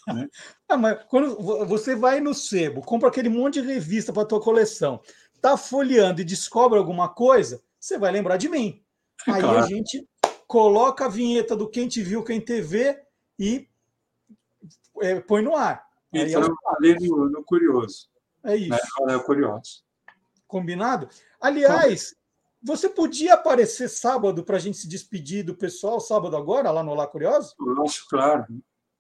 Né? 0.08 0.28
ah, 0.70 0.78
mas 0.78 1.04
quando 1.08 1.36
você 1.66 1.96
vai 1.96 2.20
no 2.20 2.34
sebo, 2.34 2.82
compra 2.82 3.10
aquele 3.10 3.30
monte 3.30 3.62
de 3.62 3.68
revista 3.68 4.12
para 4.12 4.24
a 4.24 4.26
tua 4.26 4.42
coleção, 4.42 5.02
tá 5.42 5.58
folheando 5.58 6.22
e 6.22 6.26
descobre 6.26 6.78
alguma 6.78 7.10
coisa, 7.10 7.62
você 7.80 7.98
vai 7.98 8.12
lembrar 8.12 8.38
de 8.38 8.50
mim. 8.50 8.84
É 9.28 9.32
aí 9.32 9.42
claro. 9.42 9.60
a 9.60 9.68
gente 9.68 10.08
coloca 10.52 11.06
a 11.06 11.08
vinheta 11.08 11.56
do 11.56 11.70
Quem 11.70 11.88
Te 11.88 12.04
Viu, 12.04 12.26
Quem 12.26 12.42
TV 12.42 13.02
e 13.40 13.70
é, 15.02 15.18
põe 15.22 15.42
no 15.42 15.56
ar. 15.56 15.88
Então, 16.12 16.42
eu 16.42 16.56
ali 16.76 16.94
no, 17.08 17.30
no 17.30 17.42
Curioso. 17.42 18.10
É 18.44 18.58
isso. 18.58 18.70
Né? 18.70 19.14
É 19.14 19.16
o 19.16 19.24
Curioso. 19.24 19.82
Combinado? 20.46 21.08
Aliás, 21.40 22.14
você 22.62 22.90
podia 22.90 23.36
aparecer 23.36 23.88
sábado 23.88 24.44
para 24.44 24.58
a 24.58 24.60
gente 24.60 24.78
se 24.78 24.90
despedir 24.90 25.46
do 25.46 25.56
pessoal, 25.56 26.02
sábado 26.02 26.36
agora, 26.36 26.70
lá 26.70 26.84
no 26.84 26.92
Olá 26.92 27.08
Curioso? 27.08 27.56
Nossa, 27.58 28.02
claro. 28.10 28.46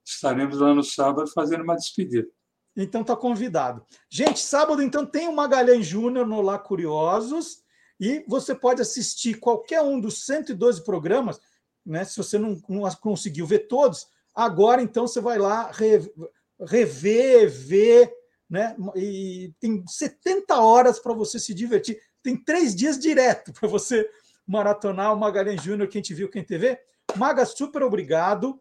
Estaremos 0.05 0.57
lá 0.57 0.73
no 0.73 0.85
sábado 0.85 1.29
fazendo 1.33 1.65
uma 1.65 1.75
despedida. 1.75 2.29
Então 2.77 3.03
tá 3.03 3.13
convidado. 3.13 3.85
Gente, 4.09 4.39
sábado 4.39 4.81
então 4.81 5.05
tem 5.05 5.27
o 5.27 5.35
Magalhães 5.35 5.85
Júnior 5.85 6.25
no 6.25 6.37
Olá 6.37 6.57
Curiosos 6.57 7.61
e 8.01 8.25
você 8.27 8.53
pode 8.53 8.81
assistir 8.81 9.35
qualquer 9.35 9.81
um 9.81 10.01
dos 10.01 10.25
112 10.25 10.83
programas, 10.83 11.39
né? 11.85 12.03
Se 12.03 12.17
você 12.17 12.37
não, 12.37 12.61
não 12.67 12.89
conseguiu 12.95 13.45
ver 13.45 13.67
todos, 13.67 14.07
agora 14.35 14.81
então 14.81 15.07
você 15.07 15.21
vai 15.21 15.37
lá 15.37 15.71
rever, 16.59 17.49
ver, 17.49 18.13
né? 18.49 18.75
E 18.95 19.53
tem 19.59 19.81
70 19.87 20.59
horas 20.59 20.99
para 20.99 21.13
você 21.13 21.39
se 21.39 21.53
divertir 21.53 21.97
tem 22.23 22.37
três 22.37 22.75
dias 22.75 22.99
direto 22.99 23.51
para 23.53 23.67
você 23.67 24.09
maratonar 24.47 25.13
o 25.13 25.19
Magalhães 25.19 25.61
Júnior, 25.61 25.87
quem 25.87 26.01
te 26.01 26.13
viu, 26.13 26.29
quem 26.29 26.43
te 26.43 26.57
vê. 26.57 26.79
Maga, 27.15 27.45
super 27.45 27.83
obrigado. 27.83 28.59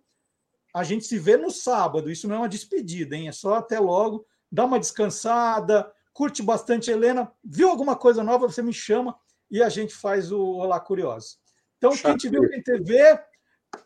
A 0.74 0.84
gente 0.84 1.04
se 1.04 1.18
vê 1.18 1.36
no 1.36 1.50
sábado. 1.50 2.10
Isso 2.10 2.28
não 2.28 2.36
é 2.36 2.38
uma 2.38 2.48
despedida, 2.48 3.16
hein? 3.16 3.28
É 3.28 3.32
só 3.32 3.54
até 3.54 3.78
logo. 3.78 4.26
Dá 4.50 4.64
uma 4.64 4.80
descansada, 4.80 5.90
curte 6.12 6.42
bastante, 6.42 6.90
Helena. 6.90 7.30
Viu 7.44 7.68
alguma 7.68 7.96
coisa 7.96 8.22
nova? 8.22 8.48
Você 8.48 8.62
me 8.62 8.72
chama 8.72 9.16
e 9.50 9.62
a 9.62 9.68
gente 9.68 9.94
faz 9.94 10.30
o 10.30 10.40
Olá 10.40 10.78
Curioso. 10.78 11.36
Então, 11.78 11.96
quem 11.96 12.16
te 12.16 12.28
viu, 12.28 12.48
quem 12.48 12.60
te 12.60 12.78
vê, 12.78 13.18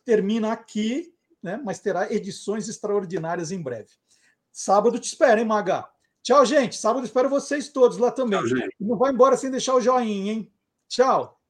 termina 0.05 0.53
aqui, 0.53 1.15
né? 1.43 1.61
Mas 1.65 1.79
terá 1.79 2.13
edições 2.13 2.69
extraordinárias 2.69 3.53
em 3.53 3.63
breve. 3.63 3.91
Sábado 4.53 4.99
te 4.99 5.05
espero, 5.05 5.41
hein, 5.41 5.47
Maga? 5.47 5.89
Tchau, 6.23 6.45
gente. 6.45 6.77
Sábado 6.77 7.05
espero 7.05 7.29
vocês 7.29 7.69
todos 7.69 7.99
lá 7.99 8.11
também. 8.11 8.43
Tchau, 8.45 8.69
Não 8.81 8.97
vai 8.97 9.13
embora 9.13 9.37
sem 9.37 9.51
deixar 9.51 9.75
o 9.75 9.81
joinha, 9.81 10.33
hein? 10.33 10.53
Tchau. 10.89 11.41